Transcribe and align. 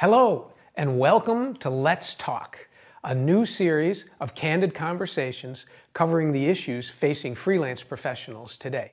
Hello, 0.00 0.50
and 0.74 0.98
welcome 0.98 1.54
to 1.56 1.68
Let's 1.68 2.14
Talk, 2.14 2.70
a 3.04 3.14
new 3.14 3.44
series 3.44 4.06
of 4.18 4.34
candid 4.34 4.74
conversations 4.74 5.66
covering 5.92 6.32
the 6.32 6.46
issues 6.46 6.88
facing 6.88 7.34
freelance 7.34 7.82
professionals 7.82 8.56
today. 8.56 8.92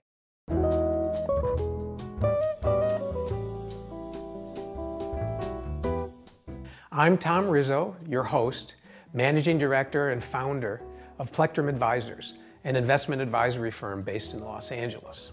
I'm 6.92 7.18
Tom 7.18 7.48
Rizzo, 7.48 7.96
your 8.06 8.24
host, 8.24 8.76
managing 9.14 9.58
director 9.58 10.10
and 10.10 10.22
founder 10.22 10.82
of 11.20 11.32
Plectrum 11.32 11.70
Advisors, 11.70 12.34
an 12.66 12.76
investment 12.76 13.22
advisory 13.22 13.72
firm 13.72 14.02
based 14.02 14.34
in 14.34 14.42
Los 14.44 14.74
Angeles. 14.74 15.32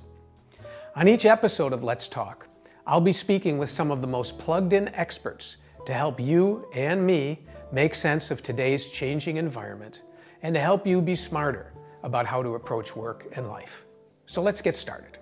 On 0.94 1.08
each 1.08 1.24
episode 1.24 1.72
of 1.72 1.82
Let's 1.82 2.06
Talk, 2.06 2.46
I'll 2.86 3.00
be 3.00 3.12
speaking 3.12 3.58
with 3.58 3.70
some 3.70 3.90
of 3.90 4.02
the 4.02 4.06
most 4.06 4.38
plugged 4.38 4.72
in 4.72 4.86
experts 4.94 5.56
to 5.86 5.92
help 5.92 6.20
you 6.20 6.68
and 6.74 7.06
me 7.06 7.40
make 7.72 7.94
sense 7.94 8.30
of 8.30 8.42
today's 8.42 8.88
changing 8.88 9.36
environment 9.36 10.02
and 10.42 10.54
to 10.54 10.60
help 10.60 10.86
you 10.86 11.00
be 11.00 11.16
smarter 11.16 11.72
about 12.02 12.26
how 12.26 12.42
to 12.42 12.54
approach 12.54 12.94
work 12.94 13.26
and 13.36 13.48
life. 13.48 13.84
So 14.26 14.42
let's 14.42 14.60
get 14.60 14.76
started. 14.76 15.18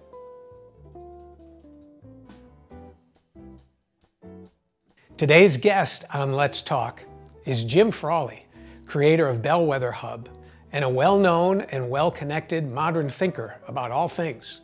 Today's 5.16 5.56
guest 5.56 6.04
on 6.12 6.32
Let's 6.32 6.62
Talk 6.62 7.04
is 7.44 7.64
Jim 7.64 7.90
Frawley, 7.90 8.46
creator 8.86 9.28
of 9.28 9.42
Bellwether 9.42 9.92
Hub 9.92 10.28
and 10.72 10.84
a 10.84 10.88
well 10.88 11.18
known 11.18 11.60
and 11.60 11.90
well 11.90 12.10
connected 12.10 12.72
modern 12.72 13.08
thinker 13.08 13.56
about 13.68 13.90
all 13.90 14.08
things. 14.08 14.62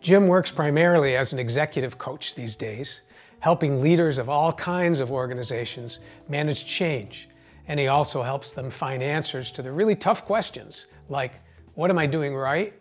Jim 0.00 0.26
works 0.28 0.50
primarily 0.50 1.16
as 1.16 1.32
an 1.32 1.38
executive 1.38 1.98
coach 1.98 2.34
these 2.34 2.56
days 2.56 3.02
helping 3.44 3.82
leaders 3.82 4.16
of 4.16 4.30
all 4.30 4.54
kinds 4.54 5.00
of 5.00 5.12
organizations 5.12 5.98
manage 6.30 6.64
change. 6.64 7.28
And 7.68 7.78
he 7.78 7.88
also 7.88 8.22
helps 8.22 8.54
them 8.54 8.70
find 8.70 9.02
answers 9.02 9.50
to 9.50 9.60
the 9.60 9.70
really 9.70 9.94
tough 9.94 10.24
questions 10.24 10.86
like, 11.10 11.34
what 11.74 11.90
am 11.90 11.98
I 11.98 12.06
doing 12.06 12.34
right? 12.34 12.72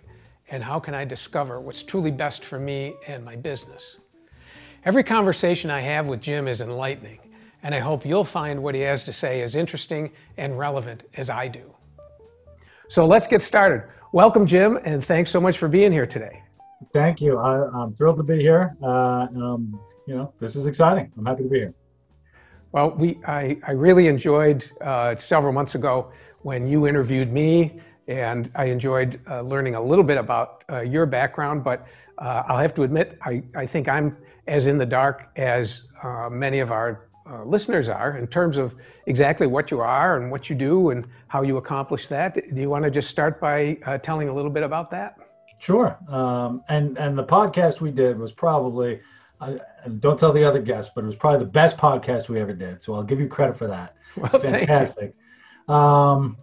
And 0.49 0.63
how 0.63 0.79
can 0.79 0.93
I 0.93 1.03
discover 1.03 1.59
what's 1.59 1.83
truly 1.83 2.11
best 2.11 2.45
for 2.45 2.61
me 2.61 2.93
and 3.09 3.25
my 3.25 3.35
business? 3.35 3.97
Every 4.85 5.03
conversation 5.03 5.69
I 5.69 5.81
have 5.81 6.07
with 6.07 6.21
Jim 6.21 6.47
is 6.47 6.61
enlightening, 6.61 7.19
and 7.61 7.75
I 7.75 7.79
hope 7.79 8.05
you'll 8.05 8.23
find 8.23 8.63
what 8.63 8.73
he 8.73 8.81
has 8.81 9.03
to 9.03 9.11
say 9.11 9.41
as 9.41 9.57
interesting 9.57 10.13
and 10.37 10.57
relevant 10.57 11.03
as 11.17 11.29
I 11.29 11.49
do. 11.49 11.75
So 12.87 13.05
let's 13.05 13.27
get 13.27 13.41
started. 13.41 13.83
Welcome, 14.13 14.47
Jim, 14.47 14.79
and 14.85 15.03
thanks 15.03 15.29
so 15.29 15.41
much 15.41 15.57
for 15.57 15.67
being 15.67 15.91
here 15.91 16.07
today. 16.07 16.41
Thank 16.93 17.19
you. 17.19 17.37
I, 17.37 17.83
am 17.83 17.93
thrilled 17.95 18.15
to 18.15 18.23
be 18.23 18.39
here. 18.39 18.77
Uh, 18.81 19.27
um, 19.35 19.77
you 20.05 20.15
know, 20.15 20.33
this 20.39 20.55
is 20.55 20.67
exciting. 20.67 21.11
I'm 21.17 21.25
happy 21.25 21.43
to 21.43 21.49
be 21.49 21.59
here. 21.59 21.73
Well, 22.71 22.91
we 22.91 23.19
I, 23.25 23.57
I 23.67 23.71
really 23.71 24.07
enjoyed 24.07 24.65
uh, 24.81 25.15
several 25.17 25.53
months 25.53 25.75
ago 25.75 26.11
when 26.41 26.67
you 26.67 26.87
interviewed 26.87 27.31
me, 27.31 27.79
and 28.07 28.51
I 28.55 28.65
enjoyed 28.65 29.19
uh, 29.29 29.41
learning 29.41 29.75
a 29.75 29.81
little 29.81 30.03
bit 30.03 30.17
about 30.17 30.63
uh, 30.69 30.81
your 30.81 31.05
background. 31.05 31.63
But 31.63 31.87
uh, 32.17 32.43
I'll 32.47 32.57
have 32.57 32.73
to 32.75 32.83
admit, 32.83 33.17
I, 33.21 33.43
I 33.55 33.65
think 33.65 33.87
I'm 33.87 34.17
as 34.47 34.67
in 34.67 34.77
the 34.77 34.85
dark 34.85 35.29
as 35.35 35.87
uh, 36.01 36.29
many 36.29 36.59
of 36.59 36.71
our 36.71 37.07
uh, 37.29 37.45
listeners 37.45 37.87
are 37.87 38.17
in 38.17 38.27
terms 38.27 38.57
of 38.57 38.75
exactly 39.05 39.47
what 39.47 39.71
you 39.71 39.79
are 39.79 40.17
and 40.17 40.29
what 40.29 40.49
you 40.49 40.55
do 40.55 40.89
and 40.89 41.07
how 41.27 41.43
you 41.43 41.57
accomplish 41.57 42.07
that. 42.07 42.33
Do 42.33 42.59
you 42.59 42.69
want 42.69 42.83
to 42.83 42.91
just 42.91 43.09
start 43.09 43.39
by 43.39 43.75
telling 44.01 44.27
a 44.27 44.33
little 44.33 44.51
bit 44.51 44.63
about 44.63 44.91
that? 44.91 45.15
Sure. 45.59 45.97
Um, 46.09 46.61
and 46.67 46.97
and 46.97 47.17
the 47.17 47.23
podcast 47.23 47.79
we 47.79 47.91
did 47.91 48.19
was 48.19 48.33
probably 48.33 48.99
I, 49.39 49.59
don't 49.99 50.19
tell 50.19 50.31
the 50.31 50.43
other 50.43 50.61
guests, 50.61 50.91
but 50.93 51.03
it 51.03 51.07
was 51.07 51.15
probably 51.15 51.39
the 51.39 51.51
best 51.51 51.77
podcast 51.77 52.29
we 52.29 52.39
ever 52.39 52.53
did. 52.53 52.81
So 52.81 52.93
I'll 52.93 53.03
give 53.03 53.19
you 53.19 53.27
credit 53.27 53.57
for 53.57 53.67
that. 53.67 53.95
Well, 54.15 54.29
it's 54.31 54.43
fantastic. 54.43 55.15
Um, 55.67 56.37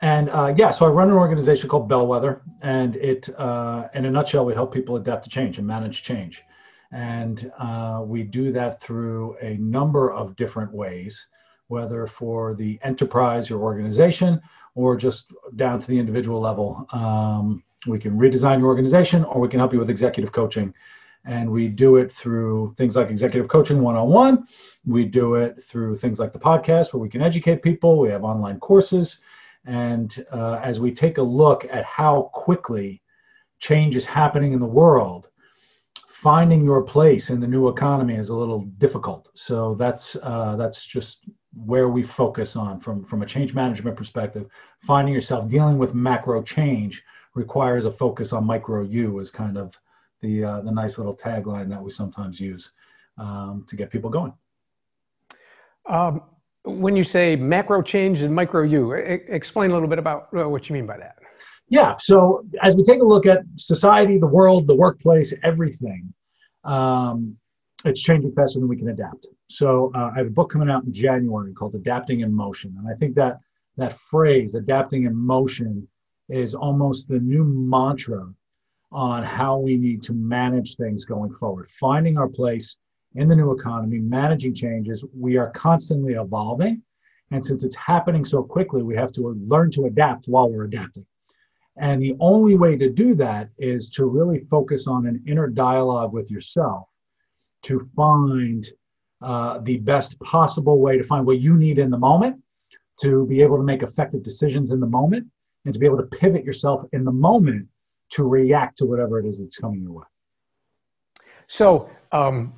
and 0.00 0.30
uh, 0.30 0.54
yeah, 0.56 0.70
so 0.70 0.86
I 0.86 0.88
run 0.88 1.10
an 1.10 1.14
organization 1.14 1.68
called 1.68 1.90
Bellwether, 1.90 2.40
and 2.62 2.96
it, 2.96 3.28
uh, 3.38 3.88
in 3.92 4.06
a 4.06 4.10
nutshell, 4.10 4.46
we 4.46 4.54
help 4.54 4.72
people 4.72 4.96
adapt 4.96 5.24
to 5.24 5.30
change 5.30 5.58
and 5.58 5.66
manage 5.66 6.02
change. 6.02 6.42
And 6.90 7.52
uh, 7.58 8.02
we 8.02 8.22
do 8.22 8.50
that 8.52 8.80
through 8.80 9.36
a 9.42 9.58
number 9.58 10.10
of 10.10 10.36
different 10.36 10.72
ways, 10.72 11.26
whether 11.68 12.06
for 12.06 12.54
the 12.54 12.78
enterprise 12.82 13.50
or 13.50 13.60
organization 13.60 14.40
or 14.74 14.96
just 14.96 15.32
down 15.56 15.78
to 15.80 15.86
the 15.86 15.98
individual 15.98 16.40
level. 16.40 16.86
Um, 16.92 17.62
we 17.86 17.98
can 17.98 18.18
redesign 18.18 18.58
your 18.58 18.68
organization 18.68 19.24
or 19.24 19.40
we 19.40 19.48
can 19.48 19.58
help 19.58 19.72
you 19.72 19.78
with 19.78 19.90
executive 19.90 20.32
coaching 20.32 20.74
and 21.24 21.50
we 21.50 21.68
do 21.68 21.96
it 21.96 22.10
through 22.10 22.74
things 22.76 22.96
like 22.96 23.10
executive 23.10 23.48
coaching 23.48 23.82
one-on-one. 23.82 24.46
We 24.86 25.04
do 25.04 25.34
it 25.34 25.62
through 25.62 25.96
things 25.96 26.18
like 26.18 26.32
the 26.32 26.38
podcast 26.38 26.92
where 26.92 27.00
we 27.00 27.08
can 27.08 27.22
educate 27.22 27.62
people. 27.62 27.98
We 27.98 28.08
have 28.10 28.24
online 28.24 28.58
courses. 28.60 29.20
And 29.66 30.24
uh, 30.32 30.60
as 30.62 30.80
we 30.80 30.92
take 30.92 31.18
a 31.18 31.22
look 31.22 31.66
at 31.70 31.84
how 31.84 32.30
quickly 32.32 33.02
change 33.58 33.94
is 33.94 34.06
happening 34.06 34.52
in 34.52 34.60
the 34.60 34.66
world 34.66 35.28
finding 36.20 36.62
your 36.62 36.82
place 36.82 37.30
in 37.30 37.40
the 37.40 37.46
new 37.46 37.68
economy 37.68 38.14
is 38.14 38.28
a 38.28 38.36
little 38.36 38.60
difficult. 38.76 39.30
So 39.34 39.74
that's 39.76 40.16
uh, 40.22 40.54
that's 40.56 40.84
just 40.84 41.24
where 41.54 41.88
we 41.88 42.02
focus 42.02 42.56
on 42.56 42.78
from 42.78 43.04
from 43.04 43.22
a 43.22 43.26
change 43.26 43.54
management 43.54 43.96
perspective. 43.96 44.46
Finding 44.80 45.14
yourself 45.14 45.48
dealing 45.48 45.78
with 45.78 45.94
macro 45.94 46.42
change 46.42 47.02
requires 47.34 47.86
a 47.86 47.90
focus 47.90 48.34
on 48.34 48.44
micro 48.44 48.82
you 48.82 49.18
is 49.18 49.30
kind 49.30 49.56
of 49.56 49.74
the 50.20 50.44
uh, 50.44 50.60
the 50.60 50.70
nice 50.70 50.98
little 50.98 51.16
tagline 51.16 51.68
that 51.68 51.82
we 51.82 51.90
sometimes 51.90 52.40
use 52.40 52.72
um, 53.18 53.64
to 53.68 53.76
get 53.76 53.90
people 53.90 54.10
going. 54.10 54.32
Um, 55.86 56.22
when 56.64 56.94
you 56.94 57.04
say 57.04 57.36
macro 57.36 57.82
change 57.82 58.20
and 58.22 58.34
micro 58.34 58.62
you, 58.62 58.92
explain 58.92 59.70
a 59.70 59.74
little 59.74 59.88
bit 59.88 59.98
about 59.98 60.28
uh, 60.36 60.48
what 60.48 60.68
you 60.68 60.74
mean 60.74 60.86
by 60.86 60.98
that. 60.98 61.16
Yeah. 61.68 61.96
So 61.98 62.44
as 62.62 62.74
we 62.74 62.82
take 62.82 63.00
a 63.00 63.04
look 63.04 63.26
at 63.26 63.42
society, 63.56 64.18
the 64.18 64.26
world, 64.26 64.66
the 64.66 64.74
workplace, 64.74 65.32
everything, 65.42 66.12
um, 66.64 67.36
it's 67.84 68.00
changing 68.00 68.32
faster 68.32 68.58
than 68.58 68.68
we 68.68 68.76
can 68.76 68.88
adapt. 68.88 69.26
So 69.48 69.90
uh, 69.94 70.10
I 70.14 70.18
have 70.18 70.26
a 70.26 70.30
book 70.30 70.50
coming 70.50 70.68
out 70.68 70.84
in 70.84 70.92
January 70.92 71.54
called 71.54 71.74
Adapting 71.74 72.20
in 72.20 72.32
Motion, 72.32 72.74
and 72.78 72.88
I 72.88 72.94
think 72.94 73.14
that 73.14 73.38
that 73.76 73.94
phrase, 73.94 74.54
adapting 74.54 75.04
in 75.04 75.16
motion, 75.16 75.88
is 76.28 76.54
almost 76.54 77.08
the 77.08 77.18
new 77.18 77.44
mantra 77.44 78.28
on 78.92 79.22
how 79.22 79.58
we 79.58 79.76
need 79.76 80.02
to 80.02 80.12
manage 80.12 80.76
things 80.76 81.04
going 81.04 81.32
forward, 81.34 81.70
finding 81.78 82.18
our 82.18 82.28
place 82.28 82.76
in 83.14 83.28
the 83.28 83.36
new 83.36 83.52
economy, 83.52 83.98
managing 83.98 84.54
changes. 84.54 85.04
We 85.16 85.36
are 85.36 85.50
constantly 85.50 86.14
evolving. 86.14 86.82
And 87.30 87.44
since 87.44 87.62
it's 87.62 87.76
happening 87.76 88.24
so 88.24 88.42
quickly, 88.42 88.82
we 88.82 88.96
have 88.96 89.12
to 89.12 89.36
learn 89.46 89.70
to 89.72 89.86
adapt 89.86 90.26
while 90.26 90.50
we're 90.50 90.64
adapting. 90.64 91.06
And 91.76 92.02
the 92.02 92.16
only 92.20 92.56
way 92.56 92.76
to 92.76 92.90
do 92.90 93.14
that 93.16 93.50
is 93.58 93.88
to 93.90 94.04
really 94.04 94.40
focus 94.50 94.86
on 94.86 95.06
an 95.06 95.22
inner 95.26 95.46
dialogue 95.46 96.12
with 96.12 96.30
yourself 96.30 96.88
to 97.62 97.88
find 97.94 98.66
uh, 99.22 99.58
the 99.60 99.76
best 99.78 100.18
possible 100.20 100.80
way 100.80 100.96
to 100.98 101.04
find 101.04 101.26
what 101.26 101.40
you 101.40 101.56
need 101.56 101.78
in 101.78 101.90
the 101.90 101.98
moment, 101.98 102.42
to 103.00 103.26
be 103.26 103.42
able 103.42 103.56
to 103.56 103.62
make 103.62 103.82
effective 103.82 104.22
decisions 104.22 104.72
in 104.72 104.80
the 104.80 104.86
moment, 104.86 105.26
and 105.64 105.74
to 105.74 105.80
be 105.80 105.86
able 105.86 105.98
to 105.98 106.04
pivot 106.04 106.44
yourself 106.44 106.84
in 106.92 107.04
the 107.04 107.12
moment 107.12 107.68
to 108.10 108.24
react 108.24 108.78
to 108.78 108.86
whatever 108.86 109.18
it 109.18 109.26
is 109.26 109.40
that's 109.40 109.56
coming 109.56 109.82
your 109.82 109.92
way. 109.92 110.04
So, 111.46 111.90
um, 112.12 112.52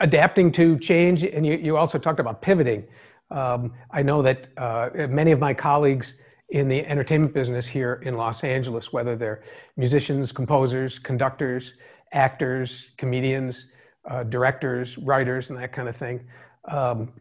adapting 0.00 0.50
to 0.52 0.78
change, 0.78 1.24
and 1.24 1.46
you, 1.46 1.54
you 1.56 1.76
also 1.76 1.98
talked 1.98 2.20
about 2.20 2.40
pivoting. 2.40 2.84
Um, 3.30 3.72
I 3.90 4.02
know 4.02 4.22
that 4.22 4.48
uh, 4.56 4.90
many 5.08 5.30
of 5.30 5.38
my 5.38 5.54
colleagues 5.54 6.14
in 6.48 6.68
the 6.68 6.84
entertainment 6.86 7.32
business 7.32 7.66
here 7.66 8.00
in 8.04 8.14
Los 8.14 8.42
Angeles, 8.42 8.92
whether 8.92 9.14
they're 9.14 9.42
musicians, 9.76 10.32
composers, 10.32 10.98
conductors, 10.98 11.74
actors, 12.12 12.88
comedians, 12.96 13.66
uh, 14.08 14.24
directors, 14.24 14.98
writers, 14.98 15.50
and 15.50 15.58
that 15.58 15.72
kind 15.72 15.88
of 15.88 15.96
thing, 15.96 16.20
um, 16.66 17.12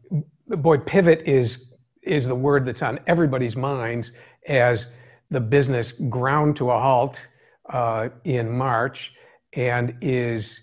boy, 0.48 0.77
pivot 0.77 1.21
is 1.25 1.66
is 2.01 2.27
the 2.27 2.36
word 2.36 2.66
that's 2.66 2.81
on 2.81 3.00
everybody's 3.07 3.56
minds 3.56 4.12
as 4.48 4.88
the 5.30 5.39
business 5.39 5.92
ground 5.92 6.56
to 6.56 6.71
a 6.71 6.80
halt 6.80 7.27
uh, 7.69 8.10
in 8.24 8.50
March 8.50 9.13
and 9.54 9.95
is 10.01 10.62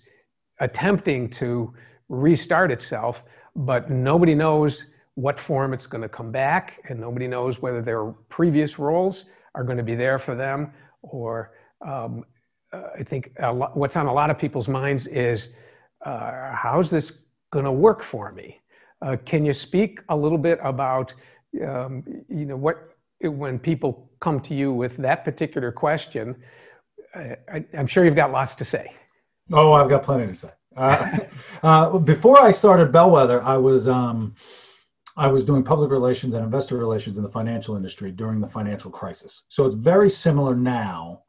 attempting 0.59 1.29
to 1.29 1.73
restart 2.09 2.71
itself, 2.71 3.23
but 3.55 3.89
nobody 3.89 4.33
knows 4.33 4.85
what 5.15 5.39
form 5.39 5.73
it's 5.73 5.87
going 5.87 6.01
to 6.01 6.09
come 6.09 6.31
back, 6.31 6.79
and 6.87 6.99
nobody 6.99 7.27
knows 7.27 7.61
whether 7.61 7.81
their 7.81 8.05
previous 8.29 8.77
roles 8.77 9.25
are 9.55 9.63
going 9.63 9.77
to 9.77 9.83
be 9.83 9.95
there 9.95 10.19
for 10.19 10.35
them. 10.35 10.71
Or 11.01 11.53
um, 11.85 12.23
uh, 12.71 12.83
I 12.99 13.03
think 13.03 13.31
what's 13.39 13.95
on 13.95 14.05
a 14.05 14.13
lot 14.13 14.29
of 14.29 14.37
people's 14.37 14.67
minds 14.67 15.07
is 15.07 15.49
uh, 16.05 16.51
how's 16.53 16.89
this 16.89 17.19
going 17.51 17.65
to 17.65 17.71
work 17.71 18.03
for 18.03 18.31
me? 18.31 18.61
Uh, 19.01 19.17
can 19.25 19.45
you 19.45 19.53
speak 19.53 20.01
a 20.09 20.15
little 20.15 20.37
bit 20.37 20.59
about 20.63 21.13
um, 21.65 22.03
you 22.29 22.45
know 22.45 22.55
what 22.55 22.95
when 23.21 23.57
people 23.57 24.11
come 24.19 24.39
to 24.41 24.53
you 24.53 24.71
with 24.71 24.97
that 24.97 25.23
particular 25.25 25.71
question? 25.71 26.35
I, 27.17 27.65
am 27.73 27.87
sure 27.87 28.05
you've 28.05 28.15
got 28.15 28.31
lots 28.31 28.55
to 28.55 28.65
say. 28.65 28.93
Oh, 29.51 29.73
I've 29.73 29.89
got 29.89 30.03
plenty 30.03 30.27
to 30.27 30.35
say. 30.35 30.51
Uh, 30.75 31.19
uh, 31.63 31.97
before 31.97 32.41
I 32.41 32.51
started 32.51 32.91
Bellwether, 32.91 33.41
I 33.43 33.57
was 33.57 33.87
um, 33.87 34.35
I 35.15 35.27
was 35.27 35.43
doing 35.43 35.63
public 35.63 35.89
relations 35.89 36.33
and 36.33 36.43
investor 36.43 36.77
relations 36.77 37.17
in 37.17 37.23
the 37.23 37.29
financial 37.29 37.75
industry 37.75 38.11
during 38.11 38.39
the 38.39 38.47
financial 38.47 38.91
crisis. 38.91 39.43
So 39.49 39.65
it's 39.65 39.75
very 39.75 40.09
similar 40.09 40.55
now. 40.55 41.23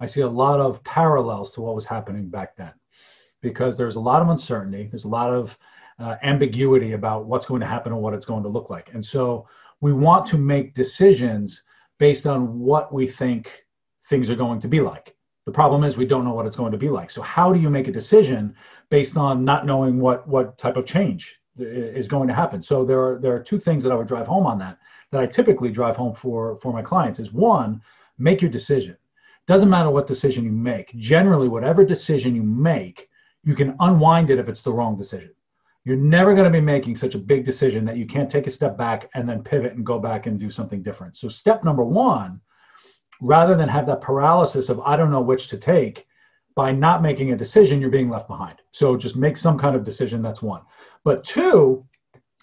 I 0.00 0.06
see 0.06 0.20
a 0.20 0.28
lot 0.28 0.60
of 0.60 0.82
parallels 0.84 1.52
to 1.52 1.60
what 1.60 1.74
was 1.74 1.86
happening 1.86 2.28
back 2.28 2.56
then, 2.56 2.72
because 3.42 3.76
there's 3.76 3.96
a 3.96 4.00
lot 4.00 4.22
of 4.22 4.28
uncertainty. 4.28 4.88
There's 4.90 5.04
a 5.04 5.08
lot 5.08 5.32
of 5.32 5.58
uh, 5.98 6.16
ambiguity 6.22 6.92
about 6.92 7.26
what's 7.26 7.46
going 7.46 7.60
to 7.60 7.66
happen 7.66 7.92
and 7.92 8.00
what 8.00 8.14
it's 8.14 8.26
going 8.26 8.42
to 8.42 8.48
look 8.48 8.70
like. 8.70 8.92
And 8.92 9.04
so 9.04 9.48
we 9.80 9.92
want 9.92 10.26
to 10.26 10.38
make 10.38 10.74
decisions 10.74 11.62
based 11.98 12.26
on 12.26 12.58
what 12.58 12.92
we 12.92 13.06
think 13.06 13.64
things 14.08 14.30
are 14.30 14.36
going 14.36 14.60
to 14.60 14.68
be 14.68 14.80
like. 14.80 15.14
The 15.46 15.52
problem 15.52 15.84
is 15.84 15.96
we 15.96 16.06
don't 16.06 16.24
know 16.24 16.32
what 16.32 16.46
it's 16.46 16.56
going 16.56 16.72
to 16.72 16.78
be 16.78 16.88
like. 16.88 17.10
So 17.10 17.20
how 17.20 17.52
do 17.52 17.60
you 17.60 17.68
make 17.68 17.86
a 17.86 17.92
decision 17.92 18.54
based 18.88 19.16
on 19.16 19.44
not 19.44 19.66
knowing 19.66 20.00
what 20.00 20.26
what 20.26 20.56
type 20.56 20.76
of 20.76 20.86
change 20.86 21.40
is 21.58 22.08
going 22.08 22.28
to 22.28 22.34
happen? 22.34 22.62
So 22.62 22.84
there 22.84 23.00
are 23.00 23.18
there 23.20 23.34
are 23.34 23.42
two 23.42 23.60
things 23.60 23.82
that 23.82 23.92
I 23.92 23.96
would 23.96 24.06
drive 24.06 24.26
home 24.26 24.46
on 24.46 24.58
that 24.58 24.78
that 25.10 25.20
I 25.20 25.26
typically 25.26 25.70
drive 25.70 25.96
home 25.96 26.14
for 26.14 26.58
for 26.60 26.72
my 26.72 26.82
clients 26.82 27.20
is 27.20 27.32
one, 27.32 27.82
make 28.18 28.40
your 28.40 28.50
decision. 28.50 28.96
Doesn't 29.46 29.68
matter 29.68 29.90
what 29.90 30.06
decision 30.06 30.44
you 30.44 30.52
make. 30.52 30.96
Generally, 30.96 31.48
whatever 31.48 31.84
decision 31.84 32.34
you 32.34 32.42
make, 32.42 33.10
you 33.42 33.54
can 33.54 33.76
unwind 33.80 34.30
it 34.30 34.38
if 34.38 34.48
it's 34.48 34.62
the 34.62 34.72
wrong 34.72 34.96
decision. 34.96 35.34
You're 35.84 35.96
never 35.96 36.32
going 36.32 36.50
to 36.50 36.58
be 36.58 36.62
making 36.62 36.96
such 36.96 37.14
a 37.14 37.18
big 37.18 37.44
decision 37.44 37.84
that 37.84 37.98
you 37.98 38.06
can't 38.06 38.30
take 38.30 38.46
a 38.46 38.50
step 38.50 38.78
back 38.78 39.10
and 39.12 39.28
then 39.28 39.42
pivot 39.42 39.74
and 39.74 39.84
go 39.84 39.98
back 39.98 40.24
and 40.24 40.40
do 40.40 40.48
something 40.48 40.82
different. 40.82 41.18
So, 41.18 41.28
step 41.28 41.62
number 41.62 41.84
one, 41.84 42.40
rather 43.20 43.56
than 43.56 43.68
have 43.68 43.86
that 43.86 44.00
paralysis 44.00 44.68
of, 44.68 44.80
I 44.80 44.96
don't 44.96 45.10
know 45.10 45.20
which 45.20 45.48
to 45.48 45.56
take, 45.56 46.06
by 46.54 46.70
not 46.70 47.02
making 47.02 47.32
a 47.32 47.36
decision, 47.36 47.80
you're 47.80 47.90
being 47.90 48.10
left 48.10 48.28
behind. 48.28 48.58
So, 48.70 48.96
just 48.96 49.16
make 49.16 49.36
some 49.36 49.58
kind 49.58 49.74
of 49.74 49.84
decision. 49.84 50.22
That's 50.22 50.42
one. 50.42 50.62
But 51.02 51.24
two, 51.24 51.84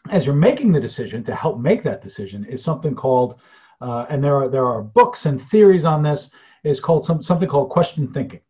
as 0.10 0.26
you're 0.26 0.36
making 0.36 0.72
the 0.72 0.80
decision 0.80 1.24
to 1.24 1.36
help 1.36 1.60
make 1.60 1.84
that 1.84 2.02
decision, 2.02 2.46
is 2.46 2.64
something 2.64 2.96
called, 2.96 3.40
uh, 3.80 4.06
and 4.10 4.24
there 4.24 4.36
are, 4.36 4.50
there 4.50 4.66
are 4.66 4.82
books 4.82 5.26
and 5.26 5.42
theories 5.42 5.86
on 5.86 6.04
this, 6.04 6.32
is 6.64 6.80
called 6.80 7.06
some, 7.06 7.22
something 7.22 7.48
called 7.48 7.70
question 7.70 8.12
thinking. 8.12 8.42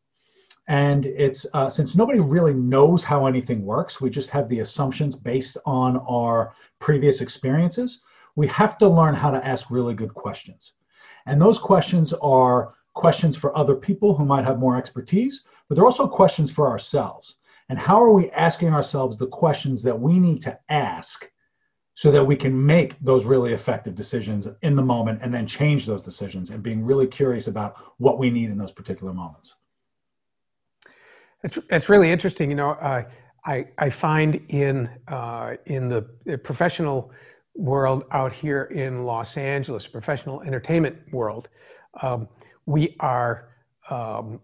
And 0.68 1.06
it's 1.06 1.46
uh, 1.54 1.70
since 1.70 1.96
nobody 1.96 2.20
really 2.20 2.54
knows 2.54 3.04
how 3.04 3.26
anything 3.26 3.66
works, 3.66 4.00
we 4.00 4.10
just 4.10 4.30
have 4.30 4.48
the 4.48 4.60
assumptions 4.60 5.16
based 5.16 5.58
on 5.66 5.98
our 5.98 6.54
previous 6.80 7.22
experiences. 7.22 8.02
We 8.36 8.48
have 8.48 8.78
to 8.78 8.88
learn 8.88 9.16
how 9.16 9.32
to 9.32 9.46
ask 9.46 9.70
really 9.70 9.94
good 9.94 10.14
questions. 10.14 10.74
And 11.26 11.42
those 11.42 11.60
questions 11.60 12.14
are 12.14 12.74
questions 12.94 13.36
for 13.38 13.56
other 13.58 13.76
people 13.76 14.16
who 14.16 14.26
might 14.26 14.46
have 14.46 14.60
more 14.60 14.78
expertise, 14.78 15.46
but 15.68 15.76
they're 15.76 15.86
also 15.86 16.08
questions 16.08 16.52
for 16.52 16.68
ourselves. 16.68 17.38
And 17.70 17.80
how 17.80 18.04
are 18.04 18.12
we 18.12 18.30
asking 18.32 18.74
ourselves 18.74 19.18
the 19.18 19.28
questions 19.28 19.82
that 19.84 19.98
we 19.98 20.20
need 20.20 20.42
to 20.42 20.60
ask 20.70 21.32
so 21.94 22.12
that 22.12 22.24
we 22.24 22.36
can 22.36 22.66
make 22.66 23.00
those 23.00 23.26
really 23.26 23.54
effective 23.54 23.96
decisions 23.96 24.48
in 24.62 24.76
the 24.76 24.82
moment 24.82 25.20
and 25.22 25.34
then 25.34 25.46
change 25.48 25.86
those 25.86 26.04
decisions 26.04 26.50
and 26.50 26.64
being 26.64 26.84
really 26.84 27.08
curious 27.08 27.48
about 27.48 27.76
what 27.98 28.18
we 28.18 28.30
need 28.30 28.50
in 28.50 28.58
those 28.58 28.72
particular 28.72 29.14
moments? 29.14 29.56
It's, 31.44 31.58
it's 31.70 31.90
really 31.90 32.12
interesting. 32.12 32.50
You 32.50 32.56
know, 32.56 32.72
uh, 32.72 33.04
I, 33.46 33.68
I 33.78 33.90
find 33.90 34.36
in, 34.50 34.90
uh, 35.08 35.56
in 35.66 35.90
the 35.90 36.02
professional 36.44 37.12
world 37.56 38.04
out 38.12 38.34
here 38.34 38.64
in 38.64 39.06
Los 39.06 39.38
Angeles, 39.38 39.88
professional 39.88 40.42
entertainment 40.42 40.98
world, 41.12 41.50
um, 42.02 42.28
we 42.66 42.96
are, 43.00 43.50
um, 43.90 44.40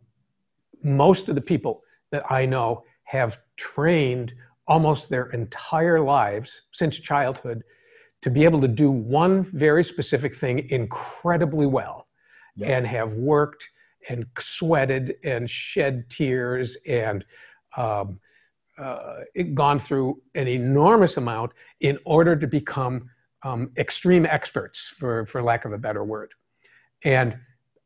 most 0.83 1.29
of 1.29 1.35
the 1.35 1.41
people 1.41 1.83
that 2.11 2.29
I 2.31 2.45
know 2.45 2.83
have 3.03 3.39
trained 3.55 4.33
almost 4.67 5.09
their 5.09 5.27
entire 5.27 6.01
lives 6.01 6.61
since 6.71 6.97
childhood 6.97 7.63
to 8.21 8.29
be 8.29 8.43
able 8.43 8.59
to 8.61 8.67
do 8.67 8.91
one 8.91 9.43
very 9.43 9.83
specific 9.83 10.35
thing 10.35 10.67
incredibly 10.69 11.65
well 11.65 12.07
yep. 12.55 12.69
and 12.69 12.87
have 12.87 13.13
worked 13.13 13.69
and 14.09 14.25
sweated 14.37 15.15
and 15.23 15.49
shed 15.49 16.09
tears 16.09 16.77
and 16.87 17.23
um, 17.77 18.19
uh, 18.77 19.21
gone 19.53 19.79
through 19.79 20.21
an 20.35 20.47
enormous 20.47 21.17
amount 21.17 21.51
in 21.79 21.97
order 22.05 22.35
to 22.35 22.47
become 22.47 23.09
um, 23.43 23.71
extreme 23.77 24.25
experts, 24.25 24.93
for, 24.97 25.25
for 25.25 25.41
lack 25.41 25.65
of 25.65 25.73
a 25.73 25.77
better 25.77 26.03
word. 26.03 26.31
And 27.03 27.37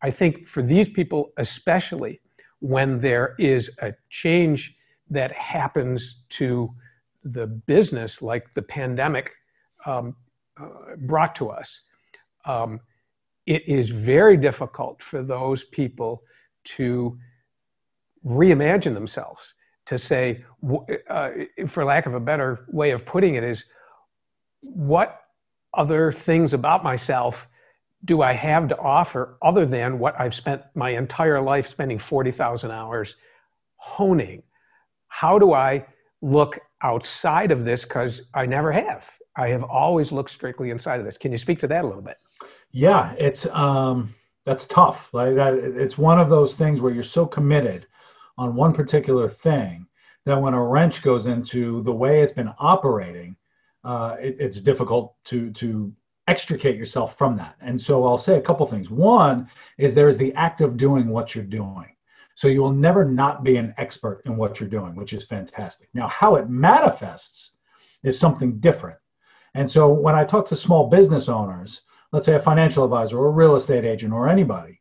I 0.02 0.12
think 0.12 0.48
for 0.48 0.62
these 0.62 0.90
people, 0.90 1.32
especially 1.38 2.20
when 2.60 3.00
there 3.00 3.36
is 3.38 3.72
a 3.82 3.94
change 4.10 4.76
that 5.10 5.32
happens 5.32 6.24
to 6.30 6.74
the 7.24 7.48
business, 7.48 8.22
like 8.22 8.52
the 8.54 8.62
pandemic 8.62 9.32
um, 9.86 10.16
uh, 10.60 10.96
brought 10.98 11.36
to 11.36 11.50
us, 11.50 11.82
um, 12.46 12.80
it 13.46 13.68
is 13.68 13.90
very 13.90 14.38
difficult 14.38 15.02
for 15.02 15.22
those 15.24 15.64
people 15.64 16.24
to 16.64 17.18
reimagine 18.26 18.94
themselves 18.94 19.54
to 19.92 20.00
say 20.00 20.44
uh, 21.10 21.32
for 21.68 21.84
lack 21.84 22.06
of 22.06 22.14
a 22.14 22.20
better 22.20 22.66
way 22.70 22.92
of 22.92 23.06
putting 23.06 23.36
it 23.36 23.44
is 23.44 23.66
what 24.62 25.22
other 25.74 26.14
things 26.14 26.54
about 26.54 26.82
myself 26.82 27.48
do 28.06 28.22
i 28.22 28.32
have 28.32 28.70
to 28.70 28.78
offer 28.80 29.38
other 29.42 29.66
than 29.66 30.00
what 30.00 30.18
i've 30.18 30.34
spent 30.34 30.62
my 30.76 30.92
entire 30.92 31.42
life 31.42 31.70
spending 31.70 32.00
40000 32.00 32.72
hours 32.72 33.16
honing? 33.76 34.44
How 35.08 35.38
do 35.38 35.54
i 35.54 35.86
look 36.22 36.58
outside 36.84 37.52
of 37.52 37.66
this 37.66 37.84
because 37.84 38.22
i 38.34 38.46
never 38.46 38.72
have. 38.72 39.10
I 39.36 39.50
have 39.50 39.64
always 39.64 40.14
looked 40.14 40.32
strictly 40.32 40.70
inside 40.70 41.00
of 41.00 41.06
this. 41.06 41.18
Can 41.18 41.34
you 41.34 41.38
speak 41.38 41.60
to 41.60 41.68
that 41.68 41.84
a 41.84 41.88
little 41.88 42.02
bit? 42.02 42.18
Yeah, 42.72 43.14
it's 43.18 43.46
um, 43.48 44.14
that's 44.46 44.66
tough. 44.68 45.14
Like 45.14 45.36
that, 45.36 45.54
it's 45.54 45.98
one 45.98 46.20
of 46.20 46.30
those 46.30 46.56
things 46.56 46.80
where 46.80 46.94
you're 46.94 47.04
so 47.04 47.26
committed 47.26 47.88
on 48.38 48.56
one 48.56 48.74
particular 48.74 49.28
thing 49.28 49.88
that 50.26 50.40
when 50.40 50.54
a 50.54 50.64
wrench 50.64 51.02
goes 51.02 51.26
into 51.26 51.82
the 51.84 51.92
way 51.92 52.22
it's 52.22 52.34
been 52.34 52.54
operating, 52.60 53.36
uh, 53.84 54.16
it, 54.20 54.38
it's 54.40 54.60
difficult 54.60 55.16
to 55.26 55.52
to 55.52 55.94
extricate 56.28 56.78
yourself 56.78 57.18
from 57.18 57.36
that. 57.36 57.56
And 57.62 57.80
so 57.80 58.06
I'll 58.06 58.18
say 58.18 58.38
a 58.38 58.42
couple 58.42 58.66
things. 58.68 58.90
One 58.90 59.50
is 59.78 59.94
there 59.94 60.08
is 60.08 60.18
the 60.18 60.34
act 60.36 60.62
of 60.62 60.78
doing 60.78 61.10
what 61.10 61.34
you're 61.34 61.44
doing. 61.44 61.96
So 62.36 62.48
you 62.48 62.62
will 62.62 62.72
never 62.72 63.04
not 63.04 63.44
be 63.44 63.58
an 63.58 63.74
expert 63.78 64.22
in 64.26 64.38
what 64.38 64.60
you're 64.60 64.70
doing, 64.70 64.96
which 64.96 65.14
is 65.14 65.26
fantastic. 65.26 65.90
Now, 65.94 66.08
how 66.08 66.36
it 66.36 66.50
manifests 66.50 67.52
is 68.04 68.18
something 68.18 68.60
different. 68.60 68.98
And 69.54 69.70
so 69.70 69.90
when 69.90 70.16
I 70.16 70.24
talk 70.24 70.48
to 70.48 70.56
small 70.56 70.90
business 70.90 71.28
owners, 71.28 71.82
let's 72.12 72.26
say 72.26 72.36
a 72.36 72.40
financial 72.40 72.84
advisor 72.84 73.20
or 73.20 73.28
a 73.28 73.32
real 73.32 73.56
estate 73.56 73.86
agent 73.86 74.14
or 74.14 74.30
anybody 74.30 74.81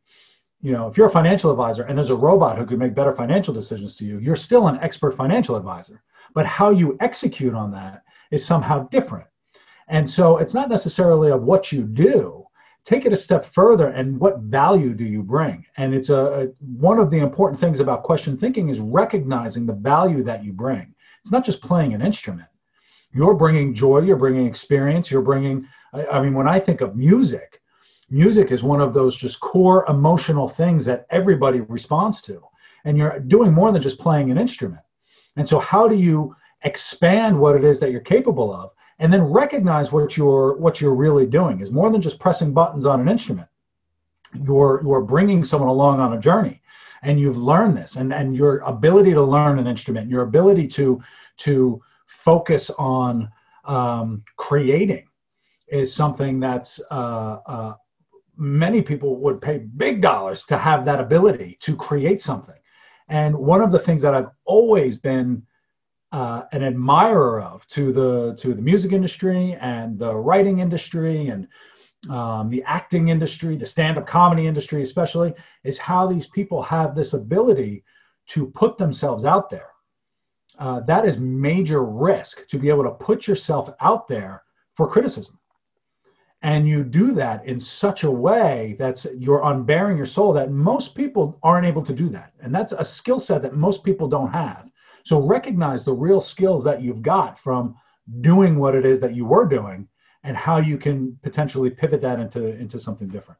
you 0.61 0.71
know 0.71 0.87
if 0.87 0.97
you're 0.97 1.07
a 1.07 1.11
financial 1.11 1.51
advisor 1.51 1.83
and 1.83 1.97
there's 1.97 2.09
a 2.09 2.15
robot 2.15 2.57
who 2.57 2.65
can 2.65 2.77
make 2.77 2.95
better 2.95 3.13
financial 3.13 3.53
decisions 3.53 3.95
to 3.95 4.05
you 4.05 4.19
you're 4.19 4.35
still 4.35 4.67
an 4.67 4.79
expert 4.81 5.15
financial 5.15 5.55
advisor. 5.55 6.01
But 6.33 6.45
how 6.45 6.69
you 6.69 6.97
execute 7.01 7.53
on 7.53 7.71
that 7.71 8.03
is 8.31 8.45
somehow 8.45 8.87
different. 8.89 9.27
And 9.89 10.09
so 10.09 10.37
it's 10.37 10.53
not 10.53 10.69
necessarily 10.69 11.31
of 11.31 11.43
what 11.43 11.71
you 11.71 11.83
do. 11.83 12.45
Take 12.83 13.05
it 13.05 13.13
a 13.13 13.17
step 13.17 13.45
further 13.45 13.87
and 13.89 14.19
what 14.19 14.39
value 14.39 14.93
do 14.93 15.03
you 15.03 15.21
bring? 15.21 15.65
And 15.77 15.93
it's 15.93 16.09
a, 16.09 16.15
a 16.15 16.47
one 16.59 16.99
of 16.99 17.11
the 17.11 17.19
important 17.19 17.59
things 17.59 17.79
about 17.79 18.03
question 18.03 18.37
thinking 18.37 18.69
is 18.69 18.79
recognizing 18.79 19.65
the 19.65 19.73
value 19.73 20.23
that 20.23 20.43
you 20.43 20.53
bring. 20.53 20.95
It's 21.21 21.31
not 21.31 21.45
just 21.45 21.61
playing 21.61 21.93
an 21.93 22.01
instrument. 22.01 22.47
You're 23.13 23.35
bringing 23.35 23.73
joy 23.73 23.99
you're 23.99 24.15
bringing 24.15 24.47
experience 24.47 25.11
you're 25.11 25.21
bringing 25.21 25.67
I, 25.93 26.05
I 26.07 26.21
mean, 26.21 26.33
when 26.33 26.47
I 26.47 26.59
think 26.59 26.81
of 26.81 26.95
music, 26.95 27.60
music 28.11 28.51
is 28.51 28.63
one 28.63 28.81
of 28.81 28.93
those 28.93 29.15
just 29.15 29.39
core 29.39 29.85
emotional 29.89 30.47
things 30.47 30.85
that 30.85 31.05
everybody 31.09 31.61
responds 31.61 32.21
to. 32.23 32.41
And 32.85 32.97
you're 32.97 33.19
doing 33.19 33.53
more 33.53 33.71
than 33.71 33.81
just 33.81 33.99
playing 33.99 34.31
an 34.31 34.37
instrument. 34.37 34.81
And 35.37 35.47
so, 35.47 35.59
how 35.59 35.87
do 35.87 35.95
you 35.95 36.35
expand 36.63 37.39
what 37.39 37.55
it 37.55 37.63
is 37.63 37.79
that 37.79 37.91
you're 37.91 38.01
capable 38.01 38.53
of 38.53 38.71
and 38.99 39.11
then 39.11 39.23
recognize 39.23 39.91
what 39.91 40.15
you're 40.15 40.55
what 40.57 40.79
you're 40.79 40.95
really 40.95 41.25
doing 41.25 41.59
is 41.59 41.71
more 41.71 41.91
than 41.91 42.01
just 42.01 42.19
pressing 42.19 42.53
buttons 42.53 42.85
on 42.85 43.01
an 43.01 43.09
instrument 43.09 43.47
you're 44.45 44.81
you're 44.83 45.01
bringing 45.01 45.43
someone 45.43 45.69
along 45.69 45.99
on 45.99 46.13
a 46.13 46.19
journey 46.19 46.61
and 47.01 47.19
you've 47.19 47.37
learned 47.37 47.75
this 47.75 47.95
and 47.95 48.13
and 48.13 48.35
your 48.35 48.59
ability 48.59 49.11
to 49.11 49.21
learn 49.23 49.57
an 49.57 49.67
instrument 49.67 50.09
your 50.09 50.21
ability 50.21 50.67
to 50.67 51.01
to 51.37 51.81
focus 52.05 52.69
on 52.77 53.27
um, 53.65 54.23
creating 54.37 55.07
is 55.67 55.93
something 55.93 56.39
that's 56.39 56.79
uh, 56.91 57.39
uh, 57.45 57.73
many 58.41 58.81
people 58.81 59.17
would 59.17 59.41
pay 59.41 59.59
big 59.59 60.01
dollars 60.01 60.45
to 60.45 60.57
have 60.57 60.83
that 60.85 60.99
ability 60.99 61.57
to 61.61 61.75
create 61.75 62.21
something. 62.21 62.55
And 63.07 63.35
one 63.35 63.61
of 63.61 63.71
the 63.71 63.79
things 63.79 64.01
that 64.01 64.15
I've 64.15 64.31
always 64.45 64.97
been 64.97 65.43
uh, 66.11 66.43
an 66.51 66.63
admirer 66.63 67.41
of 67.41 67.65
to 67.67 67.93
the 67.93 68.35
to 68.35 68.53
the 68.53 68.61
music 68.61 68.91
industry 68.91 69.57
and 69.61 69.97
the 69.97 70.13
writing 70.13 70.59
industry 70.59 71.27
and 71.27 71.47
um, 72.09 72.49
the 72.49 72.63
acting 72.63 73.09
industry, 73.09 73.55
the 73.55 73.65
stand-up 73.65 74.07
comedy 74.07 74.47
industry, 74.47 74.81
especially, 74.81 75.33
is 75.63 75.77
how 75.77 76.07
these 76.07 76.27
people 76.27 76.61
have 76.63 76.95
this 76.95 77.13
ability 77.13 77.83
to 78.27 78.47
put 78.47 78.77
themselves 78.77 79.23
out 79.23 79.49
there 79.49 79.71
uh, 80.61 80.79
that 80.81 81.05
is 81.05 81.17
major 81.17 81.83
risk 81.83 82.47
to 82.47 82.59
be 82.59 82.69
able 82.69 82.83
to 82.83 82.91
put 82.91 83.27
yourself 83.27 83.69
out 83.81 84.07
there 84.07 84.43
for 84.75 84.87
criticism 84.87 85.37
and 86.43 86.67
you 86.67 86.83
do 86.83 87.13
that 87.13 87.45
in 87.45 87.59
such 87.59 88.03
a 88.03 88.11
way 88.11 88.75
that's 88.79 89.05
you're 89.17 89.43
unbearing 89.43 89.97
your 89.97 90.05
soul 90.05 90.33
that 90.33 90.51
most 90.51 90.95
people 90.95 91.39
aren't 91.43 91.67
able 91.67 91.83
to 91.83 91.93
do 91.93 92.09
that 92.09 92.33
and 92.41 92.53
that's 92.53 92.71
a 92.73 92.83
skill 92.83 93.19
set 93.19 93.41
that 93.41 93.55
most 93.55 93.83
people 93.83 94.07
don't 94.07 94.31
have 94.31 94.69
so 95.03 95.19
recognize 95.19 95.83
the 95.83 95.93
real 95.93 96.21
skills 96.21 96.63
that 96.63 96.81
you've 96.81 97.01
got 97.01 97.39
from 97.39 97.75
doing 98.21 98.57
what 98.57 98.75
it 98.75 98.85
is 98.85 98.99
that 98.99 99.15
you 99.15 99.25
were 99.25 99.45
doing 99.45 99.87
and 100.23 100.35
how 100.37 100.57
you 100.57 100.77
can 100.77 101.17
potentially 101.23 101.69
pivot 101.69 102.01
that 102.01 102.19
into 102.19 102.47
into 102.57 102.79
something 102.79 103.07
different 103.07 103.39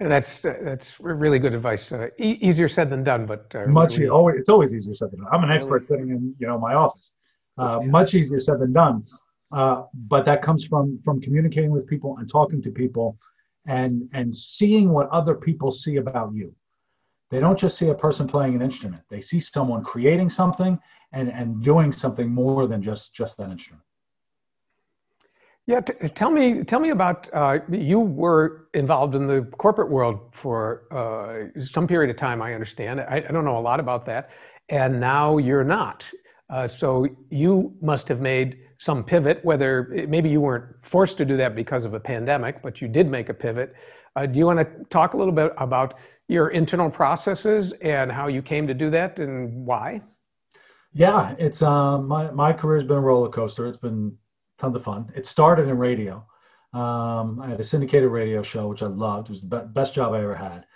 and 0.00 0.10
that's 0.10 0.40
that's 0.40 0.98
really 0.98 1.38
good 1.38 1.54
advice. 1.54 1.92
Uh, 1.92 2.08
e- 2.18 2.38
easier 2.40 2.68
said 2.68 2.90
than 2.90 3.04
done, 3.04 3.26
but 3.26 3.52
uh, 3.54 3.66
much 3.66 3.96
really, 3.96 4.08
always 4.08 4.36
it's 4.38 4.48
always 4.48 4.74
easier 4.74 4.94
said 4.94 5.12
than 5.12 5.20
done. 5.20 5.28
I'm 5.32 5.44
an 5.44 5.52
expert 5.52 5.84
sitting 5.84 6.10
in 6.10 6.34
you 6.38 6.48
know 6.48 6.58
my 6.58 6.74
office. 6.74 7.14
Uh, 7.56 7.78
yeah. 7.80 7.86
Much 7.86 8.14
easier 8.14 8.40
said 8.40 8.58
than 8.58 8.72
done. 8.72 9.04
Uh, 9.54 9.84
but 10.08 10.24
that 10.24 10.42
comes 10.42 10.64
from 10.64 10.98
from 11.04 11.20
communicating 11.20 11.70
with 11.70 11.86
people 11.86 12.16
and 12.18 12.28
talking 12.28 12.60
to 12.60 12.70
people 12.72 13.16
and 13.66 14.08
and 14.12 14.34
seeing 14.34 14.90
what 14.90 15.08
other 15.10 15.34
people 15.36 15.70
see 15.70 15.96
about 15.96 16.34
you. 16.34 16.52
They 17.30 17.38
don't 17.38 17.58
just 17.58 17.78
see 17.78 17.88
a 17.88 17.94
person 17.94 18.26
playing 18.26 18.56
an 18.56 18.62
instrument. 18.62 19.04
They 19.08 19.20
see 19.20 19.38
someone 19.38 19.84
creating 19.84 20.30
something 20.30 20.76
and 21.12 21.28
and 21.28 21.62
doing 21.62 21.92
something 21.92 22.28
more 22.28 22.66
than 22.66 22.82
just 22.82 23.14
just 23.14 23.38
that 23.38 23.48
instrument. 23.48 23.84
Yeah 25.66 25.80
t- 25.80 26.08
tell 26.08 26.32
me 26.32 26.64
tell 26.64 26.80
me 26.80 26.90
about 26.90 27.28
uh, 27.32 27.60
you 27.70 28.00
were 28.00 28.66
involved 28.74 29.14
in 29.14 29.28
the 29.28 29.42
corporate 29.56 29.88
world 29.88 30.18
for 30.32 30.58
uh, 30.90 31.60
some 31.62 31.86
period 31.86 32.10
of 32.10 32.16
time 32.16 32.42
i 32.42 32.54
understand. 32.54 33.00
I, 33.00 33.24
I, 33.28 33.32
don't 33.32 33.44
know 33.44 33.58
a 33.58 33.66
lot 33.70 33.78
about 33.78 34.04
that. 34.06 34.30
And 34.68 34.98
now 34.98 35.38
you're 35.38 35.64
not 35.64 36.04
uh, 36.50 36.68
so 36.68 37.06
you 37.30 37.74
must 37.80 38.08
have 38.08 38.20
made 38.20 38.58
some 38.78 39.02
pivot, 39.02 39.44
whether 39.44 40.06
maybe 40.08 40.28
you 40.28 40.40
weren't 40.40 40.74
forced 40.82 41.16
to 41.18 41.24
do 41.24 41.36
that 41.36 41.54
because 41.54 41.84
of 41.84 41.94
a 41.94 42.00
pandemic, 42.00 42.60
but 42.62 42.80
you 42.80 42.88
did 42.88 43.08
make 43.08 43.28
a 43.28 43.34
pivot. 43.34 43.74
Uh, 44.16 44.26
do 44.26 44.38
you 44.38 44.46
want 44.46 44.58
to 44.58 44.84
talk 44.90 45.14
a 45.14 45.16
little 45.16 45.32
bit 45.32 45.52
about 45.58 45.98
your 46.28 46.48
internal 46.48 46.90
processes 46.90 47.72
and 47.80 48.12
how 48.12 48.28
you 48.28 48.42
came 48.42 48.66
to 48.66 48.74
do 48.74 48.90
that 48.90 49.18
and 49.18 49.66
why? 49.66 50.00
Yeah, 50.92 51.34
it's 51.38 51.62
uh, 51.62 51.98
my 51.98 52.30
my 52.30 52.52
career's 52.52 52.84
been 52.84 52.98
a 52.98 53.00
roller 53.00 53.28
coaster. 53.28 53.66
It's 53.66 53.78
been 53.78 54.16
tons 54.58 54.76
of 54.76 54.84
fun. 54.84 55.10
It 55.16 55.26
started 55.26 55.68
in 55.68 55.76
radio. 55.76 56.24
Um, 56.72 57.40
I 57.40 57.48
had 57.48 57.60
a 57.60 57.64
syndicated 57.64 58.10
radio 58.10 58.42
show, 58.42 58.68
which 58.68 58.82
I 58.82 58.86
loved. 58.86 59.28
It 59.28 59.30
was 59.30 59.40
the 59.40 59.46
be- 59.46 59.72
best 59.72 59.94
job 59.94 60.12
I 60.12 60.22
ever 60.22 60.34
had. 60.34 60.66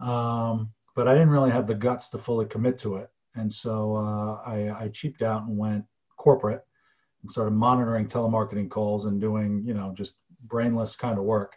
Um, 0.00 0.72
but 0.94 1.08
I 1.08 1.12
didn't 1.14 1.30
really 1.30 1.50
have 1.50 1.66
the 1.66 1.74
guts 1.74 2.08
to 2.10 2.18
fully 2.18 2.46
commit 2.46 2.78
to 2.78 2.96
it. 2.96 3.10
And 3.34 3.52
so 3.52 3.96
uh, 3.96 4.48
I, 4.48 4.84
I 4.84 4.88
cheaped 4.88 5.22
out 5.22 5.42
and 5.42 5.56
went 5.56 5.84
corporate 6.16 6.64
and 7.22 7.30
started 7.30 7.52
monitoring 7.52 8.06
telemarketing 8.06 8.70
calls 8.70 9.06
and 9.06 9.20
doing, 9.20 9.64
you 9.66 9.74
know, 9.74 9.92
just 9.96 10.16
brainless 10.46 10.96
kind 10.96 11.18
of 11.18 11.24
work. 11.24 11.56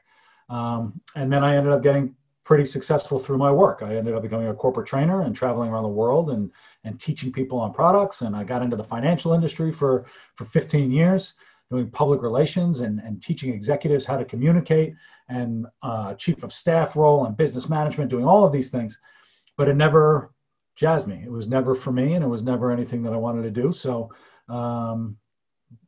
Um, 0.49 0.99
and 1.15 1.31
then 1.31 1.43
I 1.43 1.55
ended 1.57 1.73
up 1.73 1.83
getting 1.83 2.15
pretty 2.45 2.63
successful 2.63 3.19
through 3.19 3.37
my 3.37 3.51
work. 3.51 3.81
I 3.83 3.95
ended 3.95 4.15
up 4.15 4.21
becoming 4.21 4.47
a 4.47 4.53
corporate 4.53 4.87
trainer 4.87 5.23
and 5.23 5.35
traveling 5.35 5.69
around 5.69 5.83
the 5.83 5.89
world 5.89 6.29
and, 6.29 6.49
and 6.85 6.97
teaching 6.99 7.31
people 7.31 7.59
on 7.59 7.73
products. 7.73 8.21
And 8.21 8.33
I 8.33 8.45
got 8.45 8.61
into 8.61 8.77
the 8.77 8.83
financial 8.83 9.33
industry 9.33 9.69
for, 9.71 10.05
for 10.35 10.45
15 10.45 10.89
years, 10.89 11.33
doing 11.69 11.89
public 11.91 12.21
relations 12.21 12.79
and, 12.79 13.01
and 13.01 13.21
teaching 13.21 13.53
executives 13.53 14.05
how 14.05 14.15
to 14.15 14.23
communicate 14.23 14.93
and 15.27 15.65
uh, 15.83 16.13
chief 16.13 16.41
of 16.41 16.53
staff 16.53 16.95
role 16.95 17.25
and 17.25 17.35
business 17.35 17.67
management, 17.67 18.09
doing 18.09 18.25
all 18.25 18.45
of 18.45 18.53
these 18.53 18.69
things. 18.69 18.97
But 19.57 19.67
it 19.67 19.75
never 19.75 20.31
jazzed 20.77 21.07
me. 21.07 21.21
It 21.25 21.31
was 21.31 21.47
never 21.47 21.75
for 21.75 21.91
me 21.91 22.13
and 22.13 22.23
it 22.23 22.27
was 22.27 22.43
never 22.43 22.71
anything 22.71 23.01
that 23.03 23.13
I 23.13 23.17
wanted 23.17 23.41
to 23.41 23.61
do. 23.61 23.73
So 23.73 24.13
um, 24.47 25.17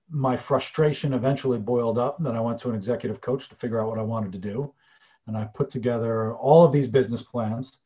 my 0.09 0.35
frustration 0.35 1.13
eventually 1.13 1.59
boiled 1.59 1.99
up. 1.99 2.17
And 2.17 2.25
then 2.25 2.35
I 2.35 2.41
went 2.41 2.59
to 2.61 2.69
an 2.69 2.75
executive 2.75 3.21
coach 3.21 3.47
to 3.49 3.55
figure 3.55 3.79
out 3.79 3.87
what 3.87 3.99
I 3.99 4.03
wanted 4.03 4.31
to 4.33 4.39
do. 4.39 4.73
And 5.27 5.37
I 5.37 5.45
put 5.45 5.69
together 5.69 6.33
all 6.35 6.65
of 6.65 6.71
these 6.73 6.87
business 6.87 7.21
plans 7.21 7.77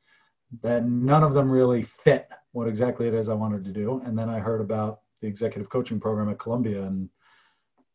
that 0.62 0.86
none 0.86 1.24
of 1.24 1.34
them 1.34 1.52
really 1.52 1.84
fit 1.84 2.30
what 2.54 2.70
exactly 2.70 3.08
it 3.08 3.14
is 3.14 3.28
I 3.28 3.34
wanted 3.34 3.66
to 3.66 3.72
do. 3.72 4.02
And 4.06 4.18
then 4.18 4.30
I 4.30 4.40
heard 4.40 4.62
about 4.62 5.02
the 5.22 5.28
executive 5.28 5.70
coaching 5.70 6.00
program 6.00 6.30
at 6.30 6.40
Columbia, 6.40 6.84
and 6.84 7.10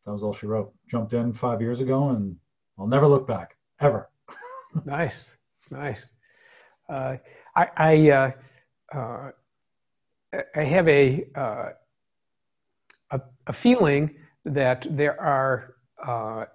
that 0.05 0.11
was 0.11 0.21
all 0.21 0.33
she 0.33 0.45
wrote. 0.45 0.71
Jumped 0.87 1.13
in 1.13 1.33
five 1.33 1.61
years 1.61 1.79
ago, 1.79 2.09
and 2.09 2.35
I'll 2.77 2.87
never 2.87 3.07
look 3.07 3.25
back 3.27 3.55
ever. 3.79 4.09
nice, 4.85 5.35
nice. 5.71 6.11
Uh, 6.89 7.17
I 7.55 7.67
I, 7.77 8.09
uh, 8.09 8.31
uh, 8.93 9.31
I 10.55 10.63
have 10.63 10.87
a 10.87 11.27
uh, 11.35 11.69
a, 13.11 13.21
a 13.47 13.53
feeling 13.53 14.15
that 14.45 14.85
there 14.89 15.19
are 15.19 15.75
uh, 16.05 16.45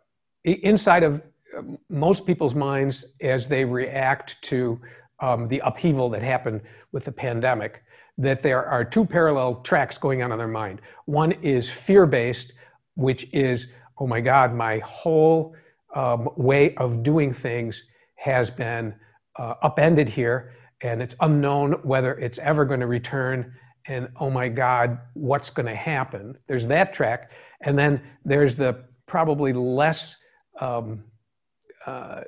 inside 0.45 1.03
of 1.03 1.23
uh, 1.57 1.62
most 1.88 2.26
people's 2.26 2.55
minds 2.55 3.05
as 3.21 3.49
they 3.49 3.64
react 3.64 4.41
to 4.43 4.81
um, 5.21 5.49
the 5.49 5.61
upheaval 5.64 6.09
that 6.11 6.23
happened 6.23 6.61
with 6.93 7.05
the 7.05 7.12
pandemic 7.12 7.83
that 8.17 8.43
there 8.43 8.64
are 8.64 8.85
two 8.85 9.05
parallel 9.05 9.57
tracks 9.62 9.99
going 9.99 10.23
on 10.23 10.31
in 10.31 10.38
their 10.38 10.47
mind. 10.47 10.81
One 11.07 11.33
is 11.33 11.69
fear-based 11.69 12.53
which 12.97 13.26
is 13.33 13.67
oh 13.99 14.07
my 14.07 14.21
god 14.21 14.55
my 14.55 14.79
whole 14.79 15.55
um, 15.95 16.29
way 16.37 16.75
of 16.76 17.03
doing 17.03 17.33
things 17.33 17.85
has 18.14 18.50
been 18.50 18.95
uh, 19.37 19.55
upended 19.62 20.09
here 20.09 20.55
and 20.85 21.00
it's 21.00 21.17
unknown 21.21 21.73
whether 21.83 22.14
it's 22.14 22.38
ever 22.38 22.67
going 22.67 22.81
to 22.81 22.87
return 22.87 23.55
and 23.87 24.09
oh 24.21 24.31
my 24.31 24.49
God, 24.49 24.99
what's 25.14 25.50
going 25.50 25.67
to 25.67 25.75
happen? 25.75 26.37
There's 26.47 26.67
that 26.69 26.95
track. 26.95 27.31
And 27.61 27.79
then 27.79 28.00
there's 28.25 28.57
the 28.57 28.85
probably 29.07 29.53
less, 29.53 30.17
um, 30.61 31.05
uh, 31.87 32.23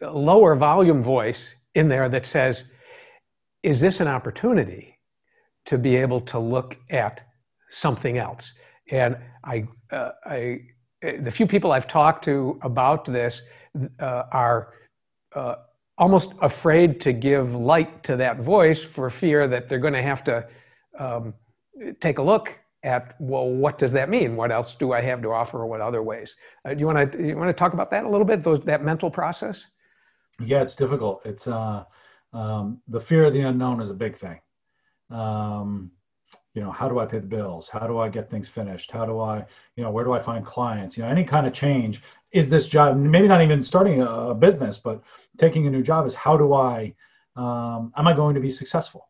lower 0.00 0.54
volume 0.54 1.02
voice 1.02 1.54
in 1.74 1.88
there 1.88 2.08
that 2.08 2.26
says, 2.26 2.70
is 3.62 3.80
this 3.80 4.00
an 4.00 4.08
opportunity 4.08 4.98
to 5.66 5.78
be 5.78 5.96
able 5.96 6.20
to 6.20 6.38
look 6.38 6.76
at 6.90 7.20
something 7.70 8.18
else? 8.18 8.52
And 8.90 9.16
I, 9.44 9.66
uh, 9.90 10.10
I, 10.24 10.60
the 11.02 11.30
few 11.30 11.46
people 11.46 11.72
I've 11.72 11.88
talked 11.88 12.24
to 12.24 12.60
about 12.62 13.04
this 13.06 13.42
uh, 13.98 14.24
are 14.30 14.74
uh, 15.34 15.54
almost 16.02 16.34
afraid 16.40 17.00
to 17.00 17.12
give 17.12 17.54
light 17.54 18.02
to 18.02 18.16
that 18.16 18.40
voice 18.40 18.82
for 18.82 19.08
fear 19.08 19.46
that 19.46 19.68
they're 19.68 19.78
going 19.78 19.92
to 19.92 20.02
have 20.02 20.24
to 20.24 20.44
um, 20.98 21.32
take 22.00 22.18
a 22.18 22.22
look 22.22 22.58
at 22.82 23.14
well 23.20 23.48
what 23.48 23.78
does 23.78 23.92
that 23.92 24.08
mean? 24.10 24.34
What 24.34 24.50
else 24.50 24.74
do 24.74 24.92
i 24.92 25.00
have 25.00 25.22
to 25.22 25.30
offer 25.30 25.60
or 25.60 25.66
what 25.68 25.80
other 25.80 26.02
ways? 26.02 26.34
Uh, 26.64 26.74
do 26.74 26.80
you 26.80 26.86
want 26.86 27.12
to 27.12 27.24
you 27.24 27.36
want 27.36 27.50
to 27.50 27.52
talk 27.52 27.72
about 27.72 27.88
that 27.92 28.02
a 28.04 28.08
little 28.08 28.26
bit 28.26 28.42
those 28.42 28.64
that 28.64 28.82
mental 28.82 29.10
process? 29.12 29.64
Yeah 30.40 30.62
it's 30.62 30.74
difficult. 30.74 31.22
It's 31.24 31.46
uh 31.46 31.84
um, 32.32 32.80
the 32.88 33.00
fear 33.00 33.24
of 33.26 33.32
the 33.32 33.42
unknown 33.42 33.80
is 33.80 33.90
a 33.90 33.94
big 33.94 34.16
thing. 34.16 34.40
Um, 35.10 35.92
you 36.54 36.62
know 36.62 36.70
how 36.70 36.88
do 36.88 36.98
i 36.98 37.06
pay 37.06 37.18
the 37.18 37.26
bills? 37.26 37.68
How 37.68 37.86
do 37.86 37.98
i 37.98 38.08
get 38.08 38.30
things 38.30 38.48
finished? 38.48 38.90
How 38.90 39.06
do 39.06 39.20
i 39.20 39.44
you 39.76 39.82
know 39.82 39.90
where 39.90 40.04
do 40.04 40.12
i 40.12 40.18
find 40.18 40.44
clients? 40.44 40.96
You 40.96 41.02
know 41.02 41.08
any 41.08 41.24
kind 41.24 41.46
of 41.46 41.52
change 41.52 42.02
is 42.32 42.48
this 42.48 42.68
job 42.68 42.96
maybe 42.96 43.28
not 43.28 43.42
even 43.42 43.62
starting 43.62 44.02
a 44.02 44.34
business 44.34 44.78
but 44.78 45.02
taking 45.38 45.66
a 45.66 45.70
new 45.70 45.82
job 45.82 46.06
is 46.06 46.14
how 46.14 46.36
do 46.36 46.52
i 46.54 46.94
um, 47.36 47.92
am 47.96 48.06
i 48.06 48.12
going 48.12 48.34
to 48.34 48.40
be 48.40 48.50
successful? 48.50 49.08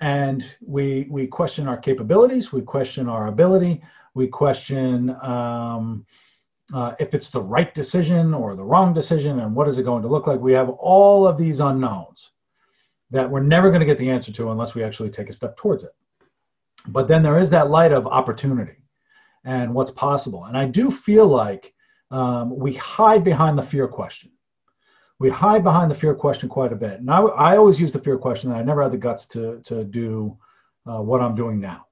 And 0.00 0.44
we 0.60 1.06
we 1.10 1.26
question 1.26 1.66
our 1.66 1.76
capabilities 1.76 2.52
we 2.52 2.62
question 2.62 3.08
our 3.08 3.26
ability 3.28 3.82
we 4.14 4.28
question 4.28 5.10
um, 5.22 6.06
uh, 6.72 6.94
if 6.98 7.14
it's 7.14 7.30
the 7.30 7.42
right 7.42 7.74
decision 7.74 8.32
or 8.32 8.54
the 8.54 8.62
wrong 8.62 8.94
decision 8.94 9.40
and 9.40 9.54
what 9.54 9.68
is 9.68 9.76
it 9.76 9.82
going 9.82 10.02
to 10.02 10.08
look 10.08 10.26
like. 10.26 10.40
We 10.40 10.52
have 10.52 10.70
all 10.70 11.26
of 11.26 11.36
these 11.36 11.60
unknowns 11.60 12.30
that 13.10 13.28
we're 13.28 13.42
never 13.42 13.68
going 13.68 13.80
to 13.80 13.86
get 13.86 13.98
the 13.98 14.08
answer 14.08 14.32
to 14.32 14.50
unless 14.50 14.74
we 14.74 14.82
actually 14.82 15.10
take 15.10 15.28
a 15.28 15.32
step 15.32 15.56
towards 15.56 15.84
it 15.84 15.90
but 16.88 17.08
then 17.08 17.22
there 17.22 17.38
is 17.38 17.50
that 17.50 17.70
light 17.70 17.92
of 17.92 18.06
opportunity 18.06 18.76
and 19.44 19.72
what's 19.72 19.90
possible 19.90 20.44
and 20.44 20.56
i 20.56 20.64
do 20.64 20.90
feel 20.90 21.26
like 21.26 21.72
um, 22.10 22.56
we 22.56 22.74
hide 22.74 23.24
behind 23.24 23.58
the 23.58 23.62
fear 23.62 23.88
question 23.88 24.30
we 25.18 25.30
hide 25.30 25.62
behind 25.62 25.90
the 25.90 25.94
fear 25.94 26.14
question 26.14 26.48
quite 26.48 26.72
a 26.72 26.76
bit. 26.76 27.00
And 27.00 27.10
I, 27.10 27.20
I 27.20 27.56
always 27.56 27.80
use 27.80 27.92
the 27.92 27.98
fear 27.98 28.18
question, 28.18 28.52
I 28.52 28.62
never 28.62 28.82
had 28.82 28.92
the 28.92 28.98
guts 28.98 29.26
to, 29.28 29.60
to 29.64 29.84
do 29.84 30.36
uh, 30.86 31.00
what 31.00 31.20
I'm 31.20 31.34
doing 31.34 31.60
now. 31.60 31.86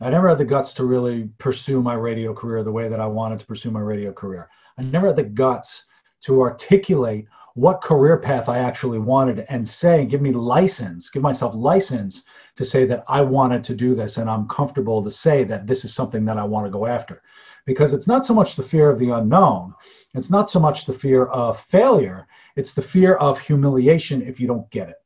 I 0.00 0.10
never 0.10 0.28
had 0.28 0.38
the 0.38 0.44
guts 0.44 0.72
to 0.74 0.84
really 0.84 1.28
pursue 1.38 1.82
my 1.82 1.94
radio 1.94 2.32
career 2.32 2.62
the 2.62 2.72
way 2.72 2.88
that 2.88 3.00
I 3.00 3.06
wanted 3.06 3.40
to 3.40 3.46
pursue 3.46 3.72
my 3.72 3.80
radio 3.80 4.12
career. 4.12 4.48
I 4.78 4.82
never 4.82 5.08
had 5.08 5.16
the 5.16 5.24
guts 5.24 5.84
to 6.22 6.40
articulate 6.40 7.26
what 7.54 7.82
career 7.82 8.16
path 8.16 8.48
I 8.48 8.58
actually 8.58 9.00
wanted 9.00 9.44
and 9.48 9.66
say, 9.66 10.04
give 10.04 10.22
me 10.22 10.32
license, 10.32 11.10
give 11.10 11.22
myself 11.22 11.56
license 11.56 12.22
to 12.54 12.64
say 12.64 12.84
that 12.86 13.04
I 13.08 13.20
wanted 13.20 13.64
to 13.64 13.74
do 13.74 13.96
this 13.96 14.16
and 14.16 14.30
I'm 14.30 14.46
comfortable 14.46 15.02
to 15.02 15.10
say 15.10 15.42
that 15.44 15.66
this 15.66 15.84
is 15.84 15.92
something 15.92 16.24
that 16.26 16.38
I 16.38 16.44
want 16.44 16.66
to 16.66 16.70
go 16.70 16.86
after. 16.86 17.20
Because 17.66 17.92
it's 17.92 18.06
not 18.06 18.24
so 18.24 18.32
much 18.32 18.54
the 18.54 18.62
fear 18.62 18.88
of 18.88 19.00
the 19.00 19.10
unknown, 19.10 19.74
it's 20.14 20.30
not 20.30 20.48
so 20.48 20.60
much 20.60 20.86
the 20.86 20.92
fear 20.92 21.26
of 21.26 21.60
failure, 21.60 22.28
it's 22.54 22.74
the 22.74 22.82
fear 22.82 23.16
of 23.16 23.40
humiliation 23.40 24.22
if 24.22 24.38
you 24.38 24.46
don't 24.46 24.70
get 24.70 24.88
it. 24.88 25.02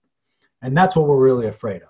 And 0.61 0.77
that's 0.77 0.95
what 0.95 1.09
we're 1.09 1.17
really 1.17 1.47
afraid 1.47 1.83
of. 1.83 1.89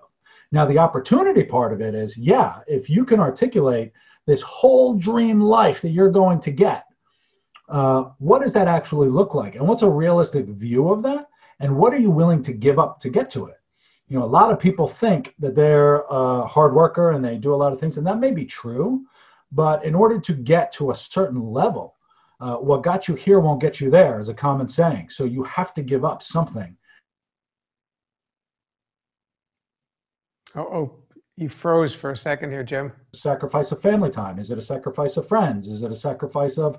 Now, 0.52 0.64
the 0.64 0.78
opportunity 0.78 1.42
part 1.42 1.72
of 1.72 1.80
it 1.80 1.94
is 1.94 2.16
yeah, 2.16 2.60
if 2.68 2.88
you 2.88 3.04
can 3.04 3.18
articulate 3.18 3.92
this 4.26 4.42
whole 4.42 4.94
dream 4.94 5.40
life 5.40 5.80
that 5.80 5.90
you're 5.90 6.10
going 6.10 6.38
to 6.40 6.52
get, 6.52 6.84
uh, 7.72 8.10
what 8.18 8.42
does 8.42 8.52
that 8.52 8.68
actually 8.68 9.08
look 9.08 9.34
like? 9.34 9.54
And 9.54 9.66
what's 9.66 9.80
a 9.80 9.88
realistic 9.88 10.44
view 10.46 10.90
of 10.90 11.02
that? 11.04 11.28
And 11.58 11.74
what 11.74 11.94
are 11.94 11.98
you 11.98 12.10
willing 12.10 12.42
to 12.42 12.52
give 12.52 12.78
up 12.78 13.00
to 13.00 13.08
get 13.08 13.30
to 13.30 13.46
it? 13.46 13.56
You 14.08 14.18
know, 14.18 14.24
a 14.24 14.26
lot 14.26 14.52
of 14.52 14.58
people 14.58 14.86
think 14.86 15.34
that 15.38 15.54
they're 15.54 16.02
a 16.10 16.46
hard 16.46 16.74
worker 16.74 17.12
and 17.12 17.24
they 17.24 17.38
do 17.38 17.54
a 17.54 17.56
lot 17.56 17.72
of 17.72 17.80
things, 17.80 17.96
and 17.96 18.06
that 18.06 18.18
may 18.18 18.30
be 18.30 18.44
true. 18.44 19.06
But 19.52 19.84
in 19.86 19.94
order 19.94 20.20
to 20.20 20.34
get 20.34 20.70
to 20.72 20.90
a 20.90 20.94
certain 20.94 21.40
level, 21.40 21.96
uh, 22.40 22.56
what 22.56 22.82
got 22.82 23.08
you 23.08 23.14
here 23.14 23.40
won't 23.40 23.60
get 23.60 23.80
you 23.80 23.88
there 23.88 24.20
is 24.20 24.28
a 24.28 24.34
common 24.34 24.68
saying. 24.68 25.08
So 25.08 25.24
you 25.24 25.42
have 25.44 25.72
to 25.74 25.82
give 25.82 26.04
up 26.04 26.22
something. 26.22 26.76
Oh, 30.54 30.60
oh, 30.60 31.02
you 31.36 31.48
froze 31.48 31.94
for 31.94 32.10
a 32.10 32.16
second 32.16 32.50
here, 32.50 32.62
Jim. 32.62 32.92
Sacrifice 33.14 33.72
of 33.72 33.80
family 33.80 34.10
time. 34.10 34.38
Is 34.38 34.50
it 34.50 34.58
a 34.58 34.62
sacrifice 34.62 35.16
of 35.16 35.26
friends? 35.26 35.68
Is 35.68 35.82
it 35.82 35.90
a 35.90 35.96
sacrifice 35.96 36.58
of 36.58 36.78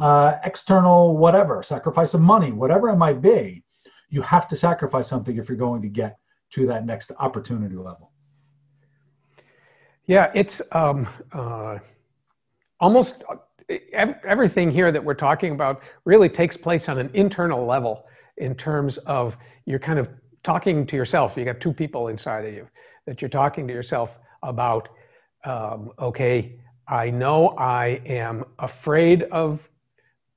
uh, 0.00 0.34
external 0.44 1.16
whatever? 1.16 1.62
Sacrifice 1.62 2.14
of 2.14 2.20
money, 2.20 2.52
whatever 2.52 2.88
it 2.88 2.96
might 2.96 3.20
be. 3.20 3.62
You 4.10 4.22
have 4.22 4.48
to 4.48 4.56
sacrifice 4.56 5.08
something 5.08 5.36
if 5.36 5.48
you're 5.48 5.58
going 5.58 5.82
to 5.82 5.88
get 5.88 6.18
to 6.50 6.66
that 6.66 6.86
next 6.86 7.12
opportunity 7.18 7.76
level. 7.76 8.10
Yeah, 10.06 10.30
it's 10.34 10.62
um, 10.72 11.06
uh, 11.32 11.78
almost 12.80 13.22
everything 13.92 14.70
here 14.70 14.90
that 14.90 15.04
we're 15.04 15.14
talking 15.14 15.52
about 15.52 15.82
really 16.04 16.30
takes 16.30 16.56
place 16.56 16.88
on 16.88 16.98
an 16.98 17.10
internal 17.12 17.66
level 17.66 18.06
in 18.38 18.54
terms 18.54 18.96
of 18.98 19.36
you're 19.66 19.78
kind 19.78 19.98
of 19.98 20.08
talking 20.42 20.86
to 20.86 20.96
yourself. 20.96 21.36
You 21.36 21.44
got 21.44 21.60
two 21.60 21.72
people 21.72 22.08
inside 22.08 22.46
of 22.46 22.54
you 22.54 22.66
that 23.06 23.20
you're 23.20 23.28
talking 23.28 23.66
to 23.68 23.74
yourself 23.74 24.18
about. 24.42 24.88
Um, 25.44 25.90
okay, 25.98 26.58
I 26.86 27.10
know 27.10 27.48
I 27.58 28.00
am 28.06 28.44
afraid 28.58 29.24
of 29.24 29.68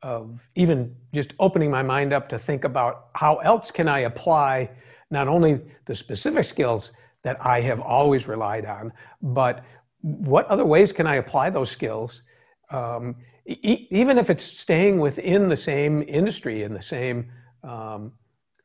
of 0.02 0.40
even 0.56 0.96
just 1.14 1.34
opening 1.40 1.70
my 1.70 1.84
mind 1.84 2.14
up 2.14 2.30
to 2.30 2.40
think 2.40 2.64
about 2.64 3.08
how 3.14 3.38
else 3.38 3.72
can 3.72 3.88
I 3.88 4.00
apply 4.00 4.70
not 5.10 5.28
only 5.28 5.62
the 5.86 5.96
specific 5.96 6.46
skills 6.46 6.92
that 7.24 7.38
I 7.46 7.62
have 7.62 7.80
always 7.80 8.28
relied 8.28 8.66
on, 8.66 8.94
but 9.22 9.64
what 10.02 10.48
other 10.48 10.66
ways 10.66 10.92
can 10.92 11.06
I 11.06 11.16
apply 11.16 11.52
those 11.52 11.70
skills 11.70 12.24
um, 12.72 13.16
e- 13.46 13.88
even 13.90 14.18
if 14.18 14.30
it's 14.30 14.44
staying 14.44 15.00
within 15.00 15.50
the 15.50 15.58
same 15.58 16.04
industry 16.08 16.64
and 16.64 16.76
the 16.76 16.82
same 16.82 17.32
um, 17.64 18.14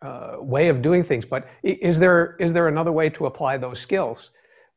uh, 0.03 0.37
way 0.39 0.69
of 0.69 0.83
doing 0.83 1.03
things. 1.03 1.25
But 1.25 1.49
is 1.63 1.99
there 1.99 2.37
is 2.39 2.53
there 2.53 2.69
another 2.69 2.93
way 2.93 3.11
to 3.11 3.27
apply 3.27 3.59
those 3.59 3.81
skills? 3.81 4.31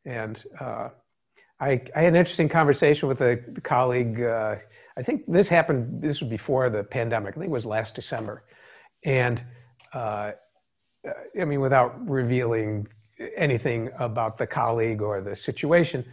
And 0.05 0.43
uh, 0.59 0.89
I, 1.59 1.81
I, 1.95 2.01
had 2.01 2.13
an 2.13 2.15
interesting 2.15 2.49
conversation 2.49 3.07
with 3.09 3.21
a 3.21 3.37
colleague. 3.63 4.21
Uh, 4.21 4.55
I 4.99 5.01
think 5.01 5.23
this 5.27 5.47
happened. 5.47 6.01
This 6.01 6.19
was 6.19 6.29
before 6.29 6.69
the 6.69 6.83
pandemic. 6.83 7.35
I 7.35 7.39
think 7.39 7.45
it 7.45 7.51
was 7.51 7.65
last 7.65 7.95
December, 7.95 8.43
and 9.05 9.41
uh, 9.93 10.31
I 11.39 11.45
mean, 11.45 11.61
without 11.61 12.07
revealing 12.07 12.85
anything 13.37 13.89
about 13.97 14.37
the 14.37 14.45
colleague 14.45 15.01
or 15.01 15.21
the 15.21 15.37
situation, 15.37 16.03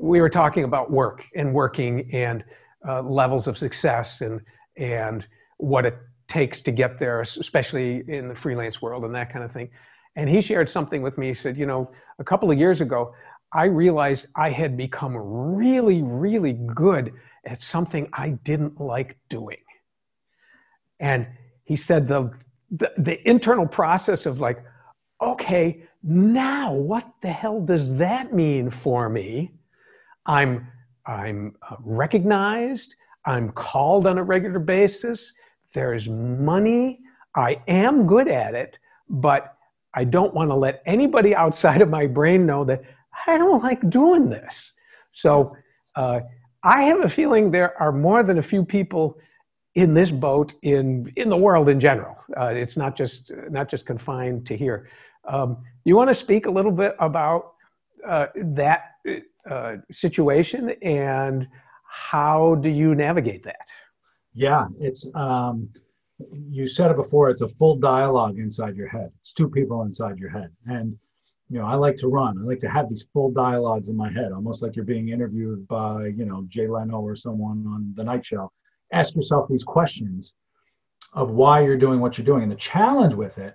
we 0.00 0.20
were 0.20 0.30
talking 0.30 0.62
about 0.62 0.92
work 0.92 1.26
and 1.34 1.52
working 1.52 2.08
and 2.12 2.44
uh, 2.86 3.02
levels 3.02 3.48
of 3.48 3.58
success 3.58 4.20
and 4.20 4.40
and 4.76 5.26
what 5.58 5.84
it 5.84 5.98
takes 6.28 6.60
to 6.60 6.70
get 6.70 7.00
there, 7.00 7.20
especially 7.20 8.04
in 8.06 8.28
the 8.28 8.34
freelance 8.34 8.80
world 8.80 9.04
and 9.04 9.14
that 9.14 9.32
kind 9.32 9.44
of 9.44 9.50
thing. 9.50 9.68
And 10.14 10.30
he 10.30 10.40
shared 10.40 10.70
something 10.70 11.02
with 11.02 11.18
me. 11.18 11.28
He 11.28 11.34
said, 11.34 11.56
you 11.56 11.66
know, 11.66 11.90
a 12.20 12.24
couple 12.24 12.48
of 12.48 12.58
years 12.58 12.80
ago, 12.80 13.12
I 13.52 13.64
realized 13.64 14.26
I 14.36 14.50
had 14.50 14.76
become 14.76 15.16
really, 15.16 16.02
really 16.02 16.52
good 16.52 17.12
at 17.44 17.60
something 17.60 18.08
I 18.12 18.30
didn't 18.30 18.80
like 18.80 19.16
doing. 19.28 19.58
And 21.00 21.26
he 21.64 21.76
said 21.76 22.06
the, 22.06 22.30
the, 22.70 22.92
the 22.96 23.28
internal 23.28 23.66
process 23.66 24.26
of 24.26 24.40
like, 24.40 24.64
okay, 25.20 25.84
now 26.02 26.72
what 26.72 27.08
the 27.20 27.30
hell 27.30 27.60
does 27.60 27.94
that 27.94 28.32
mean 28.32 28.70
for 28.70 29.08
me? 29.08 29.52
I'm, 30.26 30.68
I'm 31.06 31.56
uh, 31.68 31.76
recognized, 31.80 32.94
I'm 33.24 33.50
called 33.50 34.06
on 34.06 34.18
a 34.18 34.22
regular 34.22 34.58
basis, 34.58 35.32
there's 35.72 36.08
money, 36.08 37.00
I 37.34 37.62
am 37.66 38.06
good 38.06 38.28
at 38.28 38.54
it, 38.54 38.78
but 39.08 39.56
I 39.94 40.04
don't 40.04 40.34
want 40.34 40.50
to 40.50 40.54
let 40.54 40.82
anybody 40.86 41.34
outside 41.44 41.82
of 41.82 41.88
my 41.88 42.06
brain 42.06 42.46
know 42.46 42.64
that 42.64 42.82
I 43.26 43.38
don't 43.38 43.62
like 43.62 43.88
doing 43.90 44.28
this. 44.28 44.72
So 45.12 45.56
uh, 45.94 46.20
I 46.64 46.82
have 46.84 47.04
a 47.04 47.08
feeling 47.08 47.50
there 47.50 47.80
are 47.80 47.92
more 47.92 48.22
than 48.22 48.38
a 48.38 48.42
few 48.42 48.64
people 48.64 49.18
in 49.74 49.94
this 49.94 50.10
boat 50.10 50.54
in 50.62 51.12
in 51.16 51.28
the 51.28 51.36
world 51.36 51.68
in 51.68 51.80
general. 51.80 52.16
Uh, 52.36 52.46
it's 52.46 52.76
not 52.76 52.96
just 52.96 53.32
not 53.50 53.68
just 53.68 53.86
confined 53.86 54.46
to 54.46 54.56
here. 54.56 54.88
Um, 55.26 55.58
you 55.84 55.96
want 55.96 56.10
to 56.10 56.14
speak 56.14 56.46
a 56.46 56.50
little 56.50 56.72
bit 56.72 56.94
about 56.98 57.54
uh, 58.06 58.26
that 58.36 58.96
uh, 59.48 59.76
situation 59.90 60.70
and 60.82 61.48
how 61.84 62.56
do 62.56 62.68
you 62.68 62.94
navigate 62.94 63.42
that? 63.44 63.66
Yeah, 64.34 64.66
it's 64.80 65.08
um, 65.14 65.68
you 66.48 66.66
said 66.66 66.90
it 66.90 66.96
before. 66.96 67.30
It's 67.30 67.42
a 67.42 67.48
full 67.48 67.76
dialogue 67.76 68.38
inside 68.38 68.76
your 68.76 68.88
head. 68.88 69.10
It's 69.20 69.32
two 69.32 69.48
people 69.48 69.82
inside 69.82 70.18
your 70.18 70.30
head, 70.30 70.50
and 70.66 70.96
you 71.52 71.58
know 71.58 71.66
I 71.66 71.74
like 71.74 71.96
to 71.98 72.08
run. 72.08 72.38
I 72.38 72.44
like 72.44 72.60
to 72.60 72.70
have 72.70 72.88
these 72.88 73.06
full 73.12 73.30
dialogues 73.30 73.88
in 73.88 73.96
my 73.96 74.10
head, 74.10 74.32
almost 74.32 74.62
like 74.62 74.74
you're 74.74 74.86
being 74.86 75.10
interviewed 75.10 75.68
by 75.68 76.06
you 76.06 76.24
know 76.24 76.46
Jay 76.48 76.66
Leno 76.66 77.00
or 77.00 77.14
someone 77.14 77.66
on 77.66 77.92
the 77.94 78.02
Night 78.02 78.24
Show. 78.24 78.50
Ask 78.90 79.14
yourself 79.14 79.48
these 79.48 79.62
questions 79.62 80.32
of 81.12 81.30
why 81.30 81.60
you're 81.60 81.76
doing 81.76 82.00
what 82.00 82.16
you're 82.16 82.24
doing, 82.24 82.42
and 82.42 82.50
the 82.50 82.56
challenge 82.56 83.12
with 83.12 83.36
it 83.36 83.54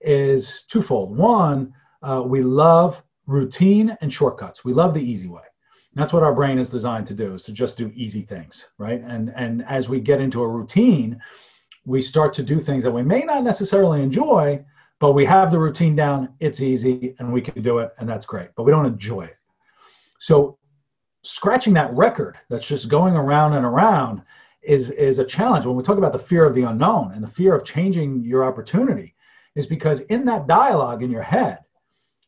is 0.00 0.64
twofold. 0.68 1.16
One, 1.16 1.72
uh, 2.02 2.22
we 2.26 2.42
love 2.42 3.00
routine 3.26 3.96
and 4.00 4.12
shortcuts. 4.12 4.64
We 4.64 4.72
love 4.72 4.92
the 4.92 5.00
easy 5.00 5.28
way. 5.28 5.42
And 5.92 6.02
that's 6.02 6.12
what 6.12 6.24
our 6.24 6.34
brain 6.34 6.58
is 6.58 6.68
designed 6.68 7.06
to 7.06 7.14
do 7.14 7.34
is 7.34 7.44
to 7.44 7.52
just 7.52 7.78
do 7.78 7.92
easy 7.94 8.22
things, 8.22 8.66
right? 8.76 9.00
And 9.02 9.32
and 9.36 9.64
as 9.68 9.88
we 9.88 10.00
get 10.00 10.20
into 10.20 10.42
a 10.42 10.48
routine, 10.48 11.20
we 11.84 12.02
start 12.02 12.34
to 12.34 12.42
do 12.42 12.58
things 12.58 12.82
that 12.82 12.90
we 12.90 13.02
may 13.02 13.20
not 13.20 13.44
necessarily 13.44 14.02
enjoy, 14.02 14.64
but 14.98 15.12
we 15.12 15.24
have 15.24 15.50
the 15.50 15.58
routine 15.58 15.94
down, 15.94 16.30
it's 16.40 16.60
easy 16.60 17.14
and 17.18 17.32
we 17.32 17.40
can 17.40 17.62
do 17.62 17.78
it 17.78 17.92
and 17.98 18.08
that's 18.08 18.26
great. 18.26 18.48
But 18.56 18.64
we 18.64 18.72
don't 18.72 18.86
enjoy 18.86 19.22
it. 19.24 19.36
So 20.18 20.58
scratching 21.22 21.74
that 21.74 21.92
record 21.94 22.38
that's 22.48 22.66
just 22.66 22.88
going 22.88 23.14
around 23.14 23.54
and 23.54 23.64
around 23.64 24.22
is 24.62 24.90
is 24.90 25.18
a 25.18 25.24
challenge 25.24 25.66
when 25.66 25.76
we 25.76 25.82
talk 25.82 25.98
about 25.98 26.12
the 26.12 26.18
fear 26.18 26.44
of 26.44 26.54
the 26.54 26.62
unknown 26.62 27.12
and 27.12 27.22
the 27.22 27.28
fear 27.28 27.54
of 27.54 27.64
changing 27.64 28.24
your 28.24 28.44
opportunity 28.44 29.14
is 29.54 29.66
because 29.66 30.00
in 30.00 30.24
that 30.24 30.46
dialogue 30.46 31.02
in 31.02 31.10
your 31.10 31.22
head 31.22 31.58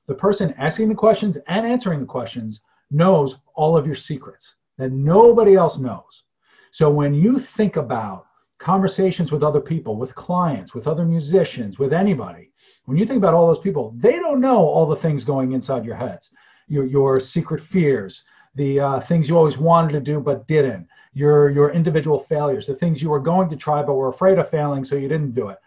the 0.09 0.15
person 0.15 0.55
asking 0.57 0.89
the 0.89 0.95
questions 0.95 1.37
and 1.47 1.67
answering 1.67 2.01
the 2.01 2.07
questions 2.07 2.63
knows 2.91 3.39
all 3.55 3.77
of 3.77 3.87
your 3.87 3.95
secrets 3.95 4.55
that 4.79 4.91
nobody 4.91 5.55
else 5.55 5.77
knows. 5.79 6.25
So 6.71 6.91
when 6.91 7.15
you 7.15 7.39
think 7.39 7.77
about 7.77 8.27
conversations 8.59 9.31
with 9.31 9.43
other 9.43 9.61
people, 9.61 9.97
with 9.97 10.15
clients, 10.15 10.75
with 10.75 10.87
other 10.87 11.05
musicians, 11.05 11.79
with 11.79 11.93
anybody, 11.93 12.51
when 12.85 12.97
you 12.97 13.07
think 13.07 13.19
about 13.19 13.35
all 13.35 13.47
those 13.47 13.59
people, 13.59 13.95
they 13.97 14.19
don't 14.19 14.41
know 14.41 14.59
all 14.59 14.87
the 14.87 14.97
things 14.97 15.25
going 15.25 15.53
inside 15.53 15.85
your 15.85 15.95
heads, 15.95 16.31
your, 16.67 16.85
your 16.85 17.21
secret 17.21 17.61
fears, 17.61 18.25
the 18.57 18.81
uh, 18.81 19.01
things 19.01 19.29
you 19.29 19.37
always 19.37 19.59
wanted 19.59 19.93
to 19.93 20.01
do 20.01 20.21
but 20.21 20.47
didn't, 20.49 20.89
your, 21.13 21.51
your 21.51 21.71
individual 21.71 22.19
failures, 22.19 22.67
the 22.67 22.75
things 22.75 23.01
you 23.01 23.11
were 23.11 23.21
going 23.21 23.49
to 23.49 23.57
try 23.57 23.83
but 23.83 23.95
were 23.95 24.09
afraid 24.09 24.39
of 24.39 24.51
failing 24.51 24.85
so 24.85 24.97
you 24.97 25.09
didn't 25.09 25.35
do 25.35 25.49
it. 25.49 25.59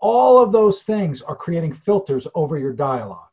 All 0.00 0.42
of 0.42 0.52
those 0.52 0.82
things 0.82 1.20
are 1.22 1.36
creating 1.36 1.74
filters 1.74 2.26
over 2.34 2.56
your 2.56 2.72
dialogue. 2.72 3.28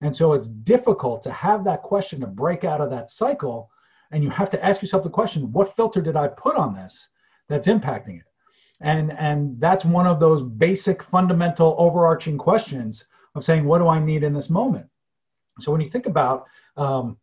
And 0.00 0.14
so 0.14 0.34
it's 0.34 0.48
difficult 0.48 1.22
to 1.22 1.32
have 1.32 1.64
that 1.64 1.82
question 1.82 2.20
to 2.20 2.26
break 2.26 2.62
out 2.62 2.80
of 2.80 2.90
that 2.90 3.10
cycle. 3.10 3.70
And 4.10 4.22
you 4.22 4.30
have 4.30 4.50
to 4.50 4.64
ask 4.64 4.82
yourself 4.82 5.02
the 5.02 5.10
question 5.10 5.50
what 5.52 5.74
filter 5.74 6.02
did 6.02 6.14
I 6.14 6.28
put 6.28 6.56
on 6.56 6.74
this 6.74 7.08
that's 7.48 7.66
impacting 7.66 8.18
it? 8.18 8.26
And, 8.80 9.12
and 9.12 9.58
that's 9.60 9.84
one 9.84 10.06
of 10.06 10.20
those 10.20 10.42
basic, 10.42 11.02
fundamental, 11.02 11.76
overarching 11.78 12.36
questions 12.36 13.06
of 13.34 13.44
saying, 13.44 13.64
what 13.64 13.78
do 13.78 13.88
I 13.88 13.98
need 13.98 14.22
in 14.22 14.32
this 14.32 14.50
moment? 14.50 14.86
So 15.60 15.72
when 15.72 15.80
you 15.80 15.88
think 15.88 16.06
about, 16.06 16.46
um, 16.76 17.16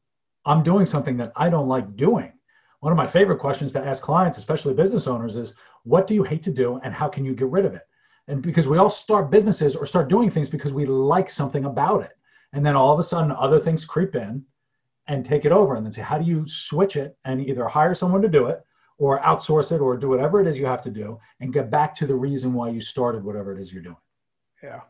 I'm 0.46 0.64
doing 0.64 0.86
something 0.86 1.18
that 1.18 1.34
I 1.36 1.50
don't 1.50 1.68
like 1.68 1.96
doing, 1.96 2.32
one 2.80 2.92
of 2.92 2.98
my 2.98 3.06
favorite 3.06 3.40
questions 3.40 3.74
to 3.74 3.86
ask 3.86 4.02
clients, 4.02 4.38
especially 4.38 4.74
business 4.74 5.08
owners, 5.08 5.36
is 5.36 5.54
what 5.84 6.08
do 6.08 6.16
you 6.16 6.24
hate 6.24 6.42
to 6.44 6.52
do 6.52 6.80
and 6.84 6.94
how 6.94 7.08
can 7.08 7.24
you 7.24 7.36
get 7.36 7.48
rid 7.48 7.66
of 7.66 7.76
it? 7.76 7.84
And 8.28 8.42
because 8.42 8.68
we 8.68 8.78
all 8.78 8.90
start 8.90 9.30
businesses 9.30 9.76
or 9.76 9.86
start 9.86 10.10
doing 10.10 10.32
things 10.32 10.50
because 10.50 10.74
we 10.74 10.86
like 10.86 11.30
something 11.30 11.66
about 11.66 12.02
it 12.02 12.12
and 12.54 12.66
then 12.66 12.76
all 12.76 12.94
of 12.94 13.00
a 13.00 13.04
sudden 13.04 13.32
other 13.32 13.60
things 13.60 13.86
creep 13.86 14.16
in 14.16 14.44
and 15.08 15.26
take 15.26 15.46
it 15.46 15.52
over 15.52 15.76
and 15.76 15.86
then 15.86 15.92
say 15.92 16.02
how 16.02 16.18
do 16.18 16.26
you 16.26 16.46
switch 16.48 16.96
it 16.96 17.18
and 17.26 17.46
either 17.48 17.68
hire 17.68 17.94
someone 17.94 18.22
to 18.22 18.28
do 18.28 18.48
it 18.48 18.62
or 19.02 19.20
outsource 19.22 19.72
it 19.72 19.82
or 19.82 19.98
do 19.98 20.10
whatever 20.10 20.40
it 20.40 20.48
is 20.48 20.58
you 20.58 20.66
have 20.66 20.84
to 20.84 20.92
do 20.92 21.20
and 21.40 21.52
get 21.52 21.72
back 21.72 21.96
to 21.96 22.06
the 22.06 22.14
reason 22.14 22.54
why 22.54 22.70
you 22.70 22.80
started 22.80 23.24
whatever 23.24 23.52
it 23.52 23.60
is 23.60 23.74
you're 23.74 23.82
doing 23.82 24.04
yeah 24.62 24.82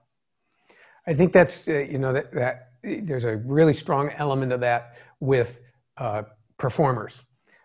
I 1.08 1.13
think 1.13 1.32
that's 1.32 1.67
uh, 1.67 1.80
you 1.93 1.97
know 1.97 2.13
that 2.13 2.34
that 2.34 2.56
there's 2.84 3.24
a 3.24 3.38
really 3.38 3.74
strong 3.74 4.12
element 4.17 4.52
of 4.52 4.60
that 4.60 4.97
with 5.19 5.60
uh, 5.97 6.24
performers 6.58 7.13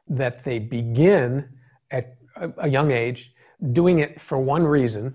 that 0.09 0.45
they 0.45 0.59
begin 0.59 1.49
at 1.91 2.17
a, 2.37 2.51
a 2.59 2.69
young 2.69 2.93
age 2.93 3.33
doing 3.73 3.99
it 3.99 4.21
for 4.21 4.39
one 4.39 4.65
reason 4.65 5.15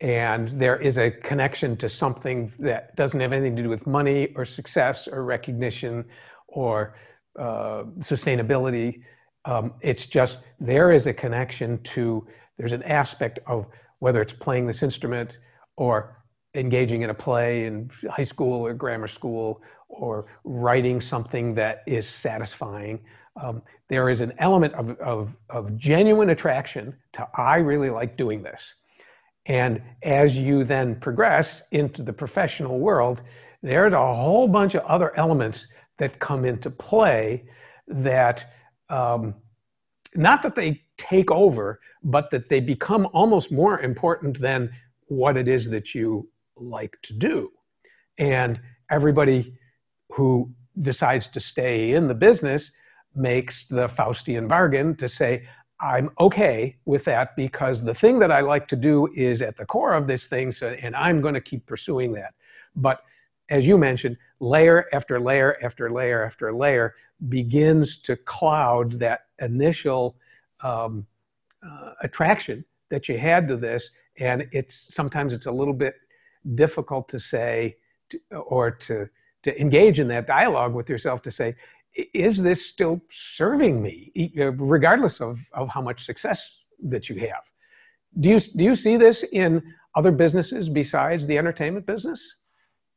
and 0.00 0.48
there 0.60 0.76
is 0.76 0.98
a 0.98 1.10
connection 1.10 1.76
to 1.78 1.88
something 1.88 2.52
that 2.58 2.94
doesn't 2.96 3.20
have 3.20 3.32
anything 3.32 3.56
to 3.56 3.62
do 3.62 3.68
with 3.70 3.86
money 3.86 4.28
or 4.36 4.44
success 4.44 5.08
or 5.08 5.24
recognition 5.24 6.04
or 6.48 6.94
uh, 7.38 7.84
sustainability. 8.00 9.02
Um, 9.44 9.74
it's 9.80 10.06
just 10.06 10.38
there 10.60 10.92
is 10.92 11.06
a 11.06 11.12
connection 11.12 11.82
to, 11.82 12.26
there's 12.56 12.72
an 12.72 12.82
aspect 12.84 13.38
of 13.46 13.66
whether 13.98 14.22
it's 14.22 14.32
playing 14.32 14.66
this 14.66 14.82
instrument 14.82 15.36
or 15.76 16.16
engaging 16.54 17.02
in 17.02 17.10
a 17.10 17.14
play 17.14 17.66
in 17.66 17.90
high 18.10 18.24
school 18.24 18.66
or 18.66 18.72
grammar 18.74 19.08
school 19.08 19.60
or 19.88 20.26
writing 20.44 21.00
something 21.00 21.54
that 21.54 21.82
is 21.86 22.08
satisfying. 22.08 23.00
Um, 23.40 23.62
there 23.88 24.08
is 24.08 24.20
an 24.20 24.32
element 24.38 24.74
of, 24.74 24.90
of, 25.00 25.36
of 25.50 25.76
genuine 25.76 26.30
attraction 26.30 26.94
to, 27.14 27.28
I 27.34 27.56
really 27.56 27.90
like 27.90 28.16
doing 28.16 28.42
this. 28.42 28.74
And 29.46 29.82
as 30.02 30.38
you 30.38 30.64
then 30.64 30.96
progress 30.96 31.62
into 31.70 32.02
the 32.02 32.12
professional 32.12 32.78
world, 32.78 33.22
there's 33.62 33.92
a 33.92 33.98
whole 33.98 34.48
bunch 34.48 34.74
of 34.74 34.84
other 34.84 35.16
elements 35.18 35.66
that 35.98 36.18
come 36.18 36.44
into 36.44 36.70
play 36.70 37.44
that, 37.88 38.52
um, 38.94 39.34
not 40.14 40.42
that 40.42 40.54
they 40.54 40.82
take 40.96 41.30
over, 41.30 41.80
but 42.04 42.30
that 42.30 42.48
they 42.48 42.60
become 42.60 43.08
almost 43.12 43.50
more 43.50 43.80
important 43.80 44.40
than 44.40 44.70
what 45.08 45.36
it 45.36 45.48
is 45.48 45.68
that 45.70 45.94
you 45.94 46.28
like 46.56 46.96
to 47.02 47.12
do. 47.12 47.50
And 48.18 48.60
everybody 48.90 49.58
who 50.10 50.52
decides 50.80 51.26
to 51.28 51.40
stay 51.40 51.92
in 51.92 52.06
the 52.06 52.14
business 52.14 52.70
makes 53.16 53.66
the 53.66 53.88
Faustian 53.88 54.46
bargain 54.48 54.94
to 54.96 55.08
say, 55.08 55.48
I'm 55.80 56.10
okay 56.20 56.76
with 56.84 57.04
that 57.06 57.34
because 57.34 57.82
the 57.82 57.94
thing 57.94 58.20
that 58.20 58.30
I 58.30 58.40
like 58.40 58.68
to 58.68 58.76
do 58.76 59.08
is 59.14 59.42
at 59.42 59.56
the 59.56 59.66
core 59.66 59.94
of 59.94 60.06
this 60.06 60.28
thing, 60.28 60.52
so, 60.52 60.68
and 60.68 60.94
I'm 60.94 61.20
going 61.20 61.34
to 61.34 61.40
keep 61.40 61.66
pursuing 61.66 62.12
that. 62.12 62.34
But 62.76 63.00
as 63.50 63.66
you 63.66 63.76
mentioned, 63.76 64.16
layer 64.44 64.86
after 64.92 65.18
layer 65.20 65.56
after 65.62 65.90
layer 65.90 66.24
after 66.24 66.52
layer 66.52 66.94
begins 67.28 67.98
to 67.98 68.16
cloud 68.16 68.98
that 68.98 69.20
initial 69.40 70.16
um, 70.62 71.06
uh, 71.66 71.92
attraction 72.02 72.64
that 72.90 73.08
you 73.08 73.18
had 73.18 73.48
to 73.48 73.56
this, 73.56 73.90
and 74.18 74.46
it's 74.52 74.94
sometimes 74.94 75.32
it's 75.32 75.46
a 75.46 75.52
little 75.60 75.74
bit 75.74 75.94
difficult 76.54 77.08
to 77.08 77.18
say 77.18 77.76
to, 78.10 78.20
or 78.30 78.70
to 78.70 79.08
to 79.44 79.60
engage 79.60 80.00
in 80.00 80.08
that 80.08 80.26
dialogue 80.26 80.74
with 80.74 80.88
yourself 80.88 81.20
to 81.22 81.30
say, 81.30 81.54
is 82.14 82.42
this 82.42 82.66
still 82.66 83.00
serving 83.10 83.80
me, 83.80 84.10
uh, 84.38 84.52
regardless 84.52 85.20
of, 85.20 85.38
of 85.52 85.68
how 85.68 85.82
much 85.82 86.04
success 86.04 86.60
that 86.82 87.08
you 87.08 87.20
have? 87.20 87.44
Do 88.18 88.30
you, 88.30 88.40
do 88.40 88.64
you 88.64 88.74
see 88.74 88.96
this 88.96 89.22
in 89.22 89.62
other 89.94 90.10
businesses 90.10 90.68
besides 90.68 91.26
the 91.26 91.38
entertainment 91.38 91.86
business? 91.86 92.36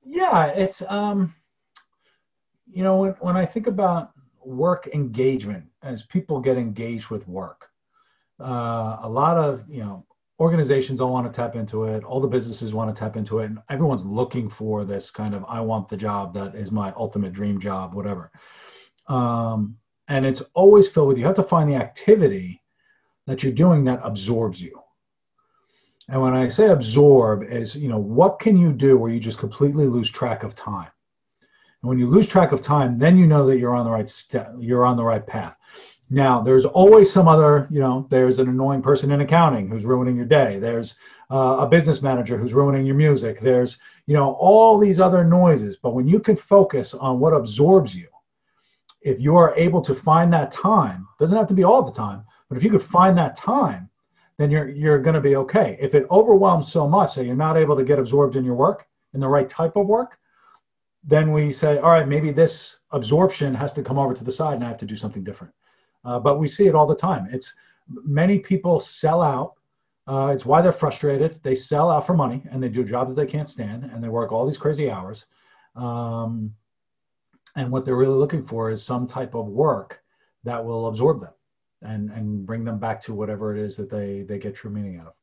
Yeah, 0.10 0.48
it's, 0.48 0.82
um, 0.84 1.36
you 2.72 2.84
know, 2.84 2.98
when, 2.98 3.12
when 3.20 3.38
I 3.38 3.46
think 3.46 3.68
about 3.68 4.12
work 4.44 4.88
engagement, 4.94 5.66
as 5.84 6.04
people 6.04 6.40
get 6.40 6.58
engaged 6.58 7.10
with 7.10 7.28
work, 7.28 7.70
uh, 8.40 9.00
a 9.02 9.10
lot 9.10 9.38
of, 9.38 9.64
you 9.70 9.82
know, 9.82 10.06
organizations 10.40 11.02
all 11.02 11.12
want 11.12 11.32
to 11.32 11.36
tap 11.36 11.56
into 11.56 11.86
it 11.86 12.04
all 12.04 12.20
the 12.20 12.28
businesses 12.28 12.74
want 12.74 12.94
to 12.94 13.00
tap 13.00 13.16
into 13.16 13.40
it 13.40 13.46
and 13.46 13.58
everyone's 13.70 14.06
looking 14.06 14.48
for 14.50 14.86
this 14.86 15.10
kind 15.10 15.34
of 15.34 15.44
i 15.50 15.60
want 15.60 15.90
the 15.90 15.98
job 15.98 16.32
that 16.34 16.54
is 16.54 16.72
my 16.72 16.94
ultimate 16.96 17.34
dream 17.34 17.60
job 17.60 17.96
whatever. 17.96 18.32
Um, 19.08 19.78
and 20.10 20.26
it's 20.26 20.42
always 20.54 20.88
filled 20.88 21.08
with 21.08 21.18
you 21.18 21.26
have 21.26 21.36
to 21.36 21.44
find 21.44 21.68
the 21.70 21.76
activity 21.76 22.62
that 23.26 23.42
you're 23.42 23.54
doing 23.54 23.84
that 23.86 24.00
absorbs 24.04 24.62
you 24.62 24.80
and 26.10 26.22
when 26.22 26.34
i 26.34 26.48
say 26.48 26.68
absorb 26.68 27.44
is 27.44 27.76
you 27.76 27.90
know 27.90 28.00
what 28.00 28.40
can 28.40 28.58
you 28.58 28.72
do 28.72 28.98
where 28.98 29.12
you 29.12 29.20
just 29.20 29.40
completely 29.40 29.88
lose 29.88 30.10
track 30.10 30.44
of 30.44 30.56
time? 30.56 30.90
And 31.82 31.90
when 31.90 32.00
you 32.00 32.08
lose 32.08 32.28
track 32.28 32.52
of 32.52 32.62
time 32.62 32.98
then 32.98 33.18
you 33.18 33.28
know 33.28 33.46
that 33.48 33.58
you're 33.58 33.76
on 33.76 33.86
the 33.86 33.92
right 33.92 34.10
step 34.10 34.54
you're 34.60 34.86
on 34.86 34.98
the 34.98 35.04
right 35.04 35.26
path. 35.26 35.56
Now 36.10 36.42
there's 36.42 36.66
always 36.66 37.12
some 37.12 37.28
other 37.28 37.68
you 37.70 37.80
know 37.80 38.08
there's 38.10 38.40
an 38.40 38.50
annoying 38.50 38.82
person 38.82 39.12
in 39.12 39.22
accounting 39.22 39.68
who's 39.68 39.86
ruining 39.86 40.16
your 40.16 40.26
day. 40.26 40.60
There's 40.60 40.96
uh, 41.30 41.58
a 41.60 41.68
business 41.68 42.02
manager 42.02 42.38
who's 42.38 42.54
ruining 42.54 42.86
your 42.86 42.96
music. 42.96 43.42
There's 43.42 43.78
you 44.06 44.14
know 44.14 44.34
all 44.34 44.78
these 44.78 45.00
other 45.00 45.24
noises. 45.24 45.76
But 45.76 45.94
when 45.94 46.08
you 46.08 46.20
can 46.20 46.36
focus 46.38 46.94
on 46.94 47.20
what 47.20 47.34
absorbs 47.34 47.94
you 47.94 48.08
if 49.02 49.20
you 49.20 49.36
are 49.36 49.56
able 49.56 49.82
to 49.82 49.96
find 49.96 50.34
that 50.34 50.52
time, 50.52 51.08
doesn't 51.20 51.38
have 51.38 51.48
to 51.48 51.54
be 51.54 51.64
all 51.64 51.82
the 51.82 51.92
time, 51.92 52.26
but 52.50 52.58
if 52.58 52.64
you 52.64 52.70
could 52.70 52.82
find 52.82 53.18
that 53.18 53.36
time, 53.36 53.87
then 54.38 54.52
you're 54.52 54.70
you're 54.70 55.00
going 55.00 55.16
to 55.16 55.22
be 55.22 55.36
okay. 55.36 55.78
If 55.80 55.96
it 55.96 56.06
overwhelms 56.12 56.72
so 56.72 56.88
much 56.88 57.16
that 57.16 57.26
you're 57.26 57.36
not 57.36 57.58
able 57.58 57.76
to 57.76 57.84
get 57.84 58.00
absorbed 58.00 58.36
in 58.36 58.46
your 58.46 58.56
work, 58.56 58.88
in 59.14 59.20
the 59.20 59.28
right 59.28 59.50
type 59.50 59.76
of 59.76 59.88
work, 59.88 60.18
then 61.04 61.32
we 61.32 61.52
say, 61.52 61.78
all 61.80 61.90
right, 61.90 62.08
maybe 62.08 62.32
this 62.32 62.78
absorption 62.92 63.54
has 63.56 63.74
to 63.74 63.84
come 63.84 63.98
over 63.98 64.14
to 64.14 64.24
the 64.24 64.32
side, 64.32 64.56
and 64.56 64.64
I 64.64 64.68
have 64.68 64.78
to 64.78 64.86
do 64.86 64.96
something 64.96 65.24
different. 65.24 65.54
Uh, 66.06 66.20
but 66.20 66.40
we 66.40 66.48
see 66.48 66.68
it 66.68 66.76
all 66.76 66.88
the 66.88 66.96
time. 66.96 67.28
It's 67.32 67.54
many 67.88 68.40
people 68.40 68.80
sell 68.80 69.22
out. 69.22 69.54
Uh, 70.08 70.28
it's 70.28 70.46
why 70.46 70.62
they're 70.62 70.72
frustrated. 70.72 71.40
They 71.44 71.56
sell 71.56 71.90
out 71.90 72.06
for 72.06 72.14
money, 72.14 72.44
and 72.52 72.62
they 72.62 72.70
do 72.70 72.82
a 72.82 72.86
job 72.86 73.08
that 73.10 73.16
they 73.16 73.30
can't 73.30 73.50
stand, 73.50 73.86
and 73.86 74.04
they 74.04 74.10
work 74.10 74.32
all 74.32 74.46
these 74.46 74.58
crazy 74.58 74.90
hours. 74.90 75.26
Um, 75.76 76.54
and 77.56 77.72
what 77.72 77.86
they're 77.86 77.96
really 77.96 78.14
looking 78.14 78.46
for 78.46 78.70
is 78.70 78.84
some 78.84 79.08
type 79.08 79.34
of 79.34 79.48
work 79.48 80.02
that 80.44 80.64
will 80.64 80.88
absorb 80.88 81.22
them 81.22 81.32
and 81.82 82.10
and 82.12 82.46
bring 82.46 82.64
them 82.64 82.80
back 82.80 83.02
to 83.04 83.14
whatever 83.14 83.56
it 83.56 83.62
is 83.62 83.78
that 83.78 83.90
they 83.90 84.24
they 84.28 84.38
get 84.38 84.56
true 84.56 84.72
meaning 84.72 85.00
out 85.00 85.08
of. 85.08 85.14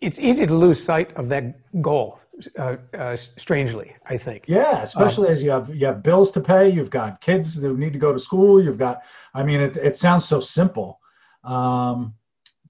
It's 0.00 0.18
easy 0.18 0.46
to 0.46 0.54
lose 0.54 0.82
sight 0.82 1.14
of 1.16 1.28
that 1.28 1.82
goal 1.82 2.18
uh, 2.58 2.76
uh, 2.98 3.16
strangely 3.16 3.94
i 4.06 4.16
think. 4.16 4.44
Yeah 4.48 4.82
especially 4.82 5.28
um, 5.28 5.34
as 5.34 5.42
you 5.42 5.50
have 5.50 5.74
you 5.74 5.86
have 5.86 6.02
bills 6.02 6.32
to 6.32 6.40
pay 6.40 6.68
you've 6.68 6.90
got 6.90 7.20
kids 7.20 7.54
who 7.54 7.76
need 7.76 7.92
to 7.92 7.98
go 7.98 8.12
to 8.12 8.18
school 8.18 8.62
you've 8.62 8.78
got 8.78 9.02
i 9.34 9.42
mean 9.42 9.60
it, 9.60 9.76
it 9.76 9.94
sounds 9.94 10.24
so 10.24 10.40
simple 10.40 11.00
um, 11.44 12.14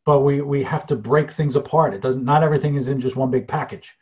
but 0.05 0.21
we 0.21 0.43
we 0.43 0.63
have 0.63 0.87
to 0.87 0.97
break 0.97 1.31
things 1.31 1.57
apart. 1.57 1.95
It 1.95 2.03
doesn't 2.03 2.25
not 2.25 2.43
everything 2.43 2.75
is 2.75 2.89
in 2.89 3.01
just 3.01 3.17
one 3.17 3.31
big 3.31 3.49
package. 3.49 3.97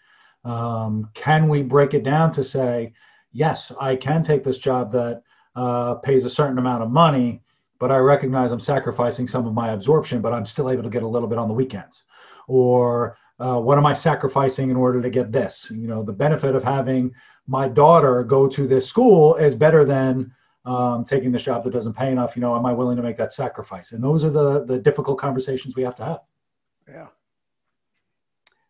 Um, 0.44 1.10
can 1.14 1.48
we 1.48 1.62
break 1.62 1.94
it 1.94 2.02
down 2.02 2.32
to 2.32 2.42
say 2.42 2.92
yes, 3.32 3.72
I 3.80 3.96
can 3.96 4.22
take 4.22 4.44
this 4.44 4.58
job 4.58 4.90
that 4.92 5.22
uh, 5.54 5.94
pays 5.96 6.24
a 6.24 6.30
certain 6.30 6.58
amount 6.58 6.82
of 6.82 6.90
money, 6.90 7.42
but 7.82 7.90
I 7.90 7.96
recognize 7.96 8.52
I'm 8.52 8.60
sacrificing 8.60 9.26
some 9.26 9.44
of 9.44 9.54
my 9.54 9.72
absorption, 9.72 10.20
but 10.20 10.32
I'm 10.32 10.46
still 10.46 10.70
able 10.70 10.84
to 10.84 10.88
get 10.88 11.02
a 11.02 11.08
little 11.08 11.26
bit 11.26 11.36
on 11.36 11.48
the 11.48 11.54
weekends. 11.54 12.04
Or 12.46 13.18
uh, 13.40 13.58
what 13.58 13.76
am 13.76 13.84
I 13.84 13.92
sacrificing 13.92 14.70
in 14.70 14.76
order 14.76 15.02
to 15.02 15.10
get 15.10 15.32
this? 15.32 15.68
You 15.68 15.88
know, 15.88 16.04
the 16.04 16.12
benefit 16.12 16.54
of 16.54 16.62
having 16.62 17.12
my 17.48 17.66
daughter 17.66 18.22
go 18.22 18.46
to 18.46 18.68
this 18.68 18.86
school 18.86 19.34
is 19.34 19.56
better 19.56 19.84
than 19.84 20.32
um, 20.64 21.04
taking 21.04 21.32
this 21.32 21.42
job 21.42 21.64
that 21.64 21.72
doesn't 21.72 21.94
pay 21.94 22.12
enough. 22.12 22.36
You 22.36 22.42
know, 22.42 22.54
am 22.54 22.64
I 22.66 22.72
willing 22.72 22.96
to 22.98 23.02
make 23.02 23.16
that 23.16 23.32
sacrifice? 23.32 23.90
And 23.90 24.00
those 24.00 24.22
are 24.24 24.30
the 24.30 24.64
the 24.64 24.78
difficult 24.78 25.18
conversations 25.18 25.74
we 25.74 25.82
have 25.82 25.96
to 25.96 26.04
have. 26.04 26.20
Yeah. 26.88 27.06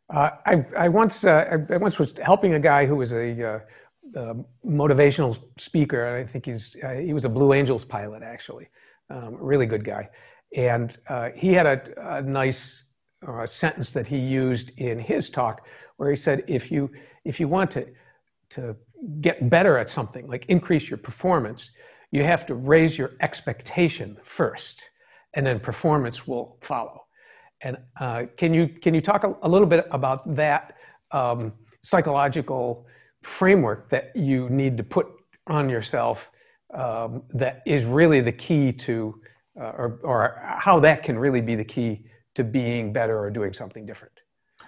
Uh, 0.08 0.30
I, 0.46 0.64
I 0.84 0.88
once 0.88 1.22
uh, 1.22 1.58
I 1.68 1.76
once 1.76 1.98
was 1.98 2.14
helping 2.22 2.54
a 2.54 2.60
guy 2.60 2.86
who 2.86 2.96
was 2.96 3.12
a 3.12 3.60
uh, 4.16 4.34
motivational 4.66 5.38
speaker. 5.58 6.16
I 6.16 6.24
think 6.24 6.46
he's 6.46 6.76
uh, 6.82 6.94
he 6.94 7.12
was 7.12 7.26
a 7.26 7.28
Blue 7.28 7.52
Angels 7.52 7.84
pilot 7.84 8.22
actually, 8.22 8.68
um, 9.10 9.36
really 9.38 9.66
good 9.66 9.84
guy, 9.84 10.08
and 10.56 10.96
uh, 11.08 11.30
he 11.34 11.52
had 11.52 11.66
a, 11.66 12.16
a 12.16 12.22
nice 12.22 12.84
uh, 13.26 13.46
sentence 13.46 13.92
that 13.92 14.06
he 14.06 14.18
used 14.18 14.70
in 14.78 14.98
his 14.98 15.30
talk 15.30 15.66
where 15.96 16.10
he 16.10 16.16
said, 16.16 16.42
if 16.48 16.70
you 16.70 16.90
if 17.24 17.38
you 17.38 17.48
want 17.48 17.70
to 17.70 17.86
to 18.50 18.76
get 19.20 19.48
better 19.48 19.78
at 19.78 19.88
something 19.88 20.26
like 20.28 20.44
increase 20.46 20.88
your 20.90 20.98
performance, 20.98 21.70
you 22.10 22.22
have 22.22 22.46
to 22.46 22.54
raise 22.54 22.98
your 22.98 23.12
expectation 23.20 24.16
first, 24.24 24.90
and 25.34 25.46
then 25.46 25.60
performance 25.60 26.26
will 26.26 26.58
follow. 26.60 27.04
And 27.62 27.78
uh, 28.00 28.24
can 28.36 28.52
you 28.52 28.68
can 28.68 28.94
you 28.94 29.00
talk 29.00 29.24
a, 29.24 29.36
a 29.42 29.48
little 29.48 29.66
bit 29.66 29.86
about 29.90 30.34
that 30.36 30.76
um, 31.12 31.52
psychological 31.82 32.86
framework 33.22 33.88
that 33.90 34.10
you 34.14 34.48
need 34.50 34.76
to 34.76 34.82
put 34.82 35.06
on 35.46 35.68
yourself 35.68 36.30
that 36.72 37.62
is 37.66 37.84
really 37.84 38.20
the 38.20 38.32
key 38.32 38.72
to, 38.72 39.20
uh, 39.60 39.72
or, 39.76 40.00
or 40.02 40.42
how 40.58 40.80
that 40.80 41.02
can 41.02 41.18
really 41.18 41.40
be 41.40 41.54
the 41.54 41.64
key 41.64 42.06
to 42.34 42.44
being 42.44 42.92
better 42.92 43.18
or 43.18 43.30
doing 43.30 43.52
something 43.52 43.84
different? 43.84 44.14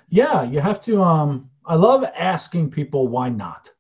Yeah, 0.08 0.42
you 0.42 0.60
have 0.60 0.80
to. 0.82 1.02
Um, 1.02 1.50
I 1.64 1.76
love 1.76 2.04
asking 2.04 2.70
people 2.70 3.08
why 3.08 3.30
not. 3.30 3.70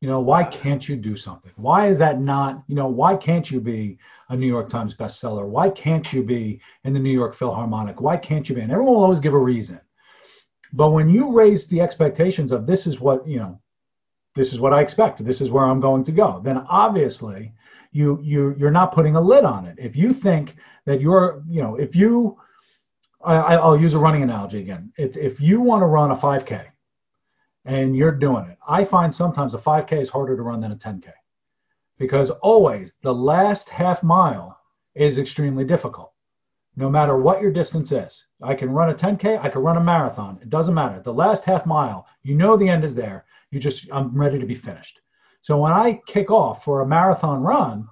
You 0.00 0.08
know, 0.08 0.20
why 0.20 0.44
can't 0.44 0.88
you 0.88 0.94
do 0.96 1.16
something? 1.16 1.50
Why 1.56 1.88
is 1.88 1.98
that 1.98 2.20
not, 2.20 2.62
you 2.68 2.76
know, 2.76 2.86
why 2.86 3.16
can't 3.16 3.50
you 3.50 3.60
be 3.60 3.98
a 4.28 4.36
New 4.36 4.46
York 4.46 4.68
Times 4.68 4.94
bestseller? 4.94 5.46
Why 5.46 5.70
can't 5.70 6.12
you 6.12 6.22
be 6.22 6.60
in 6.84 6.92
the 6.92 7.00
New 7.00 7.10
York 7.10 7.34
Philharmonic? 7.34 8.00
Why 8.00 8.16
can't 8.16 8.48
you 8.48 8.54
be? 8.54 8.60
And 8.60 8.70
everyone 8.70 8.94
will 8.94 9.02
always 9.02 9.18
give 9.18 9.34
a 9.34 9.38
reason. 9.38 9.80
But 10.72 10.90
when 10.90 11.08
you 11.08 11.32
raise 11.32 11.66
the 11.66 11.80
expectations 11.80 12.52
of 12.52 12.66
this 12.66 12.86
is 12.86 13.00
what, 13.00 13.26
you 13.26 13.38
know, 13.38 13.60
this 14.38 14.52
is 14.52 14.60
what 14.60 14.72
I 14.72 14.80
expect, 14.80 15.22
this 15.24 15.40
is 15.40 15.50
where 15.50 15.64
I'm 15.64 15.80
going 15.80 16.04
to 16.04 16.12
go, 16.12 16.40
then 16.42 16.58
obviously 16.68 17.52
you 17.92 18.20
you 18.22 18.54
you're 18.58 18.70
not 18.80 18.92
putting 18.92 19.16
a 19.16 19.20
lid 19.20 19.44
on 19.44 19.66
it. 19.66 19.76
If 19.78 19.96
you 19.96 20.12
think 20.12 20.56
that 20.86 21.00
you're, 21.00 21.42
you 21.48 21.60
know, 21.62 21.74
if 21.76 21.96
you 21.96 22.38
I, 23.24 23.56
will 23.56 23.80
use 23.80 23.94
a 23.94 23.98
running 23.98 24.22
analogy 24.22 24.60
again. 24.60 24.92
If, 24.96 25.16
if 25.16 25.40
you 25.40 25.60
want 25.60 25.82
to 25.82 25.86
run 25.86 26.12
a 26.12 26.16
5K 26.16 26.66
and 27.64 27.96
you're 27.96 28.12
doing 28.12 28.46
it, 28.48 28.58
I 28.66 28.84
find 28.84 29.12
sometimes 29.12 29.54
a 29.54 29.58
5K 29.58 30.00
is 30.00 30.08
harder 30.08 30.36
to 30.36 30.42
run 30.42 30.60
than 30.60 30.72
a 30.72 30.76
10K 30.76 31.10
because 31.98 32.30
always 32.30 32.94
the 33.02 33.12
last 33.12 33.68
half 33.68 34.02
mile 34.02 34.58
is 34.94 35.18
extremely 35.18 35.64
difficult. 35.64 36.12
No 36.78 36.88
matter 36.88 37.16
what 37.16 37.42
your 37.42 37.50
distance 37.50 37.90
is, 37.90 38.24
I 38.40 38.54
can 38.54 38.70
run 38.70 38.90
a 38.90 38.94
10K, 38.94 39.44
I 39.44 39.48
can 39.48 39.62
run 39.62 39.78
a 39.78 39.82
marathon. 39.82 40.38
It 40.40 40.48
doesn't 40.48 40.74
matter. 40.74 41.02
The 41.02 41.12
last 41.12 41.42
half 41.42 41.66
mile, 41.66 42.06
you 42.22 42.36
know 42.36 42.56
the 42.56 42.68
end 42.68 42.84
is 42.84 42.94
there. 42.94 43.24
You 43.50 43.58
just, 43.58 43.88
I'm 43.90 44.16
ready 44.16 44.38
to 44.38 44.46
be 44.46 44.54
finished. 44.54 45.00
So 45.40 45.58
when 45.58 45.72
I 45.72 46.00
kick 46.06 46.30
off 46.30 46.62
for 46.62 46.82
a 46.82 46.86
marathon 46.86 47.42
run, 47.42 47.88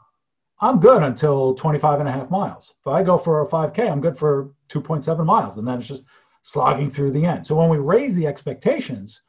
I'm 0.61 0.79
good 0.79 1.03
until 1.03 1.57
25 1.57 1.99
and 1.99 2.09
a 2.09 2.12
half 2.12 2.31
miles. 2.31 2.75
If 2.79 2.87
I 2.87 3.03
go 3.03 3.18
for 3.18 3.40
a 3.40 3.49
5K, 3.49 3.90
I'm 3.90 4.01
good 4.01 4.16
for 4.16 4.53
2.7 4.68 5.27
miles. 5.27 5.59
And 5.59 5.66
then 5.66 5.81
it's 5.81 5.88
just 5.88 6.05
slogging 6.42 6.88
through 6.88 7.11
the 7.11 7.27
end. 7.27 7.44
So 7.44 7.57
when 7.57 7.68
we 7.68 7.79
raise 7.79 8.14
the 8.14 8.29
expectations, 8.29 9.20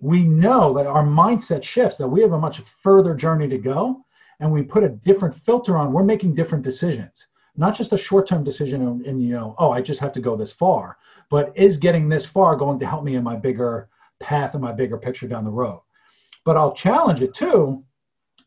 we 0.00 0.22
know 0.22 0.72
that 0.72 0.86
our 0.86 1.04
mindset 1.04 1.62
shifts, 1.62 1.98
that 1.98 2.08
we 2.08 2.22
have 2.22 2.32
a 2.32 2.38
much 2.38 2.62
further 2.82 3.14
journey 3.14 3.48
to 3.48 3.58
go. 3.58 4.06
And 4.40 4.50
we 4.50 4.62
put 4.62 4.84
a 4.84 4.88
different 4.88 5.34
filter 5.34 5.76
on, 5.76 5.92
we're 5.92 6.02
making 6.02 6.34
different 6.34 6.64
decisions, 6.64 7.26
not 7.56 7.76
just 7.76 7.92
a 7.92 7.98
short 7.98 8.26
term 8.26 8.44
decision 8.44 8.82
and, 8.82 9.06
and, 9.06 9.22
you 9.22 9.30
know, 9.34 9.54
oh, 9.58 9.70
I 9.70 9.82
just 9.82 10.00
have 10.00 10.12
to 10.12 10.20
go 10.20 10.36
this 10.36 10.52
far, 10.52 10.96
but 11.30 11.52
is 11.56 11.76
getting 11.76 12.08
this 12.08 12.24
far 12.24 12.56
going 12.56 12.78
to 12.78 12.86
help 12.86 13.04
me 13.04 13.16
in 13.16 13.24
my 13.24 13.36
bigger 13.36 13.88
path 14.20 14.54
and 14.54 14.62
my 14.62 14.72
bigger 14.72 14.96
picture 14.96 15.28
down 15.28 15.44
the 15.44 15.50
road? 15.50 15.82
But 16.44 16.56
I'll 16.56 16.74
challenge 16.74 17.22
it 17.22 17.34
too 17.34 17.84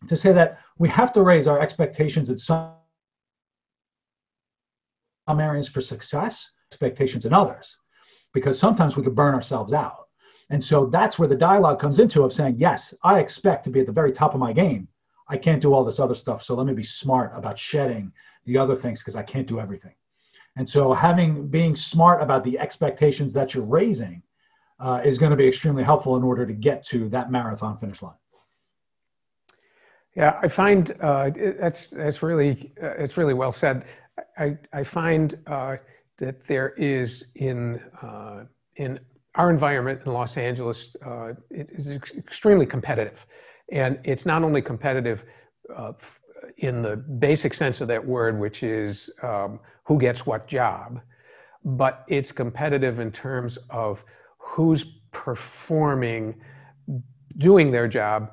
to 0.08 0.16
say 0.16 0.34
that 0.34 0.60
we 0.78 0.90
have 0.90 1.14
to 1.14 1.22
raise 1.22 1.48
our 1.48 1.60
expectations 1.60 2.30
in 2.30 2.38
some 2.38 2.74
areas 5.30 5.70
for 5.70 5.82
success, 5.82 6.50
expectations 6.72 7.26
in 7.26 7.34
others, 7.34 7.78
because 8.34 8.60
sometimes 8.60 8.98
we 8.98 9.04
could 9.04 9.16
burn 9.16 9.36
ourselves 9.36 9.74
out. 9.74 10.08
And 10.50 10.64
so 10.64 10.86
that's 10.88 11.18
where 11.18 11.28
the 11.28 11.36
dialogue 11.36 11.80
comes 11.80 12.00
into 12.00 12.24
of 12.24 12.34
saying, 12.34 12.56
yes, 12.58 12.94
I 13.04 13.20
expect 13.20 13.64
to 13.64 13.70
be 13.70 13.80
at 13.80 13.88
the 13.88 13.92
very 13.92 14.12
top 14.12 14.34
of 14.34 14.40
my 14.40 14.54
game. 14.54 14.88
I 15.28 15.38
can't 15.38 15.62
do 15.62 15.74
all 15.74 15.84
this 15.84 16.00
other 16.00 16.14
stuff. 16.14 16.44
So 16.44 16.54
let 16.54 16.68
me 16.68 16.74
be 16.74 16.84
smart 16.84 17.32
about 17.36 17.58
shedding 17.58 18.12
the 18.46 18.58
other 18.58 18.76
things 18.76 19.00
because 19.00 19.16
I 19.16 19.24
can't 19.24 19.48
do 19.48 19.60
everything. 19.60 19.94
And 20.58 20.68
so 20.68 20.94
having 20.94 21.48
being 21.48 21.76
smart 21.76 22.22
about 22.22 22.44
the 22.44 22.58
expectations 22.60 23.34
that 23.34 23.54
you're 23.54 23.66
raising 23.66 24.22
uh, 24.80 25.02
is 25.04 25.18
going 25.18 25.32
to 25.32 25.36
be 25.36 25.48
extremely 25.48 25.84
helpful 25.84 26.16
in 26.16 26.24
order 26.24 26.46
to 26.46 26.54
get 26.54 26.86
to 26.88 27.10
that 27.10 27.32
marathon 27.32 27.78
finish 27.78 28.02
line. 28.02 28.14
Yeah, 30.16 30.40
I 30.42 30.48
find 30.48 30.96
uh, 31.02 31.30
that's 31.60 31.90
that's 31.90 32.24
really 32.24 32.72
uh, 32.82 32.92
it's 32.92 33.18
really 33.18 33.34
well 33.34 33.52
said. 33.52 33.84
I 34.38 34.58
I 34.72 34.84
find 34.84 35.38
uh, 35.46 35.76
that 36.20 36.48
there 36.48 36.70
is 36.78 37.26
in 37.36 37.82
uh, 38.02 38.46
in 38.78 39.00
our 39.36 39.50
environment 39.50 40.02
in 40.06 40.14
Los 40.14 40.38
Angeles 40.38 40.96
uh, 41.06 41.34
it 41.50 41.70
is 41.72 41.92
extremely 41.92 42.66
competitive, 42.66 43.26
and 43.74 44.00
it's 44.06 44.26
not 44.26 44.42
only 44.44 44.62
competitive 44.62 45.26
in 46.58 46.82
the 46.82 46.96
basic 46.96 47.54
sense 47.54 47.82
of 47.82 47.88
that 47.88 48.06
word, 48.06 48.40
which 48.40 48.64
is 48.64 49.10
um, 49.22 49.60
who 49.84 50.00
gets 50.00 50.26
what 50.26 50.48
job, 50.48 51.02
but 51.64 52.06
it's 52.08 52.32
competitive 52.32 53.00
in 53.00 53.12
terms 53.12 53.58
of 53.70 54.04
who's 54.38 54.86
performing, 55.12 56.36
doing 57.38 57.72
their 57.72 57.88
job 57.88 58.32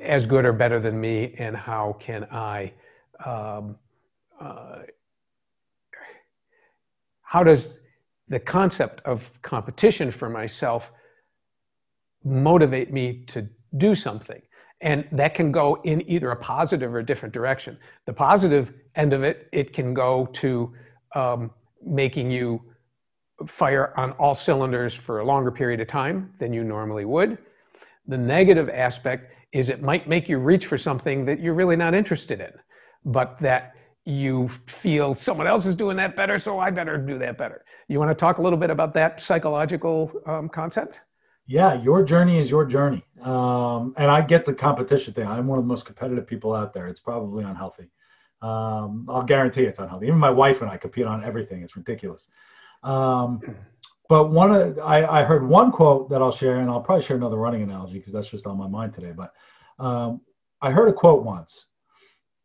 as 0.00 0.26
good 0.26 0.44
or 0.44 0.52
better 0.52 0.80
than 0.80 1.00
me, 1.00 1.34
and 1.38 1.56
how 1.56 1.96
can 2.00 2.24
I? 2.30 2.72
Um, 3.24 3.76
uh, 4.40 4.80
how 7.22 7.42
does 7.42 7.78
the 8.28 8.38
concept 8.38 9.00
of 9.04 9.30
competition 9.42 10.10
for 10.10 10.28
myself 10.28 10.92
motivate 12.24 12.92
me 12.92 13.24
to 13.26 13.48
do 13.76 13.94
something? 13.94 14.40
And 14.80 15.06
that 15.12 15.34
can 15.34 15.50
go 15.50 15.80
in 15.84 16.08
either 16.10 16.30
a 16.30 16.36
positive 16.36 16.92
or 16.94 16.98
a 16.98 17.06
different 17.06 17.32
direction. 17.32 17.78
The 18.06 18.12
positive 18.12 18.72
end 18.96 19.12
of 19.12 19.22
it, 19.22 19.48
it 19.52 19.72
can 19.72 19.94
go 19.94 20.26
to 20.26 20.72
um, 21.14 21.50
making 21.82 22.30
you 22.30 22.62
fire 23.46 23.92
on 23.96 24.12
all 24.12 24.34
cylinders 24.34 24.94
for 24.94 25.20
a 25.20 25.24
longer 25.24 25.50
period 25.50 25.80
of 25.80 25.88
time 25.88 26.32
than 26.38 26.52
you 26.52 26.64
normally 26.64 27.04
would. 27.04 27.38
The 28.06 28.18
negative 28.18 28.68
aspect 28.68 29.32
is 29.52 29.68
it 29.68 29.82
might 29.82 30.08
make 30.08 30.28
you 30.28 30.38
reach 30.38 30.66
for 30.66 30.76
something 30.76 31.24
that 31.24 31.40
you're 31.40 31.54
really 31.54 31.76
not 31.76 31.94
interested 31.94 32.40
in, 32.40 32.52
but 33.04 33.38
that 33.38 33.74
you 34.04 34.48
feel 34.66 35.14
someone 35.14 35.46
else 35.46 35.64
is 35.64 35.74
doing 35.74 35.96
that 35.96 36.14
better, 36.14 36.38
so 36.38 36.58
I 36.58 36.70
better 36.70 36.98
do 36.98 37.18
that 37.18 37.38
better. 37.38 37.64
You 37.88 37.98
want 37.98 38.10
to 38.10 38.14
talk 38.14 38.38
a 38.38 38.42
little 38.42 38.58
bit 38.58 38.70
about 38.70 38.92
that 38.94 39.20
psychological 39.20 40.12
um, 40.26 40.48
concept? 40.48 41.00
Yeah, 41.46 41.74
your 41.82 42.02
journey 42.02 42.38
is 42.38 42.50
your 42.50 42.64
journey. 42.64 43.04
Um, 43.22 43.94
and 43.96 44.10
I 44.10 44.22
get 44.22 44.44
the 44.44 44.54
competition 44.54 45.12
thing. 45.12 45.26
I'm 45.26 45.46
one 45.46 45.58
of 45.58 45.64
the 45.64 45.68
most 45.68 45.84
competitive 45.84 46.26
people 46.26 46.54
out 46.54 46.72
there. 46.72 46.86
It's 46.88 47.00
probably 47.00 47.44
unhealthy. 47.44 47.90
Um, 48.40 49.06
I'll 49.08 49.22
guarantee 49.22 49.62
it's 49.62 49.78
unhealthy. 49.78 50.06
Even 50.06 50.18
my 50.18 50.30
wife 50.30 50.62
and 50.62 50.70
I 50.70 50.76
compete 50.76 51.06
on 51.06 51.24
everything. 51.24 51.62
It's 51.62 51.76
ridiculous. 51.76 52.28
Um, 52.82 53.40
but 54.08 54.30
one 54.30 54.54
of 54.54 54.78
I, 54.78 55.04
I 55.04 55.24
heard 55.24 55.46
one 55.46 55.72
quote 55.72 56.10
that 56.10 56.20
I'll 56.20 56.32
share, 56.32 56.60
and 56.60 56.70
I'll 56.70 56.80
probably 56.80 57.02
share 57.02 57.16
another 57.16 57.36
running 57.36 57.62
analogy 57.62 57.94
because 57.94 58.12
that's 58.12 58.28
just 58.28 58.46
on 58.46 58.58
my 58.58 58.68
mind 58.68 58.92
today. 58.92 59.12
But 59.16 59.32
um, 59.78 60.20
I 60.60 60.70
heard 60.70 60.88
a 60.88 60.92
quote 60.92 61.24
once 61.24 61.66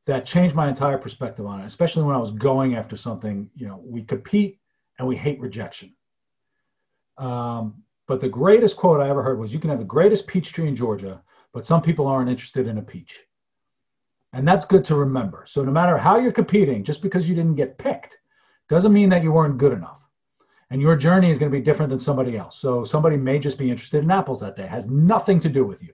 that 0.06 0.26
changed 0.26 0.56
my 0.56 0.70
entire 0.70 0.98
perspective 0.98 1.46
on 1.46 1.62
it, 1.62 1.66
especially 1.66 2.04
when 2.04 2.16
I 2.16 2.20
was 2.20 2.32
going 2.32 2.76
after 2.76 2.96
something. 2.96 3.50
You 3.56 3.68
know, 3.68 3.82
we 3.86 4.04
compete 4.04 4.60
and 4.98 5.08
we 5.08 5.18
hate 5.18 5.40
rejection. 5.40 5.94
Um, 7.18 7.84
but 8.10 8.19
the 8.19 8.28
greatest 8.28 8.76
quote 8.76 9.00
I 9.00 9.10
ever 9.10 9.24
heard 9.24 9.39
was, 9.39 9.54
"You 9.54 9.62
can 9.62 9.69
have 9.69 9.80
the 9.80 9.86
greatest 9.86 10.28
peach 10.28 10.52
tree 10.52 10.67
in 10.67 10.76
Georgia, 10.76 11.22
but 11.54 11.65
some 11.65 11.82
people 11.82 12.08
aren't 12.08 12.30
interested 12.30 12.67
in 12.67 12.80
a 12.80 12.82
peach." 12.82 13.26
And 14.34 14.45
that's 14.45 14.65
good 14.65 14.84
to 14.86 14.95
remember. 14.95 15.45
So 15.48 15.63
no 15.63 15.72
matter 15.72 15.98
how 15.98 16.17
you're 16.17 16.41
competing, 16.41 16.84
just 16.84 17.02
because 17.02 17.30
you 17.30 17.36
didn't 17.36 17.56
get 17.56 17.78
picked, 17.78 18.17
doesn't 18.67 18.93
mean 18.93 19.10
that 19.10 19.24
you 19.24 19.32
weren't 19.32 19.58
good 19.58 19.74
enough 19.74 20.00
and 20.69 20.82
your 20.82 20.95
journey 20.95 21.32
is 21.32 21.39
going 21.39 21.52
to 21.52 21.58
be 21.58 21.63
different 21.63 21.89
than 21.89 22.00
somebody 22.00 22.38
else. 22.38 22.58
So 22.58 22.84
somebody 22.84 23.17
may 23.17 23.39
just 23.39 23.58
be 23.58 23.69
interested 23.69 24.04
in 24.04 24.12
apples 24.12 24.39
that 24.41 24.56
day, 24.56 24.63
it 24.63 24.69
has 24.69 24.86
nothing 24.86 25.39
to 25.41 25.50
do 25.50 25.65
with 25.65 25.82
you. 25.82 25.93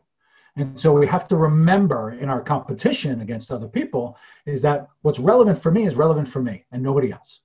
And 0.57 0.79
so 0.79 0.93
we 0.93 1.07
have 1.07 1.27
to 1.29 1.37
remember 1.37 2.11
in 2.11 2.29
our 2.29 2.41
competition 2.41 3.21
against 3.21 3.51
other 3.51 3.67
people 3.67 4.17
is 4.45 4.61
that 4.61 4.87
what's 5.01 5.19
relevant 5.19 5.61
for 5.61 5.71
me 5.71 5.85
is 5.85 5.95
relevant 5.95 6.29
for 6.29 6.41
me 6.41 6.65
and 6.71 6.81
nobody 6.81 7.11
else. 7.11 7.41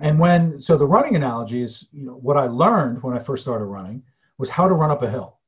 And 0.00 0.18
when 0.18 0.60
so 0.60 0.76
the 0.76 0.86
running 0.86 1.16
analogy 1.16 1.62
is 1.62 1.86
you 1.92 2.04
know 2.04 2.14
what 2.14 2.36
I 2.36 2.46
learned 2.46 3.02
when 3.02 3.16
I 3.16 3.20
first 3.20 3.42
started 3.42 3.66
running 3.66 4.02
was 4.38 4.48
how 4.48 4.66
to 4.66 4.74
run 4.74 4.90
up 4.90 5.02
a 5.02 5.10
hill. 5.10 5.38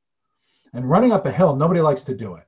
And 0.73 0.89
running 0.89 1.11
up 1.11 1.25
a 1.25 1.31
hill, 1.31 1.55
nobody 1.55 1.81
likes 1.81 2.03
to 2.03 2.15
do 2.15 2.35
it. 2.35 2.47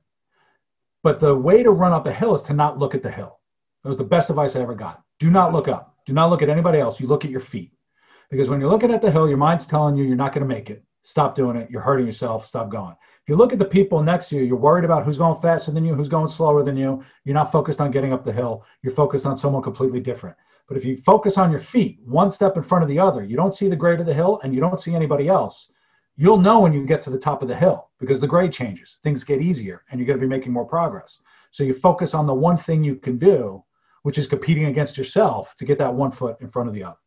But 1.02 1.20
the 1.20 1.34
way 1.34 1.62
to 1.62 1.70
run 1.70 1.92
up 1.92 2.06
a 2.06 2.12
hill 2.12 2.34
is 2.34 2.42
to 2.42 2.52
not 2.52 2.78
look 2.78 2.94
at 2.94 3.02
the 3.02 3.10
hill. 3.10 3.38
That 3.82 3.88
was 3.88 3.98
the 3.98 4.04
best 4.04 4.30
advice 4.30 4.56
I 4.56 4.60
ever 4.60 4.74
got. 4.74 5.02
Do 5.18 5.30
not 5.30 5.52
look 5.52 5.68
up. 5.68 5.96
Do 6.06 6.12
not 6.12 6.30
look 6.30 6.42
at 6.42 6.48
anybody 6.50 6.78
else. 6.78 7.00
You 7.00 7.06
look 7.06 7.24
at 7.24 7.30
your 7.30 7.40
feet. 7.40 7.72
Because 8.30 8.48
when 8.48 8.60
you're 8.60 8.70
looking 8.70 8.92
at 8.92 9.02
the 9.02 9.10
hill, 9.10 9.28
your 9.28 9.38
mind's 9.38 9.66
telling 9.66 9.96
you 9.96 10.04
you're 10.04 10.16
not 10.16 10.32
going 10.32 10.46
to 10.46 10.54
make 10.54 10.70
it. 10.70 10.84
Stop 11.02 11.34
doing 11.34 11.56
it. 11.56 11.70
You're 11.70 11.80
hurting 11.80 12.06
yourself. 12.06 12.44
Stop 12.46 12.68
going. 12.68 12.92
If 12.92 13.28
you 13.28 13.36
look 13.36 13.52
at 13.52 13.58
the 13.58 13.64
people 13.64 14.02
next 14.02 14.28
to 14.28 14.36
you, 14.36 14.42
you're 14.42 14.56
worried 14.56 14.84
about 14.84 15.04
who's 15.04 15.18
going 15.18 15.40
faster 15.40 15.70
than 15.70 15.84
you, 15.84 15.94
who's 15.94 16.08
going 16.08 16.28
slower 16.28 16.62
than 16.62 16.76
you. 16.76 17.02
You're 17.24 17.34
not 17.34 17.52
focused 17.52 17.80
on 17.80 17.90
getting 17.90 18.12
up 18.12 18.24
the 18.24 18.32
hill. 18.32 18.64
You're 18.82 18.92
focused 18.92 19.26
on 19.26 19.36
someone 19.36 19.62
completely 19.62 20.00
different. 20.00 20.36
But 20.70 20.76
if 20.76 20.84
you 20.84 20.96
focus 20.98 21.36
on 21.36 21.50
your 21.50 21.58
feet, 21.58 21.98
one 22.04 22.30
step 22.30 22.56
in 22.56 22.62
front 22.62 22.84
of 22.84 22.88
the 22.88 23.00
other, 23.00 23.24
you 23.24 23.34
don't 23.34 23.52
see 23.52 23.68
the 23.68 23.74
grade 23.74 23.98
of 23.98 24.06
the 24.06 24.14
hill 24.14 24.40
and 24.44 24.54
you 24.54 24.60
don't 24.60 24.78
see 24.78 24.94
anybody 24.94 25.26
else. 25.26 25.68
You'll 26.16 26.38
know 26.38 26.60
when 26.60 26.72
you 26.72 26.86
get 26.86 27.00
to 27.02 27.10
the 27.10 27.18
top 27.18 27.42
of 27.42 27.48
the 27.48 27.56
hill 27.56 27.90
because 27.98 28.20
the 28.20 28.28
grade 28.28 28.52
changes. 28.52 29.00
Things 29.02 29.24
get 29.24 29.42
easier 29.42 29.82
and 29.90 29.98
you're 29.98 30.06
going 30.06 30.20
to 30.20 30.24
be 30.24 30.28
making 30.28 30.52
more 30.52 30.64
progress. 30.64 31.18
So 31.50 31.64
you 31.64 31.74
focus 31.74 32.14
on 32.14 32.28
the 32.28 32.34
one 32.34 32.56
thing 32.56 32.84
you 32.84 32.94
can 32.94 33.18
do, 33.18 33.64
which 34.04 34.16
is 34.16 34.28
competing 34.28 34.66
against 34.66 34.96
yourself 34.96 35.56
to 35.56 35.64
get 35.64 35.76
that 35.78 35.92
one 35.92 36.12
foot 36.12 36.36
in 36.40 36.48
front 36.48 36.68
of 36.68 36.74
the 36.76 36.84
other. 36.84 36.98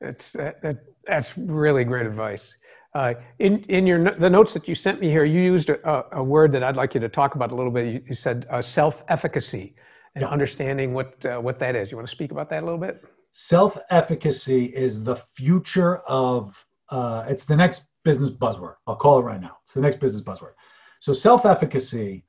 That's 0.00 0.32
that, 0.32 0.62
that, 0.62 0.78
that's 1.06 1.36
really 1.36 1.84
great 1.84 2.06
advice. 2.06 2.54
Uh, 2.94 3.12
in 3.38 3.64
in 3.64 3.86
your 3.86 4.02
the 4.12 4.30
notes 4.30 4.54
that 4.54 4.66
you 4.66 4.74
sent 4.74 4.98
me 4.98 5.10
here, 5.10 5.24
you 5.24 5.42
used 5.42 5.68
a, 5.68 6.16
a 6.16 6.24
word 6.24 6.52
that 6.52 6.64
I'd 6.64 6.76
like 6.76 6.94
you 6.94 7.00
to 7.00 7.08
talk 7.10 7.34
about 7.34 7.52
a 7.52 7.54
little 7.54 7.70
bit. 7.70 7.84
You, 7.92 8.02
you 8.08 8.14
said 8.14 8.46
uh, 8.48 8.62
self-efficacy 8.62 9.74
and 10.14 10.22
yeah. 10.22 10.28
understanding 10.28 10.92
what 10.92 11.14
uh, 11.24 11.38
what 11.38 11.58
that 11.58 11.76
is. 11.76 11.90
You 11.90 11.96
want 11.96 12.08
to 12.08 12.14
speak 12.14 12.32
about 12.32 12.50
that 12.50 12.62
a 12.62 12.66
little 12.66 12.80
bit? 12.80 13.04
Self-efficacy 13.32 14.66
is 14.66 15.02
the 15.02 15.16
future 15.16 15.98
of. 15.98 16.64
Uh, 16.88 17.24
it's 17.28 17.44
the 17.44 17.54
next 17.54 17.84
business 18.02 18.30
buzzword. 18.30 18.74
I'll 18.86 18.96
call 18.96 19.20
it 19.20 19.22
right 19.22 19.40
now. 19.40 19.58
It's 19.64 19.74
the 19.74 19.80
next 19.80 20.00
business 20.00 20.22
buzzword. 20.22 20.54
So 20.98 21.12
self-efficacy 21.12 22.24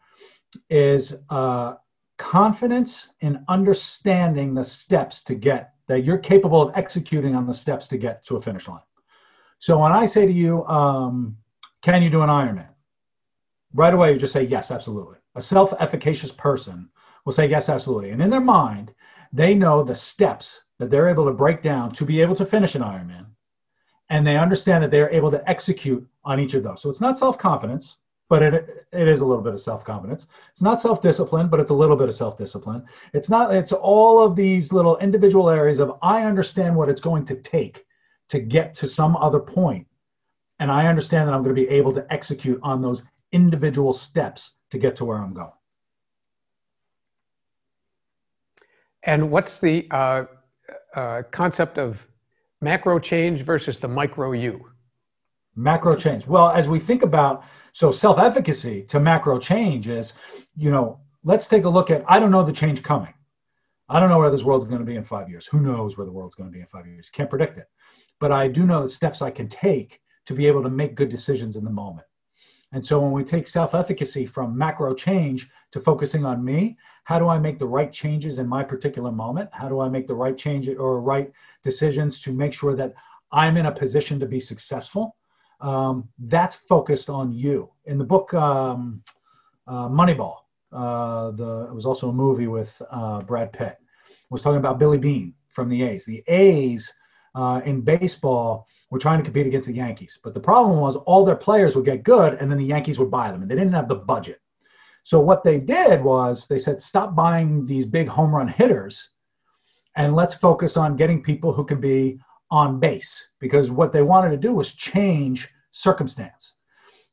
is 0.70 1.16
uh, 1.30 1.76
confidence 2.18 3.10
in 3.22 3.44
understanding 3.48 4.54
the 4.54 4.64
steps 4.64 5.24
to 5.24 5.34
get 5.34 5.74
that 5.88 6.04
you're 6.04 6.18
capable 6.18 6.62
of 6.62 6.72
executing 6.76 7.36
on 7.36 7.48
the 7.48 7.54
steps 7.54 7.88
to 7.88 7.98
get 7.98 8.24
to 8.26 8.38
a 8.38 8.42
finish 8.42 8.68
line. 8.68 8.80
So 9.60 9.80
when 9.80 9.92
I 9.92 10.06
say 10.06 10.26
to 10.26 10.32
you, 10.32 10.66
um, 10.66 11.38
can 11.82 12.02
you 12.02 12.10
do 12.10 12.22
an 12.22 12.30
Ironman? 12.30 12.70
Right 13.74 13.94
away, 13.94 14.14
you 14.14 14.20
just 14.20 14.34
say, 14.34 14.44
yes, 14.44 14.72
absolutely. 14.72 15.18
A 15.36 15.42
self 15.42 15.74
efficacious 15.80 16.32
person 16.32 16.90
will 17.26 17.34
say, 17.34 17.48
yes, 17.48 17.70
absolutely. 17.70 18.12
And 18.12 18.22
in 18.22 18.30
their 18.30 18.42
mind, 18.42 18.94
they 19.34 19.54
know 19.54 19.84
the 19.84 19.96
steps 19.96 20.62
that 20.80 20.90
they're 20.90 21.10
able 21.10 21.26
to 21.26 21.34
break 21.34 21.62
down 21.62 21.94
to 21.94 22.06
be 22.06 22.22
able 22.22 22.36
to 22.36 22.46
finish 22.46 22.76
an 22.76 22.82
Ironman. 22.82 23.26
And 24.10 24.26
they 24.26 24.38
understand 24.38 24.84
that 24.84 24.92
they're 24.92 25.12
able 25.12 25.32
to 25.32 25.50
execute 25.50 26.06
on 26.24 26.40
each 26.40 26.54
of 26.54 26.64
those. 26.64 26.82
So 26.82 26.90
it's 26.90 27.02
not 27.02 27.18
self 27.18 27.38
confidence, 27.38 27.98
but 28.28 28.42
it, 28.42 28.88
it 28.92 29.08
is 29.08 29.22
a 29.22 29.26
little 29.26 29.44
bit 29.44 29.54
of 29.54 29.62
self 29.62 29.86
confidence. 29.86 30.28
It's 30.50 30.62
not 30.62 30.82
self 30.82 31.02
discipline, 31.02 31.48
but 31.48 31.60
it's 31.60 31.70
a 31.70 31.76
little 31.76 31.96
bit 31.96 32.10
of 32.10 32.16
self 32.16 32.38
discipline. 32.38 32.84
It's 33.14 33.30
not, 33.30 33.54
it's 33.56 33.72
all 33.72 34.24
of 34.24 34.36
these 34.36 34.74
little 34.74 34.98
individual 34.98 35.50
areas 35.50 35.80
of 35.80 35.98
I 36.02 36.24
understand 36.24 36.76
what 36.76 36.90
it's 36.90 37.02
going 37.02 37.26
to 37.26 37.36
take 37.36 37.86
to 38.30 38.40
get 38.40 38.74
to 38.74 38.88
some 38.88 39.18
other 39.18 39.40
point, 39.40 39.86
And 40.60 40.72
I 40.72 40.88
understand 40.88 41.28
that 41.28 41.34
I'm 41.34 41.44
going 41.44 41.54
to 41.54 41.62
be 41.62 41.68
able 41.68 41.92
to 41.94 42.06
execute 42.10 42.60
on 42.64 42.82
those 42.82 43.04
individual 43.34 43.92
steps 43.92 44.54
to 44.70 44.78
get 44.78 44.96
to 44.98 45.06
where 45.06 45.18
I'm 45.18 45.34
going. 45.34 45.52
And 49.04 49.32
what's 49.32 49.60
the 49.60 49.88
uh, 49.92 50.26
uh, 50.96 51.24
concept 51.32 51.78
of 51.78 52.08
macro 52.62 53.00
change 53.00 53.42
versus 53.42 53.80
the 53.80 53.88
micro 53.88 54.32
you? 54.34 54.70
Macro 55.56 55.96
change. 55.96 56.28
Well, 56.28 56.50
as 56.50 56.68
we 56.68 56.80
think 56.80 57.04
about 57.04 57.44
so 57.74 57.92
self 57.92 58.20
efficacy 58.20 58.84
to 58.84 59.00
macro 59.00 59.40
change 59.40 59.88
is, 59.88 60.14
you 60.56 60.72
know, 60.72 61.00
let's 61.24 61.48
take 61.48 61.66
a 61.66 61.70
look 61.70 61.90
at 61.90 62.04
I 62.08 62.20
don't 62.20 62.32
know 62.32 62.44
the 62.44 62.54
change 62.54 62.84
coming. 62.84 63.14
I 63.90 64.00
don't 64.00 64.10
know 64.10 64.20
where 64.20 64.32
this 64.32 64.44
world's 64.44 64.66
going 64.66 64.80
to 64.80 64.86
be 64.86 64.96
in 64.96 65.04
five 65.04 65.30
years. 65.30 65.46
Who 65.48 65.60
knows 65.60 65.98
where 65.98 66.06
the 66.06 66.12
world's 66.12 66.36
going 66.36 66.50
to 66.50 66.54
be 66.54 66.62
in 66.62 66.68
five 66.68 66.88
years? 66.88 67.10
Can't 67.10 67.30
predict 67.30 67.58
it. 67.58 67.68
But 68.20 68.32
I 68.32 68.48
do 68.48 68.66
know 68.66 68.82
the 68.82 68.90
steps 68.90 69.22
I 69.22 69.32
can 69.32 69.50
take 69.50 70.00
to 70.28 70.34
be 70.34 70.48
able 70.48 70.64
to 70.64 70.70
make 70.70 70.96
good 70.96 71.10
decisions 71.10 71.56
in 71.56 71.66
the 71.66 71.72
moment. 71.72 72.08
And 72.74 72.86
so 72.86 73.00
when 73.00 73.12
we 73.12 73.24
take 73.24 73.48
self 73.48 73.76
efficacy 73.76 74.26
from 74.26 74.58
macro 74.58 74.94
change 74.94 75.50
to 75.72 75.80
focusing 75.80 76.26
on 76.26 76.44
me, 76.44 76.78
how 77.04 77.20
do 77.20 77.28
I 77.28 77.38
make 77.38 77.60
the 77.60 77.68
right 77.68 77.92
changes 77.92 78.40
in 78.40 78.48
my 78.48 78.64
particular 78.64 79.12
moment? 79.12 79.50
How 79.52 79.68
do 79.68 79.82
I 79.82 79.90
make 79.90 80.08
the 80.08 80.16
right 80.16 80.38
change 80.38 80.70
or 80.70 81.02
right 81.02 81.32
decisions 81.64 82.22
to 82.22 82.32
make 82.32 82.54
sure 82.54 82.76
that 82.76 82.94
I'm 83.32 83.58
in 83.58 83.66
a 83.66 83.72
position 83.72 84.20
to 84.20 84.26
be 84.26 84.40
successful? 84.40 85.16
Um, 85.60 86.08
that's 86.20 86.56
focused 86.56 87.10
on 87.10 87.34
you. 87.34 87.70
In 87.86 87.98
the 87.98 88.04
book 88.04 88.34
um, 88.34 89.04
uh, 89.68 89.88
Moneyball, 89.90 90.38
uh, 90.72 91.32
the, 91.32 91.68
it 91.70 91.74
was 91.74 91.86
also 91.86 92.10
a 92.10 92.14
movie 92.14 92.48
with 92.48 92.82
uh, 92.90 93.22
Brad 93.22 93.52
Pitt, 93.52 93.78
was 94.30 94.42
talking 94.42 94.60
about 94.60 94.80
Billy 94.80 94.98
Beane 94.98 95.34
from 95.50 95.70
the 95.70 95.84
A's. 95.84 96.06
The 96.06 96.24
A's 96.28 96.92
uh, 97.36 97.62
in 97.66 97.82
baseball 97.82 98.68
were 98.92 99.00
trying 99.00 99.18
to 99.18 99.24
compete 99.24 99.48
against 99.48 99.68
the 99.68 99.74
Yankees. 99.74 100.20
But 100.22 100.36
the 100.36 100.40
problem 100.40 100.80
was 100.80 100.98
all 100.98 101.26
their 101.26 101.36
players 101.36 101.76
would 101.76 101.86
get 101.86 102.04
good 102.04 102.36
and 102.36 102.52
then 102.52 102.60
the 102.60 102.66
Yankees 102.66 103.00
would 103.00 103.10
buy 103.10 103.32
them 103.32 103.42
and 103.42 103.50
they 103.50 103.56
didn't 103.56 103.74
have 103.74 103.88
the 103.88 103.96
budget. 103.96 104.40
So 105.04 105.20
what 105.20 105.44
they 105.44 105.58
did 105.58 106.04
was 106.04 106.46
they 106.46 106.60
said, 106.60 106.82
stop 106.82 107.16
buying 107.16 107.66
these 107.66 107.86
big 107.86 108.08
home 108.08 108.36
run 108.36 108.48
hitters 108.48 109.10
and 109.96 110.16
let's 110.16 110.36
focus 110.36 110.78
on 110.78 110.98
getting 110.98 111.24
people 111.24 111.54
who 111.54 111.66
can 111.66 111.82
be 111.82 112.20
on 112.52 112.80
base 112.80 113.30
because 113.40 113.72
what 113.72 113.94
they 113.94 114.04
wanted 114.04 114.30
to 114.32 114.38
do 114.38 114.54
was 114.54 114.74
change 114.74 115.50
circumstance. 115.72 116.54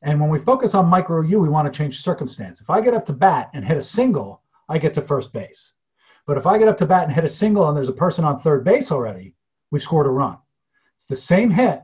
And 0.02 0.20
when 0.20 0.30
we 0.30 0.38
focus 0.40 0.74
on 0.74 0.86
micro 0.86 1.22
you, 1.22 1.40
we 1.40 1.48
want 1.48 1.72
to 1.72 1.76
change 1.76 2.02
circumstance. 2.02 2.60
If 2.60 2.70
I 2.70 2.80
get 2.80 2.94
up 2.94 3.06
to 3.06 3.12
bat 3.12 3.50
and 3.54 3.64
hit 3.64 3.76
a 3.76 3.82
single, 3.82 4.42
I 4.68 4.78
get 4.78 4.94
to 4.94 5.02
first 5.02 5.32
base. 5.32 5.72
But 6.26 6.36
if 6.36 6.46
I 6.46 6.58
get 6.58 6.68
up 6.68 6.76
to 6.78 6.86
bat 6.86 7.04
and 7.04 7.12
hit 7.12 7.24
a 7.24 7.28
single 7.28 7.68
and 7.68 7.76
there's 7.76 7.88
a 7.88 7.92
person 7.92 8.24
on 8.24 8.38
third 8.38 8.64
base 8.64 8.90
already, 8.90 9.34
we've 9.70 9.82
scored 9.82 10.06
a 10.06 10.10
run. 10.10 10.38
It's 10.98 11.04
the 11.04 11.14
same 11.14 11.48
hit, 11.48 11.80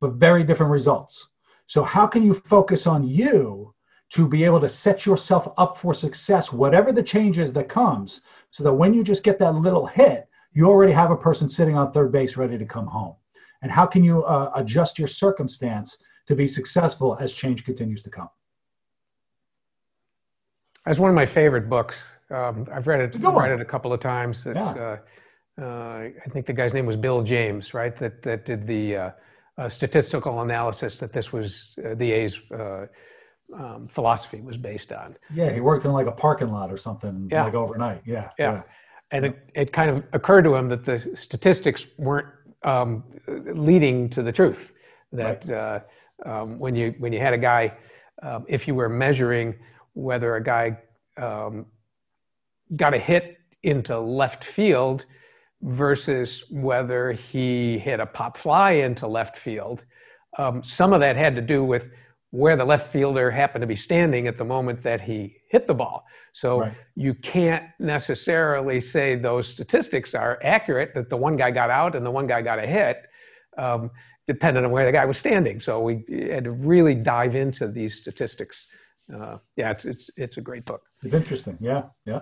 but 0.00 0.12
very 0.12 0.44
different 0.44 0.70
results. 0.70 1.30
So, 1.66 1.82
how 1.82 2.06
can 2.06 2.22
you 2.22 2.32
focus 2.32 2.86
on 2.86 3.02
you 3.02 3.74
to 4.10 4.28
be 4.28 4.44
able 4.44 4.60
to 4.60 4.68
set 4.68 5.04
yourself 5.04 5.52
up 5.58 5.78
for 5.78 5.92
success, 5.92 6.52
whatever 6.52 6.92
the 6.92 7.02
change 7.02 7.40
is 7.40 7.52
that 7.54 7.68
comes, 7.68 8.20
so 8.50 8.62
that 8.62 8.72
when 8.72 8.94
you 8.94 9.02
just 9.02 9.24
get 9.24 9.36
that 9.40 9.56
little 9.56 9.84
hit, 9.84 10.28
you 10.52 10.66
already 10.66 10.92
have 10.92 11.10
a 11.10 11.16
person 11.16 11.48
sitting 11.48 11.76
on 11.76 11.90
third 11.90 12.12
base 12.12 12.36
ready 12.36 12.56
to 12.56 12.64
come 12.64 12.86
home? 12.86 13.16
And 13.62 13.72
how 13.72 13.84
can 13.84 14.04
you 14.04 14.22
uh, 14.26 14.52
adjust 14.54 14.96
your 14.96 15.08
circumstance 15.08 15.98
to 16.28 16.36
be 16.36 16.46
successful 16.46 17.16
as 17.20 17.32
change 17.32 17.64
continues 17.64 18.04
to 18.04 18.10
come? 18.10 18.28
That's 20.86 21.00
one 21.00 21.10
of 21.10 21.16
my 21.16 21.26
favorite 21.26 21.68
books. 21.68 22.14
Um, 22.30 22.68
I've 22.72 22.86
read 22.86 23.00
it, 23.00 23.16
read 23.20 23.50
it 23.50 23.60
a 23.60 23.64
couple 23.64 23.92
of 23.92 23.98
times. 23.98 24.46
It's, 24.46 24.54
yeah. 24.54 24.70
uh, 24.70 24.80
uh, 24.80 24.98
I 25.60 26.12
think 26.30 26.46
the 26.46 26.52
guy's 26.52 26.74
name 26.74 26.86
was 26.86 26.96
Bill 26.96 27.22
James, 27.22 27.74
right? 27.74 27.96
That 27.98 28.22
that 28.22 28.44
did 28.44 28.66
the 28.66 28.96
uh, 28.96 29.10
uh, 29.58 29.68
statistical 29.68 30.40
analysis 30.40 30.98
that 30.98 31.12
this 31.12 31.32
was 31.32 31.74
uh, 31.84 31.94
the 31.94 32.10
A's 32.12 32.40
uh, 32.52 32.86
um, 33.54 33.86
philosophy 33.86 34.40
was 34.40 34.56
based 34.56 34.92
on. 34.92 35.16
Yeah, 35.34 35.52
he 35.52 35.60
worked 35.60 35.84
in 35.84 35.92
like 35.92 36.06
a 36.06 36.12
parking 36.12 36.50
lot 36.50 36.72
or 36.72 36.78
something, 36.78 37.28
yeah. 37.30 37.44
like 37.44 37.54
overnight. 37.54 38.02
Yeah, 38.06 38.30
yeah. 38.38 38.52
yeah. 38.52 38.62
And 39.10 39.26
it, 39.26 39.48
it 39.54 39.72
kind 39.72 39.90
of 39.90 40.04
occurred 40.14 40.44
to 40.44 40.54
him 40.54 40.70
that 40.70 40.86
the 40.86 40.98
statistics 41.16 41.86
weren't 41.98 42.28
um, 42.62 43.04
leading 43.28 44.08
to 44.10 44.22
the 44.22 44.32
truth. 44.32 44.72
That 45.12 45.44
right. 45.46 45.54
Uh, 45.54 45.80
um, 46.24 46.58
when 46.58 46.74
you 46.74 46.94
when 46.98 47.12
you 47.12 47.20
had 47.20 47.34
a 47.34 47.38
guy, 47.38 47.74
um, 48.22 48.46
if 48.48 48.66
you 48.66 48.74
were 48.74 48.88
measuring 48.88 49.54
whether 49.92 50.34
a 50.36 50.42
guy 50.42 50.78
um, 51.18 51.66
got 52.74 52.94
a 52.94 52.98
hit 52.98 53.38
into 53.62 53.98
left 53.98 54.44
field 54.44 55.04
versus 55.62 56.44
whether 56.50 57.12
he 57.12 57.78
hit 57.78 58.00
a 58.00 58.06
pop 58.06 58.36
fly 58.36 58.72
into 58.72 59.06
left 59.06 59.38
field. 59.38 59.84
Um, 60.38 60.62
some 60.64 60.92
of 60.92 61.00
that 61.00 61.16
had 61.16 61.34
to 61.36 61.42
do 61.42 61.62
with 61.62 61.90
where 62.30 62.56
the 62.56 62.64
left 62.64 62.90
fielder 62.90 63.30
happened 63.30 63.60
to 63.60 63.66
be 63.66 63.76
standing 63.76 64.26
at 64.26 64.38
the 64.38 64.44
moment 64.44 64.82
that 64.82 65.02
he 65.02 65.36
hit 65.50 65.66
the 65.66 65.74
ball. 65.74 66.04
So 66.32 66.60
right. 66.60 66.72
you 66.96 67.12
can't 67.14 67.64
necessarily 67.78 68.80
say 68.80 69.16
those 69.16 69.46
statistics 69.46 70.14
are 70.14 70.38
accurate 70.42 70.94
that 70.94 71.10
the 71.10 71.16
one 71.16 71.36
guy 71.36 71.50
got 71.50 71.68
out 71.68 71.94
and 71.94 72.04
the 72.04 72.10
one 72.10 72.26
guy 72.26 72.40
got 72.40 72.58
a 72.58 72.66
hit, 72.66 73.02
um, 73.58 73.90
depending 74.26 74.64
on 74.64 74.70
where 74.70 74.86
the 74.86 74.92
guy 74.92 75.04
was 75.04 75.18
standing. 75.18 75.60
So 75.60 75.80
we 75.80 76.04
had 76.30 76.44
to 76.44 76.52
really 76.52 76.94
dive 76.94 77.36
into 77.36 77.68
these 77.68 78.00
statistics. 78.00 78.66
Uh, 79.14 79.36
yeah, 79.56 79.72
it's, 79.72 79.84
it's, 79.84 80.10
it's 80.16 80.36
a 80.38 80.40
great 80.40 80.64
book. 80.64 80.82
It's 81.02 81.12
interesting. 81.12 81.58
Yeah, 81.60 81.82
yeah. 82.06 82.20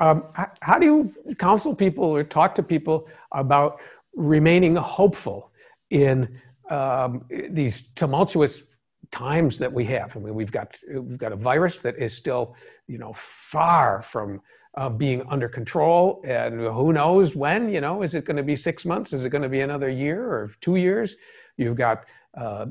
Um, 0.00 0.24
how 0.60 0.78
do 0.78 0.86
you 0.86 1.34
counsel 1.38 1.74
people 1.74 2.04
or 2.04 2.22
talk 2.22 2.54
to 2.56 2.62
people 2.62 3.08
about 3.32 3.80
remaining 4.14 4.76
hopeful 4.76 5.50
in 5.90 6.40
um, 6.70 7.24
these 7.50 7.84
tumultuous 7.96 8.62
times 9.10 9.58
that 9.58 9.72
we 9.72 9.84
have? 9.86 10.16
I 10.16 10.20
mean, 10.20 10.34
we've 10.34 10.52
got 10.52 10.78
we've 10.88 11.18
got 11.18 11.32
a 11.32 11.36
virus 11.36 11.80
that 11.80 11.98
is 11.98 12.14
still, 12.14 12.56
you 12.86 12.98
know, 12.98 13.12
far 13.14 14.02
from 14.02 14.40
uh, 14.76 14.88
being 14.88 15.22
under 15.28 15.48
control, 15.48 16.22
and 16.24 16.60
who 16.60 16.92
knows 16.92 17.34
when? 17.34 17.68
You 17.68 17.80
know, 17.80 18.02
is 18.02 18.14
it 18.14 18.24
going 18.24 18.36
to 18.36 18.42
be 18.42 18.54
six 18.54 18.84
months? 18.84 19.12
Is 19.12 19.24
it 19.24 19.30
going 19.30 19.42
to 19.42 19.48
be 19.48 19.60
another 19.60 19.88
year 19.88 20.24
or 20.24 20.52
two 20.60 20.76
years? 20.76 21.16
You've 21.56 21.76
got 21.76 22.04
uh, 22.36 22.66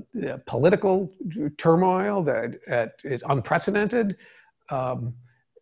political 0.45 1.11
turmoil 1.57 2.23
that, 2.23 2.59
that 2.67 2.93
is 3.03 3.21
unprecedented. 3.27 4.15
Um, 4.69 5.13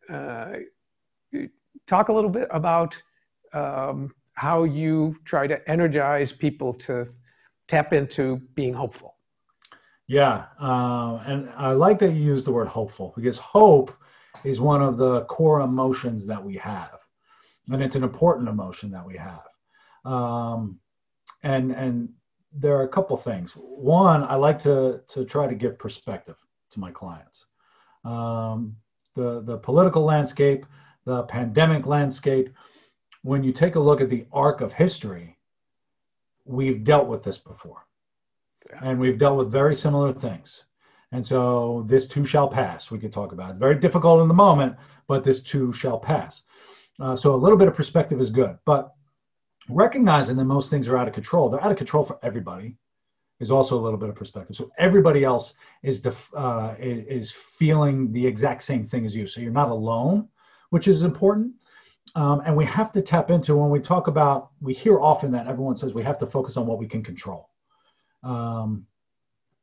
uh, 0.08 0.58
talk 1.88 2.10
a 2.10 2.14
little 2.14 2.30
bit 2.30 2.48
about 2.52 2.98
um, 3.54 4.14
how 4.34 4.64
you 4.64 5.16
try 5.26 5.48
to 5.48 5.70
energize 5.70 6.32
people 6.32 6.74
to 6.74 7.08
tap 7.68 7.94
into 7.94 8.38
being 8.54 8.74
hopeful. 8.74 9.16
Yeah, 10.08 10.46
uh, 10.62 11.24
and 11.26 11.50
I 11.58 11.72
like 11.72 11.98
that 12.00 12.14
you 12.14 12.22
use 12.22 12.44
the 12.44 12.52
word 12.52 12.68
hopeful 12.68 13.14
because 13.16 13.38
hope 13.38 13.92
is 14.44 14.60
one 14.60 14.82
of 14.82 14.98
the 14.98 15.22
core 15.26 15.62
emotions 15.62 16.28
that 16.28 16.44
we 16.44 16.56
have, 16.58 17.00
and 17.72 17.82
it's 17.82 17.96
an 17.96 18.04
important 18.04 18.48
emotion 18.48 18.92
that 18.92 19.06
we 19.06 19.18
have. 19.18 20.12
Um, 20.12 20.80
and 21.42 21.72
and 21.72 22.10
there 22.54 22.76
are 22.78 22.84
a 22.84 22.88
couple 22.88 23.18
things. 23.18 23.54
One, 23.54 24.24
I 24.24 24.36
like 24.36 24.60
to 24.60 25.02
to 25.08 25.26
try 25.26 25.48
to 25.48 25.56
give 25.56 25.80
perspective 25.80 26.38
to 26.72 26.80
my 26.80 26.92
clients. 26.92 27.46
Um, 28.04 28.76
the 29.16 29.42
the 29.42 29.58
political 29.58 30.04
landscape 30.04 30.68
the 31.06 31.24
pandemic 31.24 31.86
landscape, 31.86 32.50
when 33.22 33.44
you 33.44 33.52
take 33.52 33.76
a 33.76 33.80
look 33.80 34.02
at 34.02 34.10
the 34.10 34.26
arc 34.32 34.62
of 34.62 34.74
history, 34.74 35.38
we've 36.46 36.84
dealt 36.84 37.08
with 37.08 37.24
this 37.24 37.38
before. 37.38 37.86
And 38.82 39.00
we've 39.00 39.18
dealt 39.18 39.38
with 39.38 39.52
very 39.52 39.76
similar 39.76 40.12
things. 40.12 40.64
And 41.12 41.26
so 41.26 41.86
this 41.88 42.08
too 42.08 42.26
shall 42.26 42.48
pass, 42.48 42.92
we 42.92 43.00
could 43.00 43.14
talk 43.14 43.32
about. 43.32 43.52
It's 43.52 43.60
very 43.60 43.80
difficult 43.80 44.22
in 44.22 44.28
the 44.28 44.34
moment, 44.34 44.76
but 45.08 45.24
this 45.24 45.42
too 45.42 45.72
shall 45.72 46.00
pass. 46.00 46.42
Uh, 47.00 47.16
so 47.16 47.36
a 47.36 47.38
little 47.38 47.58
bit 47.58 47.68
of 47.68 47.76
perspective 47.76 48.20
is 48.20 48.30
good. 48.30 48.58
But 48.66 48.94
recognizing 49.70 50.36
that 50.36 50.46
most 50.46 50.70
things 50.70 50.88
are 50.88 50.98
out 50.98 51.08
of 51.08 51.14
control, 51.14 51.50
they're 51.50 51.64
out 51.64 51.72
of 51.72 51.78
control 51.78 52.04
for 52.04 52.20
everybody, 52.24 52.76
is 53.40 53.52
also 53.52 53.78
a 53.78 53.82
little 53.82 54.00
bit 54.00 54.10
of 54.10 54.16
perspective. 54.16 54.56
So 54.56 54.72
everybody 54.78 55.24
else 55.24 55.54
is, 55.84 56.02
def- 56.02 56.34
uh, 56.36 56.76
is 56.80 57.32
feeling 57.32 58.12
the 58.12 58.26
exact 58.26 58.64
same 58.64 58.84
thing 58.84 59.06
as 59.06 59.16
you. 59.16 59.28
So 59.28 59.42
you're 59.42 59.52
not 59.52 59.70
alone 59.70 60.30
which 60.76 60.90
is 60.90 61.04
important. 61.04 61.54
Um, 62.16 62.42
and 62.46 62.54
we 62.54 62.66
have 62.66 62.92
to 62.92 63.02
tap 63.02 63.30
into 63.30 63.56
when 63.56 63.70
we 63.70 63.80
talk 63.80 64.08
about, 64.08 64.50
we 64.60 64.74
hear 64.74 65.00
often 65.00 65.32
that 65.32 65.48
everyone 65.48 65.78
says 65.78 65.94
we 65.94 66.04
have 66.04 66.20
to 66.20 66.26
focus 66.26 66.58
on 66.58 66.66
what 66.68 66.80
we 66.80 66.86
can 66.86 67.02
control. 67.02 67.48
Um, 68.24 68.86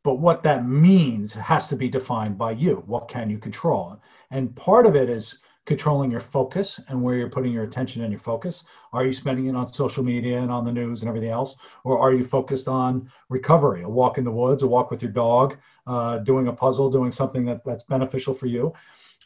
but 0.04 0.14
what 0.14 0.42
that 0.44 0.66
means 0.66 1.34
has 1.34 1.68
to 1.68 1.76
be 1.76 1.90
defined 1.90 2.38
by 2.38 2.52
you. 2.52 2.82
What 2.86 3.08
can 3.08 3.28
you 3.28 3.36
control? 3.36 4.00
And 4.30 4.56
part 4.56 4.86
of 4.86 4.96
it 4.96 5.10
is 5.10 5.36
controlling 5.66 6.10
your 6.10 6.20
focus 6.20 6.80
and 6.88 7.02
where 7.02 7.16
you're 7.16 7.28
putting 7.28 7.52
your 7.52 7.64
attention 7.64 8.00
and 8.00 8.10
your 8.10 8.18
focus. 8.18 8.64
Are 8.94 9.04
you 9.04 9.12
spending 9.12 9.48
it 9.48 9.54
on 9.54 9.68
social 9.68 10.02
media 10.02 10.40
and 10.40 10.50
on 10.50 10.64
the 10.64 10.72
news 10.72 11.02
and 11.02 11.10
everything 11.10 11.28
else? 11.28 11.56
Or 11.84 11.98
are 11.98 12.14
you 12.14 12.24
focused 12.24 12.68
on 12.68 13.10
recovery, 13.28 13.82
a 13.82 13.88
walk 14.00 14.16
in 14.16 14.24
the 14.24 14.32
woods, 14.32 14.62
a 14.62 14.66
walk 14.66 14.90
with 14.90 15.02
your 15.02 15.12
dog, 15.12 15.58
uh, 15.86 16.18
doing 16.30 16.48
a 16.48 16.52
puzzle, 16.54 16.90
doing 16.90 17.12
something 17.12 17.44
that, 17.44 17.60
that's 17.66 17.82
beneficial 17.82 18.32
for 18.32 18.46
you? 18.46 18.72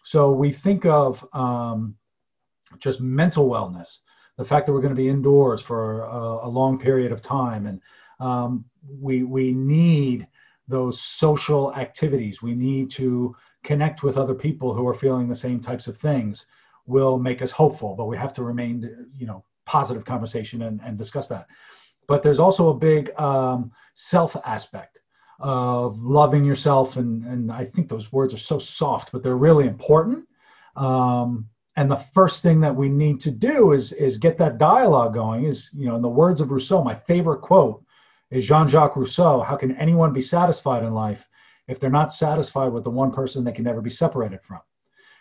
So 0.06 0.30
we 0.30 0.52
think 0.52 0.86
of 0.86 1.26
um, 1.32 1.96
just 2.78 3.00
mental 3.00 3.48
wellness, 3.48 3.98
the 4.38 4.44
fact 4.44 4.64
that 4.66 4.72
we're 4.72 4.80
going 4.80 4.94
to 4.94 5.02
be 5.02 5.08
indoors 5.08 5.60
for 5.60 6.02
a, 6.02 6.46
a 6.46 6.48
long 6.48 6.78
period 6.78 7.10
of 7.10 7.20
time. 7.20 7.66
And 7.66 7.80
um, 8.20 8.64
we, 9.00 9.24
we 9.24 9.50
need 9.50 10.28
those 10.68 11.00
social 11.00 11.74
activities. 11.74 12.40
We 12.40 12.54
need 12.54 12.88
to 12.92 13.34
connect 13.64 14.04
with 14.04 14.16
other 14.16 14.36
people 14.36 14.72
who 14.72 14.86
are 14.86 14.94
feeling 14.94 15.26
the 15.26 15.34
same 15.34 15.58
types 15.58 15.88
of 15.88 15.96
things 15.96 16.46
will 16.86 17.18
make 17.18 17.42
us 17.42 17.50
hopeful, 17.50 17.96
but 17.96 18.06
we 18.06 18.16
have 18.16 18.32
to 18.34 18.44
remain, 18.44 19.08
you 19.12 19.26
know, 19.26 19.44
positive 19.64 20.04
conversation 20.04 20.62
and, 20.62 20.80
and 20.84 20.96
discuss 20.96 21.26
that. 21.26 21.48
But 22.06 22.22
there's 22.22 22.38
also 22.38 22.68
a 22.68 22.74
big 22.74 23.10
um, 23.18 23.72
self 23.94 24.36
aspect 24.44 25.00
of 25.38 25.98
loving 26.02 26.44
yourself. 26.44 26.96
And, 26.96 27.24
and 27.24 27.52
I 27.52 27.64
think 27.64 27.88
those 27.88 28.12
words 28.12 28.32
are 28.34 28.38
so 28.38 28.58
soft, 28.58 29.12
but 29.12 29.22
they're 29.22 29.36
really 29.36 29.66
important. 29.66 30.26
Um, 30.76 31.48
and 31.76 31.90
the 31.90 32.04
first 32.14 32.42
thing 32.42 32.60
that 32.60 32.74
we 32.74 32.88
need 32.88 33.20
to 33.20 33.30
do 33.30 33.72
is, 33.72 33.92
is 33.92 34.16
get 34.16 34.38
that 34.38 34.58
dialogue 34.58 35.12
going 35.12 35.44
is, 35.44 35.70
you 35.74 35.86
know, 35.86 35.96
in 35.96 36.02
the 36.02 36.08
words 36.08 36.40
of 36.40 36.50
Rousseau, 36.50 36.82
my 36.82 36.94
favorite 36.94 37.42
quote 37.42 37.82
is 38.30 38.46
Jean-Jacques 38.46 38.96
Rousseau, 38.96 39.42
how 39.42 39.56
can 39.56 39.76
anyone 39.76 40.12
be 40.12 40.20
satisfied 40.20 40.82
in 40.82 40.94
life 40.94 41.26
if 41.68 41.78
they're 41.78 41.90
not 41.90 42.12
satisfied 42.12 42.72
with 42.72 42.84
the 42.84 42.90
one 42.90 43.12
person 43.12 43.44
they 43.44 43.52
can 43.52 43.64
never 43.64 43.82
be 43.82 43.90
separated 43.90 44.40
from? 44.42 44.60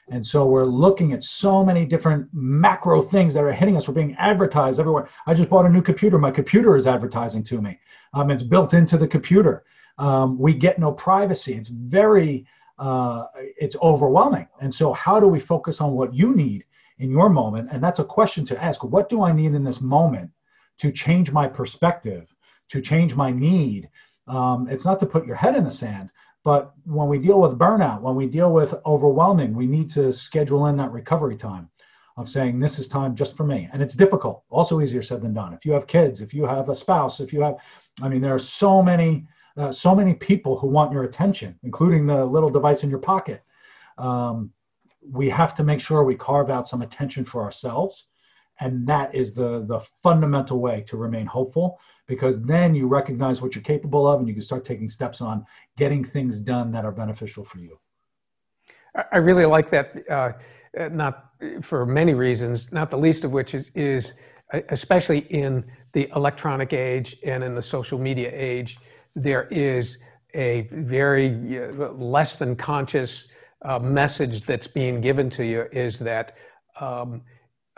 And 0.10 0.26
so 0.26 0.46
we're 0.46 0.66
looking 0.66 1.14
at 1.14 1.24
so 1.24 1.66
many 1.66 1.84
different 1.86 2.30
macro 2.32 3.02
things 3.02 3.34
that 3.34 3.44
are 3.44 3.52
hitting 3.52 3.76
us. 3.76 3.88
We're 3.88 3.96
being 3.96 4.16
advertised 4.20 4.80
everywhere. 4.80 5.10
I 5.26 5.34
just 5.34 5.50
bought 5.50 5.66
a 5.66 5.70
new 5.70 5.82
computer. 5.82 6.20
My 6.20 6.32
computer 6.32 6.76
is 6.76 6.86
advertising 6.86 7.44
to 7.46 7.60
me. 7.60 7.80
Um, 8.14 8.30
it's 8.30 8.44
built 8.44 8.74
into 8.74 8.98
the 8.98 9.08
computer. 9.08 9.64
Um, 9.98 10.38
we 10.38 10.54
get 10.54 10.80
no 10.80 10.92
privacy. 10.92 11.54
It's 11.54 11.70
very, 11.70 12.46
uh, 12.80 13.26
it's 13.36 13.76
overwhelming. 13.82 14.48
And 14.62 14.74
so 14.74 14.94
how 14.94 15.20
do 15.20 15.28
we 15.28 15.40
focus 15.40 15.82
on 15.82 15.94
what 15.94 16.14
you 16.14 16.36
need 16.36 16.66
in 17.00 17.10
your 17.10 17.30
moment? 17.30 17.70
And 17.72 17.84
that's 17.84 18.00
a 18.00 18.04
question 18.04 18.46
to 18.46 18.64
ask. 18.64 18.84
What 18.84 19.10
do 19.10 19.24
I 19.24 19.32
need 19.32 19.54
in 19.54 19.64
this 19.64 19.82
moment 19.82 20.32
to 20.80 20.92
change 20.92 21.32
my 21.32 21.48
perspective 21.48 22.36
to 22.70 22.82
change 22.82 23.16
my 23.16 23.32
need. 23.32 23.90
Um, 24.28 24.68
it's 24.70 24.86
not 24.86 25.00
to 25.00 25.06
put 25.06 25.26
your 25.26 25.36
head 25.36 25.56
in 25.56 25.64
the 25.64 25.72
sand, 25.72 26.10
but 26.44 26.74
when 26.86 27.08
we 27.08 27.20
deal 27.20 27.40
with 27.40 27.58
burnout, 27.58 28.02
when 28.02 28.16
we 28.16 28.28
deal 28.28 28.52
with 28.52 28.74
overwhelming, 28.86 29.54
we 29.54 29.68
need 29.68 29.90
to 29.92 30.12
schedule 30.12 30.68
in 30.68 30.78
that 30.78 30.92
recovery 30.92 31.36
time 31.36 31.70
of 32.18 32.30
saying 32.30 32.60
this 32.60 32.80
is 32.80 32.88
time 32.88 33.16
just 33.16 33.36
for 33.36 33.44
me. 33.44 33.70
And 33.74 33.82
it's 33.82 33.96
difficult, 33.96 34.44
also 34.50 34.82
easier 34.82 35.02
said 35.02 35.22
than 35.22 35.34
done. 35.34 35.54
If 35.54 35.66
you 35.66 35.74
have 35.74 35.86
kids, 35.86 36.22
if 36.22 36.34
you 36.34 36.46
have 36.46 36.70
a 36.70 36.76
spouse, 36.76 37.20
if 37.20 37.34
you 37.34 37.42
have, 37.42 37.58
I 38.02 38.10
mean, 38.10 38.22
there 38.22 38.34
are 38.34 38.40
so 38.40 38.82
many, 38.82 39.28
uh, 39.58 39.72
so 39.72 39.96
many 39.96 40.14
people 40.14 40.58
who 40.58 40.68
want 40.68 40.92
your 40.92 41.04
attention, 41.04 41.58
including 41.64 42.06
the 42.06 42.26
little 42.26 42.50
device 42.50 42.84
in 42.84 42.90
your 42.90 43.00
pocket. 43.00 43.44
Um, 43.98 44.52
we 45.10 45.30
have 45.30 45.56
to 45.56 45.64
make 45.64 45.80
sure 45.80 46.04
we 46.04 46.16
carve 46.16 46.50
out 46.50 46.68
some 46.68 46.82
attention 46.82 47.26
for 47.26 47.44
ourselves 47.44 48.08
and 48.60 48.88
that 48.88 49.14
is 49.14 49.34
the 49.34 49.66
the 49.68 49.80
fundamental 50.02 50.60
way 50.60 50.82
to 50.88 50.98
remain 50.98 51.26
hopeful 51.26 51.80
because 52.08 52.44
then 52.44 52.74
you 52.74 52.88
recognize 52.88 53.42
what 53.42 53.56
you're 53.56 53.64
capable 53.64 54.08
of 54.08 54.20
and 54.20 54.28
you 54.28 54.34
can 54.34 54.42
start 54.42 54.64
taking 54.64 54.90
steps 54.90 55.22
on 55.22 55.46
getting 55.78 56.04
things 56.04 56.40
done 56.40 56.72
that 56.72 56.86
are 56.86 56.92
beneficial 56.92 57.44
for 57.44 57.60
you 57.60 57.78
i 59.12 59.18
really 59.18 59.46
like 59.46 59.70
that 59.70 60.10
uh, 60.10 60.32
not 60.90 61.32
for 61.62 61.86
many 61.86 62.14
reasons 62.14 62.72
not 62.72 62.90
the 62.90 62.98
least 62.98 63.24
of 63.24 63.32
which 63.32 63.54
is, 63.54 63.72
is 63.76 64.14
especially 64.70 65.20
in 65.30 65.66
the 65.94 66.10
electronic 66.16 66.72
age 66.72 67.18
and 67.26 67.44
in 67.44 67.56
the 67.56 67.62
social 67.62 68.00
media 68.00 68.30
age 68.34 68.78
there 69.16 69.48
is 69.50 69.98
a 70.34 70.68
very 70.72 71.60
uh, 71.60 71.92
less 71.94 72.36
than 72.36 72.56
conscious 72.56 73.28
uh, 73.64 73.80
message 73.80 74.46
that's 74.46 74.68
being 74.68 75.02
given 75.02 75.30
to 75.30 75.46
you 75.46 75.66
is 75.72 75.98
that 76.00 76.36
um, 76.80 77.22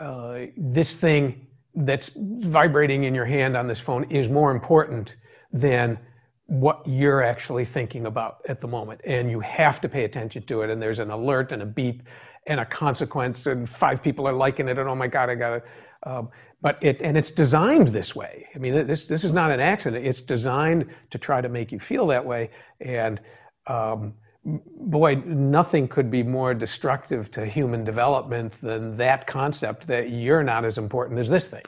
uh, 0.00 0.40
this 0.56 0.92
thing 0.94 1.46
that's 1.74 2.10
vibrating 2.16 3.04
in 3.04 3.14
your 3.14 3.24
hand 3.24 3.56
on 3.56 3.66
this 3.68 3.78
phone 3.78 4.04
is 4.10 4.28
more 4.28 4.50
important 4.50 5.14
than 5.52 5.98
what 6.46 6.82
you're 6.86 7.22
actually 7.22 7.64
thinking 7.64 8.06
about 8.06 8.38
at 8.48 8.60
the 8.60 8.66
moment. 8.66 9.00
And 9.04 9.30
you 9.30 9.40
have 9.40 9.80
to 9.82 9.88
pay 9.88 10.04
attention 10.04 10.42
to 10.44 10.62
it. 10.62 10.70
And 10.70 10.80
there's 10.80 10.98
an 10.98 11.10
alert 11.10 11.52
and 11.52 11.62
a 11.62 11.66
beep 11.66 12.02
and 12.48 12.60
a 12.60 12.64
consequence, 12.64 13.46
and 13.46 13.68
five 13.68 14.02
people 14.02 14.26
are 14.26 14.32
liking 14.32 14.68
it, 14.68 14.78
and 14.78 14.88
oh 14.88 14.94
my 14.94 15.06
God, 15.06 15.30
I 15.30 15.34
gotta. 15.34 15.62
Um, 16.04 16.30
but 16.60 16.78
it 16.82 17.00
and 17.00 17.16
it's 17.16 17.30
designed 17.30 17.88
this 17.88 18.14
way. 18.14 18.48
I 18.54 18.58
mean, 18.58 18.86
this 18.86 19.06
this 19.06 19.24
is 19.24 19.32
not 19.32 19.50
an 19.50 19.60
accident. 19.60 20.04
It's 20.04 20.20
designed 20.20 20.86
to 21.10 21.18
try 21.18 21.40
to 21.40 21.48
make 21.48 21.72
you 21.72 21.80
feel 21.80 22.06
that 22.08 22.24
way. 22.24 22.50
And 22.80 23.20
um, 23.66 24.14
boy, 24.44 25.16
nothing 25.26 25.88
could 25.88 26.10
be 26.10 26.22
more 26.22 26.54
destructive 26.54 27.30
to 27.32 27.46
human 27.46 27.84
development 27.84 28.54
than 28.60 28.96
that 28.96 29.26
concept 29.26 29.86
that 29.86 30.10
you're 30.10 30.42
not 30.42 30.64
as 30.64 30.78
important 30.78 31.18
as 31.18 31.28
this 31.28 31.48
thing. 31.48 31.64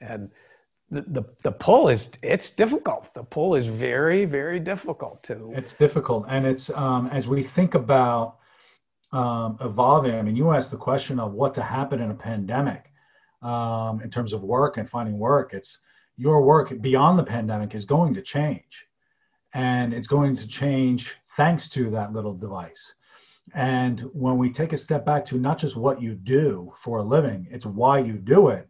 And 0.00 0.30
the, 0.90 1.02
the, 1.02 1.22
the 1.42 1.52
pull 1.52 1.88
is, 1.88 2.10
it's 2.22 2.50
difficult. 2.50 3.12
The 3.14 3.22
pull 3.22 3.54
is 3.54 3.66
very, 3.66 4.24
very 4.24 4.58
difficult 4.58 5.22
to. 5.24 5.52
It's 5.54 5.74
difficult. 5.74 6.26
And 6.28 6.46
it's, 6.46 6.70
um, 6.70 7.08
as 7.12 7.28
we 7.28 7.42
think 7.42 7.74
about 7.74 8.38
um, 9.12 9.58
evolving, 9.60 10.14
I 10.14 10.22
mean, 10.22 10.36
you 10.36 10.50
asked 10.52 10.70
the 10.70 10.76
question 10.76 11.20
of 11.20 11.32
what 11.32 11.54
to 11.54 11.62
happen 11.62 12.00
in 12.00 12.10
a 12.10 12.14
pandemic 12.14 12.87
um, 13.42 14.00
in 14.02 14.10
terms 14.10 14.32
of 14.32 14.42
work 14.42 14.76
and 14.76 14.88
finding 14.88 15.18
work. 15.18 15.54
It's 15.54 15.78
your 16.16 16.42
work 16.42 16.80
beyond 16.80 17.18
the 17.18 17.24
pandemic 17.24 17.74
is 17.74 17.84
going 17.84 18.14
to 18.14 18.22
change. 18.22 18.86
And 19.54 19.94
it's 19.94 20.08
going 20.08 20.36
to 20.36 20.46
change 20.46 21.16
thanks 21.36 21.68
to 21.70 21.90
that 21.90 22.12
little 22.12 22.34
device. 22.34 22.94
And 23.54 24.00
when 24.12 24.36
we 24.36 24.50
take 24.50 24.72
a 24.72 24.76
step 24.76 25.06
back 25.06 25.24
to 25.26 25.38
not 25.38 25.58
just 25.58 25.76
what 25.76 26.02
you 26.02 26.14
do 26.14 26.72
for 26.82 26.98
a 26.98 27.02
living, 27.02 27.46
it's 27.50 27.64
why 27.64 27.98
you 28.00 28.14
do 28.14 28.48
it, 28.48 28.68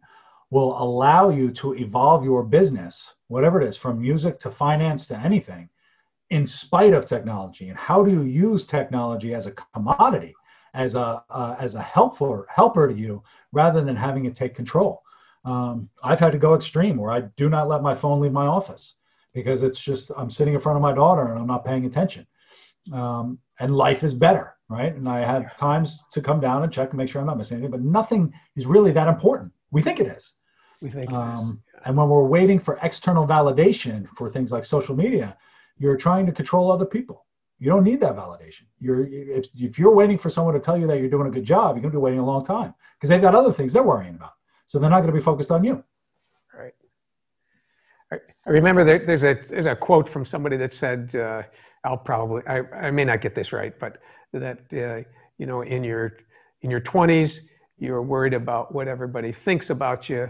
will 0.51 0.81
allow 0.81 1.29
you 1.29 1.51
to 1.51 1.75
evolve 1.75 2.23
your 2.23 2.43
business, 2.43 3.13
whatever 3.27 3.61
it 3.61 3.67
is, 3.67 3.77
from 3.77 4.01
music 4.01 4.39
to 4.39 4.49
finance 4.49 5.05
to 5.07 5.17
anything, 5.17 5.69
in 6.29 6.45
spite 6.45 6.93
of 6.93 7.05
technology. 7.05 7.69
And 7.69 7.77
how 7.77 8.03
do 8.03 8.11
you 8.11 8.23
use 8.23 8.65
technology 8.65 9.33
as 9.33 9.47
a 9.47 9.53
commodity, 9.73 10.33
as 10.73 10.95
a 10.95 11.23
uh, 11.29 11.55
as 11.59 11.75
a 11.75 11.81
helpful 11.81 12.45
helper 12.49 12.87
to 12.87 12.93
you, 12.93 13.23
rather 13.51 13.81
than 13.81 13.95
having 13.95 14.25
it 14.25 14.35
take 14.35 14.55
control? 14.55 15.03
Um, 15.45 15.89
I've 16.03 16.19
had 16.19 16.31
to 16.33 16.37
go 16.37 16.53
extreme 16.53 16.97
where 16.97 17.11
I 17.11 17.21
do 17.37 17.49
not 17.49 17.67
let 17.67 17.81
my 17.81 17.95
phone 17.95 18.19
leave 18.19 18.33
my 18.33 18.45
office 18.45 18.95
because 19.33 19.63
it's 19.63 19.81
just 19.81 20.11
I'm 20.17 20.29
sitting 20.29 20.53
in 20.53 20.59
front 20.59 20.75
of 20.75 20.81
my 20.81 20.93
daughter 20.93 21.31
and 21.31 21.39
I'm 21.39 21.47
not 21.47 21.63
paying 21.63 21.85
attention 21.85 22.27
um, 22.91 23.39
and 23.59 23.75
life 23.75 24.03
is 24.03 24.13
better, 24.13 24.55
right? 24.69 24.93
And 24.93 25.07
I 25.07 25.19
have 25.19 25.55
times 25.55 26.03
to 26.11 26.21
come 26.21 26.39
down 26.39 26.63
and 26.63 26.71
check 26.71 26.89
and 26.89 26.97
make 26.97 27.09
sure 27.09 27.21
I'm 27.21 27.27
not 27.27 27.37
missing 27.37 27.57
anything, 27.57 27.71
but 27.71 27.81
nothing 27.81 28.33
is 28.55 28.65
really 28.65 28.91
that 28.93 29.07
important. 29.07 29.51
We 29.71 29.81
think 29.81 29.99
it 29.99 30.07
is. 30.07 30.33
We 30.81 30.89
think. 30.89 31.11
Um, 31.11 31.61
and 31.85 31.95
when 31.95 32.09
we're 32.09 32.25
waiting 32.25 32.59
for 32.59 32.79
external 32.81 33.27
validation 33.27 34.07
for 34.15 34.29
things 34.29 34.51
like 34.51 34.63
social 34.63 34.95
media, 34.95 35.37
you're 35.77 35.97
trying 35.97 36.25
to 36.25 36.31
control 36.31 36.71
other 36.71 36.85
people. 36.85 37.25
You 37.59 37.69
don't 37.69 37.83
need 37.83 37.99
that 38.01 38.15
validation. 38.15 38.63
You're 38.79 39.05
if, 39.07 39.47
if 39.55 39.77
you're 39.77 39.93
waiting 39.93 40.17
for 40.17 40.29
someone 40.29 40.53
to 40.53 40.59
tell 40.59 40.77
you 40.77 40.87
that 40.87 40.99
you're 40.99 41.09
doing 41.09 41.27
a 41.27 41.31
good 41.31 41.43
job, 41.43 41.75
you're 41.75 41.81
going 41.81 41.91
to 41.91 41.97
be 41.97 42.01
waiting 42.01 42.19
a 42.19 42.25
long 42.25 42.45
time 42.45 42.73
because 42.95 43.09
they've 43.09 43.21
got 43.21 43.35
other 43.35 43.51
things 43.51 43.73
they're 43.73 43.83
worrying 43.83 44.15
about. 44.15 44.33
So 44.65 44.79
they're 44.79 44.89
not 44.89 45.01
going 45.01 45.13
to 45.13 45.17
be 45.17 45.23
focused 45.23 45.51
on 45.51 45.63
you. 45.63 45.83
Right. 46.57 46.73
I 48.11 48.49
remember 48.49 48.83
there, 48.83 48.99
there's 48.99 49.23
a 49.23 49.33
there's 49.49 49.65
a 49.65 49.75
quote 49.75 50.07
from 50.09 50.25
somebody 50.25 50.57
that 50.57 50.73
said. 50.73 51.15
Uh, 51.15 51.43
I'll 51.83 51.97
probably 51.97 52.43
I, 52.47 52.61
I 52.73 52.91
may 52.91 53.05
not 53.05 53.21
get 53.21 53.35
this 53.35 53.53
right, 53.53 53.77
but 53.79 53.97
that 54.33 54.59
uh, 54.73 55.07
you 55.37 55.45
know 55.45 55.61
in 55.61 55.83
your 55.83 56.17
in 56.61 56.69
your 56.69 56.81
20s 56.81 57.39
you're 57.77 58.01
worried 58.01 58.33
about 58.33 58.73
what 58.73 58.87
everybody 58.87 59.31
thinks 59.31 59.69
about 59.69 60.09
you. 60.09 60.29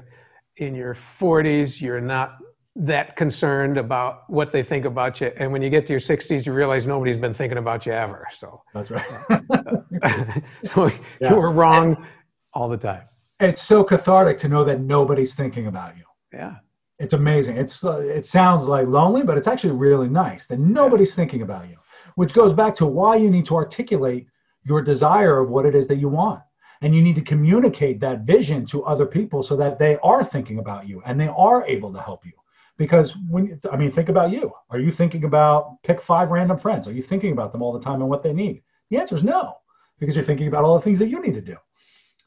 In 0.58 0.76
your 0.76 0.94
40s 0.94 1.82
you're 1.82 2.02
not 2.02 2.38
that 2.80 3.16
concerned 3.16 3.78
about 3.78 4.30
what 4.30 4.52
they 4.52 4.64
think 4.64 4.86
about 4.86 5.22
you, 5.22 5.32
and 5.38 5.52
when 5.52 5.62
you 5.62 5.70
get 5.70 5.86
to 5.88 5.94
your 5.94 6.00
60s 6.00 6.46
you 6.46 6.54
realize 6.54 6.86
nobody's 6.86 7.18
been 7.18 7.34
thinking 7.34 7.58
about 7.58 7.86
you 7.86 7.92
ever. 7.92 8.28
So 8.38 8.62
that's 8.74 8.90
right. 8.90 9.06
so 10.66 10.88
yeah. 11.20 11.30
you 11.30 11.36
were 11.36 11.52
wrong 11.52 12.08
all 12.54 12.70
the 12.70 12.78
time. 12.78 13.04
It's 13.40 13.62
so 13.62 13.84
cathartic 13.84 14.38
to 14.40 14.48
know 14.48 14.64
that 14.64 14.82
nobody's 14.82 15.36
thinking 15.36 15.68
about 15.68 15.98
you. 15.98 16.04
Yeah 16.34 16.56
it's 17.00 17.14
amazing. 17.14 17.58
It's 17.58 17.84
uh, 17.84 18.00
it 18.00 18.26
sounds 18.26 18.68
like 18.68 18.88
lonely, 18.88 19.24
but 19.24 19.38
it's 19.38 19.48
actually 19.48 19.74
really 19.74 20.10
nice 20.10 20.46
that 20.48 20.60
nobody's 20.60 21.16
thinking 21.16 21.42
about 21.42 21.70
you, 21.70 21.78
which 22.16 22.34
goes 22.34 22.54
back 22.54 22.76
to 22.76 22.86
why 22.86 23.16
you 23.16 23.30
need 23.30 23.46
to 23.46 23.56
articulate 23.56 24.28
your 24.66 24.82
desire 24.82 25.40
of 25.40 25.50
what 25.50 25.66
it 25.66 25.76
is 25.76 25.88
that 25.88 25.98
you 25.98 26.10
want. 26.10 26.42
And 26.82 26.96
you 26.96 27.02
need 27.02 27.16
to 27.16 27.22
communicate 27.22 28.00
that 28.02 28.22
vision 28.22 28.66
to 28.68 28.84
other 28.84 29.06
people 29.06 29.44
so 29.44 29.56
that 29.58 29.80
they 29.80 29.98
are 30.04 30.24
thinking 30.24 30.60
about 30.60 30.88
you 30.88 31.02
and 31.06 31.20
they 31.20 31.28
are 31.28 31.66
able 31.66 31.92
to 31.94 32.02
help 32.02 32.26
you. 32.26 32.32
Because 32.80 33.16
when 33.30 33.60
I 33.72 33.76
mean, 33.76 33.92
think 33.92 34.08
about 34.08 34.32
you. 34.32 34.54
Are 34.70 34.80
you 34.80 34.90
thinking 34.90 35.26
about 35.26 35.84
pick 35.84 36.02
five 36.02 36.32
random 36.32 36.58
friends? 36.58 36.88
Are 36.88 36.94
you 36.94 37.02
thinking 37.02 37.34
about 37.34 37.52
them 37.52 37.62
all 37.62 37.74
the 37.74 37.80
time 37.80 38.00
and 38.00 38.10
what 38.10 38.24
they 38.24 38.32
need? 38.32 38.64
The 38.90 38.98
answer 38.98 39.16
is 39.16 39.24
no, 39.24 39.58
because 40.00 40.16
you're 40.16 40.24
thinking 40.24 40.48
about 40.48 40.64
all 40.64 40.76
the 40.76 40.82
things 40.82 40.98
that 41.00 41.10
you 41.10 41.22
need 41.22 41.34
to 41.34 41.42
do. 41.42 41.58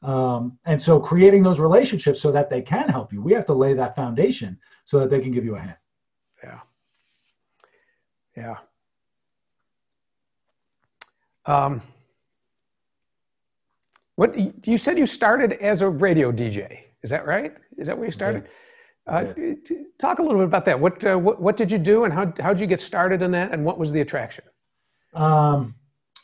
Um, 0.06 0.58
and 0.66 0.80
so 0.80 1.00
creating 1.00 1.42
those 1.42 1.58
relationships 1.58 2.20
so 2.20 2.30
that 2.32 2.50
they 2.50 2.60
can 2.60 2.88
help 2.88 3.14
you, 3.14 3.22
we 3.22 3.32
have 3.32 3.46
to 3.46 3.54
lay 3.54 3.72
that 3.72 3.96
foundation 3.96 4.58
so 4.84 5.00
that 5.00 5.08
they 5.08 5.20
can 5.20 5.32
give 5.32 5.44
you 5.44 5.56
a 5.56 5.58
hand. 5.58 5.76
Yeah. 6.44 6.60
Yeah. 8.36 8.56
Um, 11.46 11.80
what 14.16 14.36
you 14.66 14.76
said 14.76 14.98
you 14.98 15.06
started 15.06 15.52
as 15.54 15.80
a 15.80 15.88
radio 15.88 16.30
DJ? 16.30 16.80
Is 17.02 17.08
that 17.08 17.26
right? 17.26 17.54
Is 17.78 17.86
that 17.86 17.96
where 17.96 18.04
you 18.06 18.12
started? 18.12 18.48
Uh, 19.06 19.24
talk 19.98 20.20
a 20.20 20.22
little 20.22 20.38
bit 20.38 20.44
about 20.44 20.64
that. 20.64 20.78
What, 20.78 21.04
uh, 21.04 21.16
what 21.16 21.40
what 21.40 21.56
did 21.56 21.72
you 21.72 21.78
do, 21.78 22.04
and 22.04 22.14
how 22.14 22.32
how 22.40 22.52
did 22.52 22.60
you 22.60 22.68
get 22.68 22.80
started 22.80 23.20
in 23.20 23.32
that, 23.32 23.52
and 23.52 23.64
what 23.64 23.78
was 23.78 23.90
the 23.90 24.00
attraction? 24.00 24.44
Um, 25.14 25.74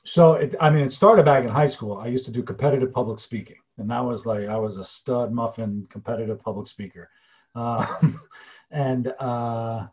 so 0.05 0.35
it, 0.35 0.55
I 0.61 0.70
mean, 0.70 0.85
it 0.85 0.93
started 0.93 1.24
back 1.24 1.45
in 1.45 1.51
high 1.51 1.66
school. 1.66 1.99
I 1.99 2.07
used 2.07 2.24
to 2.26 2.33
do 2.33 2.43
competitive 2.43 2.93
public 2.93 3.18
speaking, 3.18 3.57
and 3.79 3.91
that 3.91 4.05
was 4.05 4.26
like 4.26 4.49
I 4.49 4.57
was 4.57 4.76
a 4.76 4.85
stud 4.85 5.33
muffin 5.33 5.87
competitive 5.91 6.41
public 6.41 6.66
speaker, 6.66 7.11
um, 7.55 8.20
and 8.70 9.09
uh, 9.18 9.87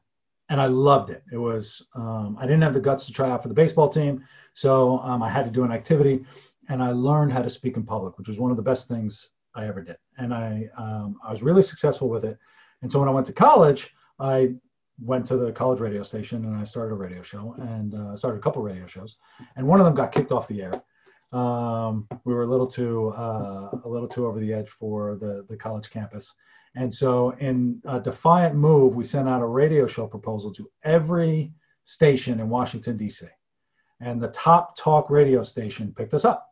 and 0.49 0.61
I 0.61 0.67
loved 0.67 1.09
it. 1.09 1.23
It 1.31 1.37
was 1.37 1.85
um, 1.95 2.37
I 2.39 2.43
didn't 2.43 2.61
have 2.61 2.73
the 2.73 2.79
guts 2.79 3.05
to 3.07 3.11
try 3.13 3.31
out 3.31 3.41
for 3.41 3.49
the 3.49 3.55
baseball 3.55 3.89
team, 3.89 4.23
so 4.53 4.99
um, 4.99 5.23
I 5.23 5.29
had 5.29 5.45
to 5.45 5.51
do 5.51 5.63
an 5.63 5.71
activity, 5.71 6.23
and 6.69 6.83
I 6.83 6.91
learned 6.91 7.33
how 7.33 7.41
to 7.41 7.49
speak 7.49 7.77
in 7.77 7.83
public, 7.83 8.17
which 8.17 8.27
was 8.27 8.39
one 8.39 8.51
of 8.51 8.57
the 8.57 8.63
best 8.63 8.87
things 8.87 9.29
I 9.55 9.67
ever 9.67 9.81
did, 9.81 9.97
and 10.17 10.33
I 10.33 10.69
um, 10.77 11.17
I 11.25 11.31
was 11.31 11.41
really 11.41 11.63
successful 11.63 12.09
with 12.09 12.25
it. 12.25 12.37
And 12.81 12.91
so 12.91 12.99
when 12.99 13.09
I 13.09 13.11
went 13.11 13.27
to 13.27 13.33
college, 13.33 13.93
I 14.19 14.55
went 14.99 15.25
to 15.27 15.37
the 15.37 15.51
college 15.51 15.79
radio 15.79 16.03
station 16.03 16.45
and 16.45 16.55
I 16.55 16.63
started 16.63 16.93
a 16.93 16.97
radio 16.97 17.21
show 17.21 17.55
and 17.59 17.93
uh, 17.93 18.15
started 18.15 18.37
a 18.37 18.41
couple 18.41 18.61
radio 18.61 18.85
shows, 18.85 19.17
and 19.55 19.67
one 19.67 19.79
of 19.79 19.85
them 19.85 19.95
got 19.95 20.11
kicked 20.11 20.31
off 20.31 20.47
the 20.47 20.61
air. 20.61 20.81
Um, 21.37 22.07
we 22.23 22.33
were 22.33 22.43
a 22.43 22.47
little 22.47 22.67
too 22.67 23.13
uh, 23.17 23.69
a 23.83 23.89
little 23.89 24.07
too 24.07 24.25
over 24.27 24.39
the 24.39 24.53
edge 24.53 24.69
for 24.69 25.15
the 25.15 25.45
the 25.49 25.57
college 25.57 25.89
campus, 25.89 26.33
and 26.75 26.93
so 26.93 27.31
in 27.39 27.81
a 27.85 27.99
defiant 27.99 28.55
move, 28.55 28.95
we 28.95 29.03
sent 29.03 29.27
out 29.27 29.41
a 29.41 29.45
radio 29.45 29.87
show 29.87 30.07
proposal 30.07 30.53
to 30.53 30.69
every 30.83 31.51
station 31.83 32.39
in 32.39 32.49
Washington 32.49 32.97
D.C. 32.97 33.25
And 34.01 34.21
the 34.21 34.27
top 34.29 34.75
talk 34.77 35.09
radio 35.09 35.41
station 35.41 35.93
picked 35.95 36.13
us 36.13 36.25
up 36.25 36.49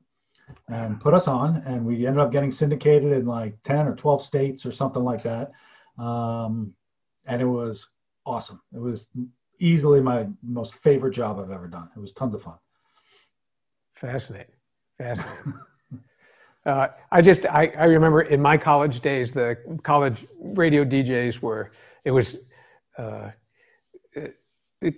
and 0.70 1.00
put 1.00 1.14
us 1.14 1.28
on, 1.28 1.64
and 1.66 1.86
we 1.86 2.06
ended 2.06 2.22
up 2.22 2.32
getting 2.32 2.52
syndicated 2.52 3.12
in 3.12 3.26
like 3.26 3.62
10 3.64 3.88
or 3.88 3.96
12 3.96 4.22
states 4.22 4.66
or 4.66 4.72
something 4.72 5.04
like 5.04 5.24
that. 5.24 5.52
Um, 5.98 6.74
and 7.26 7.42
it 7.42 7.46
was 7.46 7.90
awesome. 8.26 8.62
It 8.74 8.80
was 8.80 9.10
easily 9.60 10.02
my 10.02 10.28
most 10.42 10.76
favorite 10.76 11.12
job 11.12 11.40
I've 11.40 11.52
ever 11.52 11.68
done. 11.68 11.90
It 11.96 12.00
was 12.00 12.14
tons 12.14 12.34
of 12.34 12.42
fun. 12.42 12.56
Fascinating. 13.94 14.56
Fascinating. 14.98 15.54
uh, 16.66 16.88
I 17.12 17.22
just, 17.22 17.46
I, 17.46 17.72
I 17.78 17.86
remember 17.86 18.22
in 18.22 18.42
my 18.42 18.58
college 18.58 19.00
days, 19.00 19.32
the 19.32 19.58
college 19.84 20.26
radio 20.40 20.84
DJs 20.84 21.42
were, 21.42 21.72
it 22.04 22.12
was 22.12 22.38
uh, 22.98 23.32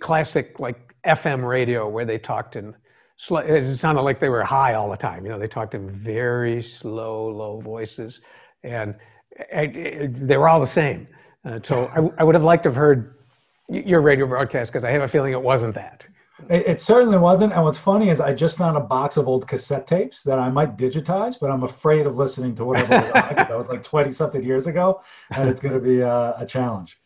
classic 0.00 0.58
like 0.58 0.94
FM 1.06 1.46
radio 1.46 1.88
where 1.88 2.04
they 2.04 2.18
talked 2.18 2.56
in, 2.56 2.74
it 3.30 3.76
sounded 3.78 4.02
like 4.02 4.20
they 4.20 4.28
were 4.28 4.44
high 4.44 4.74
all 4.74 4.90
the 4.90 4.96
time. 4.96 5.24
You 5.24 5.32
know, 5.32 5.38
they 5.38 5.48
talked 5.48 5.74
in 5.74 5.88
very 5.88 6.62
slow, 6.62 7.28
low 7.28 7.60
voices 7.60 8.20
and, 8.62 8.94
and 8.94 8.96
they 9.52 10.36
were 10.36 10.48
all 10.48 10.60
the 10.60 10.66
same. 10.66 11.08
Uh, 11.44 11.60
so 11.62 11.86
I, 11.86 12.20
I, 12.20 12.24
would 12.24 12.34
have 12.34 12.44
liked 12.44 12.64
to 12.64 12.70
have 12.70 12.76
heard 12.76 13.14
your 13.68 14.00
radio 14.00 14.26
broadcast 14.26 14.72
because 14.72 14.84
I 14.84 14.90
have 14.90 15.02
a 15.02 15.08
feeling 15.08 15.32
it 15.32 15.42
wasn't 15.42 15.74
that. 15.74 16.04
It, 16.50 16.66
it, 16.66 16.80
certainly 16.80 17.18
wasn't. 17.18 17.52
And 17.52 17.62
what's 17.62 17.78
funny 17.78 18.10
is 18.10 18.20
I 18.20 18.34
just 18.34 18.56
found 18.56 18.76
a 18.76 18.80
box 18.80 19.16
of 19.16 19.28
old 19.28 19.46
cassette 19.46 19.86
tapes 19.86 20.22
that 20.24 20.38
I 20.38 20.50
might 20.50 20.76
digitize, 20.76 21.36
but 21.40 21.50
I'm 21.50 21.62
afraid 21.62 22.06
of 22.06 22.16
listening 22.16 22.54
to 22.56 22.64
whatever 22.64 22.88
that 22.88 23.56
was 23.56 23.68
like 23.68 23.82
20 23.82 24.10
something 24.10 24.42
years 24.42 24.66
ago, 24.66 25.02
and 25.30 25.48
it's 25.48 25.60
going 25.60 25.74
to 25.74 25.80
be 25.80 26.00
a, 26.00 26.36
a 26.38 26.46
challenge. 26.46 26.98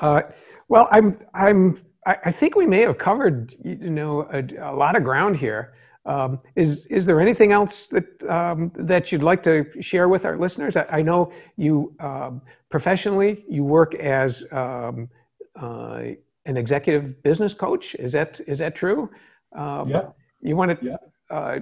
Uh, 0.00 0.22
well, 0.68 0.88
I'm, 0.90 1.18
I'm, 1.34 1.80
I 2.04 2.30
think 2.30 2.54
we 2.54 2.66
may 2.66 2.82
have 2.82 2.98
covered, 2.98 3.54
you 3.64 3.90
know, 3.90 4.28
a, 4.32 4.70
a 4.70 4.74
lot 4.76 4.94
of 4.94 5.02
ground 5.02 5.36
here. 5.36 5.74
Um, 6.06 6.38
is 6.54 6.86
is 6.86 7.04
there 7.04 7.20
anything 7.20 7.50
else 7.52 7.86
that 7.88 8.22
um, 8.28 8.70
that 8.76 9.10
you'd 9.10 9.24
like 9.24 9.42
to 9.42 9.66
share 9.82 10.08
with 10.08 10.24
our 10.24 10.38
listeners? 10.38 10.76
I, 10.76 10.86
I 10.90 11.02
know 11.02 11.32
you 11.56 11.94
um, 11.98 12.40
professionally 12.70 13.44
you 13.48 13.64
work 13.64 13.94
as 13.96 14.44
um, 14.52 15.08
uh, 15.56 16.02
an 16.44 16.56
executive 16.56 17.22
business 17.22 17.54
coach. 17.54 17.96
Is 17.96 18.12
that 18.12 18.40
is 18.46 18.60
that 18.60 18.76
true? 18.76 19.10
Um, 19.54 19.88
yeah. 19.88 20.08
You 20.40 20.54
want 20.54 20.78
to 20.78 20.86
yeah. 20.86 20.96
uh, 21.28 21.58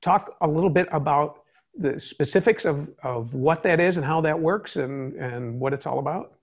talk 0.00 0.36
a 0.40 0.48
little 0.48 0.70
bit 0.70 0.88
about 0.90 1.42
the 1.76 1.98
specifics 2.00 2.64
of, 2.64 2.88
of 3.02 3.34
what 3.34 3.62
that 3.64 3.80
is 3.80 3.96
and 3.96 4.06
how 4.06 4.20
that 4.22 4.38
works 4.38 4.76
and 4.76 5.14
and 5.14 5.60
what 5.60 5.74
it's 5.74 5.86
all 5.86 5.98
about? 5.98 6.34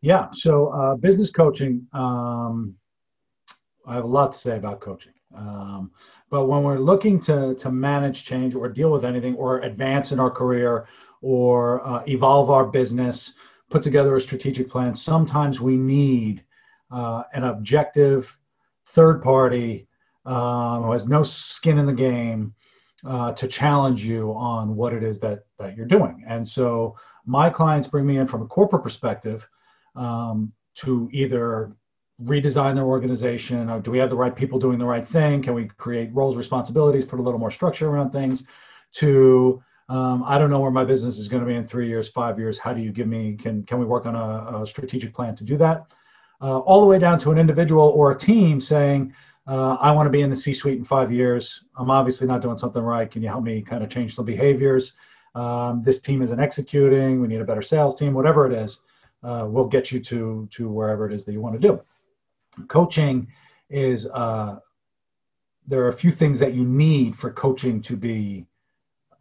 Yeah. 0.00 0.28
So 0.32 0.68
uh, 0.68 0.94
business 0.94 1.30
coaching. 1.30 1.86
Um, 1.92 2.76
I 3.86 3.94
have 3.96 4.04
a 4.04 4.08
lot 4.08 4.32
to 4.32 4.38
say 4.38 4.56
about 4.56 4.80
coaching. 4.80 5.12
Um, 5.36 5.90
but 6.34 6.46
when 6.46 6.64
we're 6.64 6.80
looking 6.80 7.20
to, 7.20 7.54
to 7.54 7.70
manage 7.70 8.24
change 8.24 8.56
or 8.56 8.68
deal 8.68 8.90
with 8.90 9.04
anything 9.04 9.36
or 9.36 9.60
advance 9.60 10.10
in 10.10 10.18
our 10.18 10.32
career 10.32 10.88
or 11.22 11.86
uh, 11.86 12.02
evolve 12.08 12.50
our 12.50 12.66
business, 12.66 13.34
put 13.70 13.84
together 13.84 14.16
a 14.16 14.20
strategic 14.20 14.68
plan, 14.68 14.96
sometimes 14.96 15.60
we 15.60 15.76
need 15.76 16.42
uh, 16.90 17.22
an 17.34 17.44
objective 17.44 18.36
third 18.86 19.22
party 19.22 19.86
um, 20.26 20.82
who 20.82 20.90
has 20.90 21.06
no 21.06 21.22
skin 21.22 21.78
in 21.78 21.86
the 21.86 21.92
game 21.92 22.52
uh, 23.06 23.30
to 23.34 23.46
challenge 23.46 24.04
you 24.04 24.32
on 24.32 24.74
what 24.74 24.92
it 24.92 25.04
is 25.04 25.20
that, 25.20 25.44
that 25.60 25.76
you're 25.76 25.86
doing. 25.86 26.24
And 26.26 26.48
so 26.48 26.96
my 27.24 27.48
clients 27.48 27.86
bring 27.86 28.06
me 28.06 28.18
in 28.18 28.26
from 28.26 28.42
a 28.42 28.46
corporate 28.46 28.82
perspective 28.82 29.46
um, 29.94 30.52
to 30.78 31.08
either 31.12 31.76
redesign 32.22 32.74
their 32.74 32.84
organization? 32.84 33.68
Or 33.70 33.80
do 33.80 33.90
we 33.90 33.98
have 33.98 34.10
the 34.10 34.16
right 34.16 34.34
people 34.34 34.58
doing 34.58 34.78
the 34.78 34.84
right 34.84 35.04
thing? 35.04 35.42
Can 35.42 35.54
we 35.54 35.66
create 35.66 36.12
roles, 36.12 36.36
responsibilities, 36.36 37.04
put 37.04 37.18
a 37.18 37.22
little 37.22 37.40
more 37.40 37.50
structure 37.50 37.88
around 37.88 38.10
things? 38.10 38.44
To 38.94 39.62
um, 39.88 40.22
I 40.24 40.38
don't 40.38 40.50
know 40.50 40.60
where 40.60 40.70
my 40.70 40.84
business 40.84 41.18
is 41.18 41.28
going 41.28 41.42
to 41.42 41.48
be 41.48 41.56
in 41.56 41.64
three 41.64 41.88
years, 41.88 42.08
five 42.08 42.38
years. 42.38 42.58
How 42.58 42.72
do 42.72 42.80
you 42.80 42.92
give 42.92 43.08
me? 43.08 43.36
Can 43.36 43.64
can 43.64 43.78
we 43.78 43.84
work 43.84 44.06
on 44.06 44.14
a, 44.14 44.62
a 44.62 44.66
strategic 44.66 45.12
plan 45.12 45.34
to 45.36 45.44
do 45.44 45.56
that? 45.58 45.86
Uh, 46.40 46.58
all 46.60 46.80
the 46.80 46.86
way 46.86 46.98
down 46.98 47.18
to 47.18 47.32
an 47.32 47.38
individual 47.38 47.88
or 47.88 48.12
a 48.12 48.18
team 48.18 48.60
saying, 48.60 49.14
uh, 49.46 49.74
I 49.74 49.90
want 49.92 50.06
to 50.06 50.10
be 50.10 50.22
in 50.22 50.30
the 50.30 50.36
C-suite 50.36 50.78
in 50.78 50.84
five 50.84 51.12
years. 51.12 51.64
I'm 51.76 51.90
obviously 51.90 52.26
not 52.26 52.42
doing 52.42 52.56
something 52.56 52.82
right. 52.82 53.10
Can 53.10 53.22
you 53.22 53.28
help 53.28 53.44
me 53.44 53.62
kind 53.62 53.82
of 53.82 53.90
change 53.90 54.14
some 54.14 54.24
behaviors? 54.24 54.92
Um, 55.34 55.82
this 55.82 56.00
team 56.00 56.22
isn't 56.22 56.40
executing. 56.40 57.20
We 57.20 57.28
need 57.28 57.40
a 57.40 57.44
better 57.44 57.62
sales 57.62 57.98
team. 57.98 58.14
Whatever 58.14 58.50
it 58.50 58.56
is, 58.56 58.80
uh, 59.22 59.46
we'll 59.48 59.68
get 59.68 59.90
you 59.90 60.00
to 60.00 60.48
to 60.52 60.68
wherever 60.68 61.08
it 61.08 61.12
is 61.12 61.24
that 61.24 61.32
you 61.32 61.40
want 61.40 61.60
to 61.60 61.68
do 61.68 61.80
coaching 62.68 63.26
is 63.70 64.06
uh, 64.08 64.58
there 65.66 65.82
are 65.82 65.88
a 65.88 65.96
few 65.96 66.10
things 66.10 66.38
that 66.38 66.54
you 66.54 66.64
need 66.64 67.16
for 67.16 67.30
coaching 67.30 67.80
to 67.82 67.96
be 67.96 68.46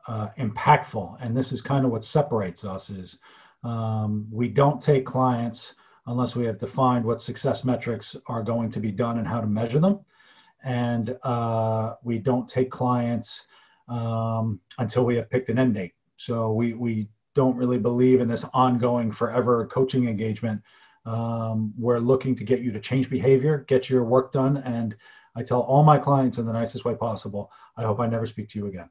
uh, 0.07 0.27
impactful 0.37 1.17
and 1.21 1.35
this 1.35 1.51
is 1.51 1.61
kind 1.61 1.85
of 1.85 1.91
what 1.91 2.03
separates 2.03 2.65
us 2.65 2.89
is 2.89 3.19
um, 3.63 4.27
we 4.31 4.49
don't 4.49 4.81
take 4.81 5.05
clients 5.05 5.75
unless 6.07 6.35
we 6.35 6.45
have 6.45 6.59
defined 6.59 7.05
what 7.05 7.21
success 7.21 7.63
metrics 7.63 8.15
are 8.27 8.43
going 8.43 8.69
to 8.69 8.79
be 8.79 8.91
done 8.91 9.19
and 9.19 9.27
how 9.27 9.39
to 9.39 9.47
measure 9.47 9.79
them. 9.79 9.99
And 10.63 11.17
uh, 11.23 11.95
we 12.03 12.19
don't 12.19 12.47
take 12.47 12.69
clients 12.69 13.47
um, 13.87 14.59
until 14.77 15.05
we 15.05 15.15
have 15.15 15.29
picked 15.29 15.49
an 15.49 15.59
end 15.59 15.75
date. 15.75 15.93
So 16.15 16.51
we, 16.51 16.73
we 16.73 17.09
don't 17.35 17.55
really 17.55 17.77
believe 17.77 18.21
in 18.21 18.27
this 18.27 18.45
ongoing 18.53 19.11
forever 19.11 19.65
coaching 19.67 20.07
engagement 20.07 20.61
um, 21.05 21.73
we're 21.77 21.99
looking 21.99 22.35
to 22.35 22.43
get 22.43 22.61
you 22.61 22.71
to 22.71 22.79
change 22.79 23.09
behavior, 23.09 23.65
get 23.67 23.89
your 23.89 24.03
work 24.03 24.31
done. 24.31 24.57
And 24.57 24.95
I 25.35 25.43
tell 25.43 25.61
all 25.61 25.83
my 25.83 25.97
clients 25.97 26.37
in 26.37 26.45
the 26.45 26.53
nicest 26.53 26.85
way 26.85 26.95
possible, 26.95 27.51
I 27.77 27.83
hope 27.83 27.99
I 27.99 28.07
never 28.07 28.25
speak 28.25 28.49
to 28.49 28.59
you 28.59 28.67
again. 28.67 28.89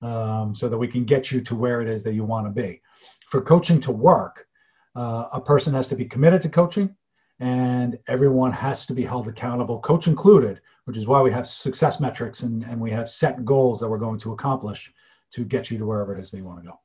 Um, 0.00 0.54
so 0.54 0.68
that 0.68 0.76
we 0.76 0.88
can 0.88 1.04
get 1.04 1.30
you 1.30 1.40
to 1.42 1.54
where 1.54 1.80
it 1.80 1.88
is 1.88 2.02
that 2.02 2.14
you 2.14 2.24
want 2.24 2.46
to 2.46 2.50
be. 2.50 2.80
For 3.28 3.40
coaching 3.40 3.78
to 3.80 3.92
work, 3.92 4.48
uh, 4.96 5.26
a 5.32 5.40
person 5.40 5.72
has 5.74 5.86
to 5.88 5.94
be 5.94 6.04
committed 6.04 6.42
to 6.42 6.48
coaching 6.48 6.94
and 7.38 7.98
everyone 8.08 8.52
has 8.52 8.84
to 8.86 8.94
be 8.94 9.04
held 9.04 9.28
accountable, 9.28 9.80
coach 9.80 10.08
included, 10.08 10.60
which 10.84 10.96
is 10.96 11.06
why 11.06 11.20
we 11.22 11.30
have 11.30 11.46
success 11.46 12.00
metrics 12.00 12.42
and, 12.42 12.64
and 12.64 12.80
we 12.80 12.90
have 12.90 13.08
set 13.08 13.44
goals 13.44 13.80
that 13.80 13.88
we're 13.88 13.98
going 13.98 14.18
to 14.18 14.32
accomplish 14.32 14.92
to 15.32 15.44
get 15.44 15.70
you 15.70 15.78
to 15.78 15.86
wherever 15.86 16.16
it 16.16 16.20
is 16.20 16.30
that 16.30 16.36
you 16.36 16.44
want 16.44 16.62
to 16.62 16.68
go. 16.68 16.78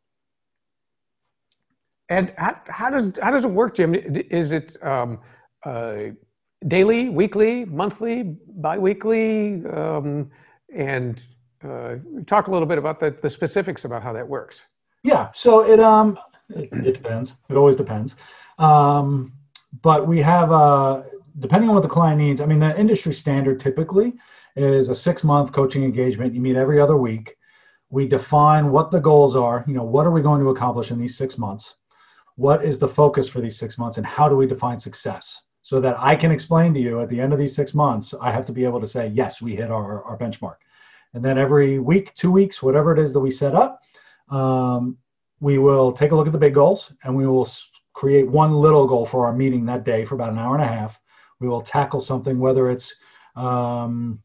And 2.09 2.33
how, 2.37 2.59
how, 2.67 2.89
does 2.89 3.13
how 3.21 3.31
does 3.31 3.43
it 3.43 3.51
work, 3.51 3.75
Jim? 3.75 3.93
Is 3.95 4.51
it 4.51 4.81
um, 4.83 5.19
uh, 5.65 5.97
daily, 6.67 7.09
weekly, 7.09 7.65
monthly, 7.65 8.35
biweekly? 8.47 9.65
Um, 9.65 10.29
and 10.73 11.21
uh, 11.63 11.95
talk 12.25 12.47
a 12.47 12.51
little 12.51 12.67
bit 12.67 12.77
about 12.77 12.99
the, 12.99 13.15
the 13.21 13.29
specifics 13.29 13.85
about 13.85 14.03
how 14.03 14.13
that 14.13 14.27
works. 14.27 14.61
Yeah, 15.03 15.29
so 15.33 15.61
it 15.61 15.79
um 15.79 16.17
it, 16.49 16.69
it 16.71 16.93
depends. 16.93 17.33
It 17.49 17.55
always 17.55 17.75
depends. 17.75 18.15
Um, 18.57 19.33
but 19.81 20.07
we 20.07 20.21
have, 20.21 20.51
uh, 20.51 21.03
depending 21.39 21.69
on 21.69 21.75
what 21.75 21.83
the 21.83 21.89
client 21.89 22.19
needs, 22.19 22.41
I 22.41 22.45
mean, 22.45 22.59
the 22.59 22.77
industry 22.79 23.13
standard 23.13 23.59
typically 23.59 24.13
is 24.55 24.89
a 24.89 24.95
six 24.95 25.23
month 25.23 25.51
coaching 25.51 25.83
engagement. 25.83 26.33
You 26.33 26.41
meet 26.41 26.55
every 26.55 26.79
other 26.79 26.97
week. 26.97 27.35
We 27.89 28.07
define 28.07 28.71
what 28.71 28.91
the 28.91 28.99
goals 28.99 29.35
are. 29.35 29.63
You 29.67 29.73
know, 29.73 29.83
what 29.83 30.05
are 30.05 30.11
we 30.11 30.21
going 30.21 30.41
to 30.41 30.49
accomplish 30.49 30.91
in 30.91 30.99
these 30.99 31.17
six 31.17 31.37
months? 31.37 31.75
What 32.37 32.63
is 32.63 32.79
the 32.79 32.87
focus 32.87 33.27
for 33.27 33.41
these 33.41 33.57
six 33.57 33.77
months? 33.77 33.97
And 33.97 34.05
how 34.05 34.29
do 34.29 34.35
we 34.37 34.47
define 34.47 34.79
success? 34.79 35.43
So 35.63 35.81
that 35.81 35.99
I 35.99 36.15
can 36.15 36.31
explain 36.31 36.73
to 36.75 36.79
you 36.79 37.01
at 37.01 37.09
the 37.09 37.19
end 37.19 37.33
of 37.33 37.39
these 37.39 37.53
six 37.53 37.73
months, 37.73 38.13
I 38.21 38.31
have 38.31 38.45
to 38.45 38.53
be 38.53 38.63
able 38.63 38.79
to 38.79 38.87
say, 38.87 39.07
yes, 39.07 39.41
we 39.41 39.55
hit 39.55 39.69
our, 39.69 40.03
our 40.03 40.17
benchmark. 40.17 40.57
And 41.13 41.25
then 41.25 41.37
every 41.37 41.79
week, 41.79 42.13
two 42.13 42.31
weeks, 42.31 42.63
whatever 42.63 42.93
it 42.93 42.99
is 42.99 43.11
that 43.13 43.19
we 43.19 43.31
set 43.31 43.55
up, 43.55 43.81
um, 44.29 44.97
we 45.39 45.57
will 45.57 45.91
take 45.91 46.11
a 46.11 46.15
look 46.15 46.27
at 46.27 46.31
the 46.31 46.39
big 46.39 46.53
goals 46.53 46.93
and 47.03 47.13
we 47.15 47.27
will 47.27 47.47
create 47.93 48.27
one 48.29 48.53
little 48.53 48.87
goal 48.87 49.05
for 49.05 49.25
our 49.25 49.33
meeting 49.33 49.65
that 49.65 49.83
day 49.83 50.05
for 50.05 50.15
about 50.15 50.31
an 50.31 50.37
hour 50.37 50.55
and 50.55 50.63
a 50.63 50.67
half. 50.67 50.99
We 51.39 51.47
will 51.47 51.61
tackle 51.61 51.99
something, 51.99 52.39
whether 52.39 52.69
it's 52.69 52.95
um, 53.35 54.21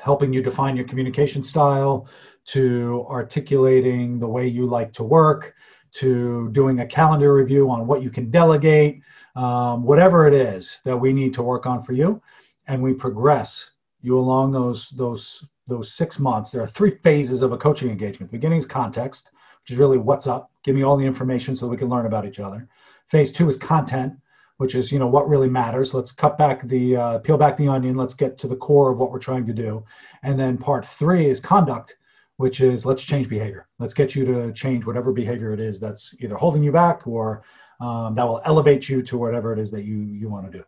helping 0.00 0.32
you 0.32 0.42
define 0.42 0.76
your 0.76 0.86
communication 0.86 1.42
style, 1.42 2.08
to 2.46 3.04
articulating 3.10 4.18
the 4.18 4.26
way 4.26 4.46
you 4.46 4.64
like 4.64 4.92
to 4.94 5.04
work, 5.04 5.54
to 5.92 6.48
doing 6.50 6.80
a 6.80 6.86
calendar 6.86 7.34
review 7.34 7.70
on 7.70 7.86
what 7.86 8.02
you 8.02 8.10
can 8.10 8.30
delegate, 8.30 9.00
um, 9.36 9.82
whatever 9.82 10.26
it 10.26 10.34
is 10.34 10.80
that 10.84 10.96
we 10.96 11.12
need 11.12 11.32
to 11.34 11.42
work 11.42 11.66
on 11.66 11.82
for 11.82 11.92
you, 11.92 12.20
and 12.66 12.82
we 12.82 12.92
progress 12.92 13.70
you 14.02 14.18
along 14.18 14.52
those 14.52 14.90
those 14.90 15.46
those 15.66 15.92
six 15.92 16.18
months. 16.18 16.50
There 16.50 16.62
are 16.62 16.66
three 16.66 16.96
phases 17.02 17.42
of 17.42 17.52
a 17.52 17.56
coaching 17.56 17.90
engagement. 17.90 18.32
Beginning 18.32 18.58
is 18.58 18.66
context, 18.66 19.30
which 19.62 19.70
is 19.70 19.76
really 19.76 19.98
what's 19.98 20.26
up. 20.26 20.50
Give 20.64 20.74
me 20.74 20.82
all 20.82 20.96
the 20.96 21.04
information 21.04 21.54
so 21.54 21.68
we 21.68 21.76
can 21.76 21.88
learn 21.88 22.06
about 22.06 22.26
each 22.26 22.40
other. 22.40 22.68
Phase 23.08 23.32
two 23.32 23.48
is 23.48 23.56
content, 23.56 24.14
which 24.56 24.74
is 24.74 24.90
you 24.90 24.98
know 24.98 25.06
what 25.06 25.28
really 25.28 25.48
matters. 25.48 25.94
Let's 25.94 26.12
cut 26.12 26.38
back 26.38 26.66
the 26.66 26.96
uh, 26.96 27.18
peel 27.18 27.38
back 27.38 27.56
the 27.56 27.68
onion. 27.68 27.96
Let's 27.96 28.14
get 28.14 28.38
to 28.38 28.48
the 28.48 28.56
core 28.56 28.90
of 28.90 28.98
what 28.98 29.10
we're 29.10 29.18
trying 29.18 29.46
to 29.46 29.52
do. 29.52 29.84
And 30.22 30.38
then 30.38 30.58
part 30.58 30.86
three 30.86 31.28
is 31.28 31.38
conduct, 31.38 31.96
which 32.38 32.60
is 32.60 32.86
let's 32.86 33.02
change 33.02 33.28
behavior. 33.28 33.68
Let's 33.78 33.94
get 33.94 34.14
you 34.14 34.24
to 34.24 34.52
change 34.52 34.86
whatever 34.86 35.12
behavior 35.12 35.52
it 35.52 35.60
is 35.60 35.78
that's 35.78 36.14
either 36.20 36.36
holding 36.36 36.62
you 36.62 36.72
back 36.72 37.06
or 37.06 37.42
um, 37.80 38.14
that 38.14 38.26
will 38.26 38.40
elevate 38.44 38.88
you 38.88 39.02
to 39.02 39.18
whatever 39.18 39.52
it 39.52 39.58
is 39.58 39.70
that 39.72 39.84
you 39.84 39.98
you 39.98 40.28
want 40.28 40.50
to 40.50 40.58
do. 40.58 40.64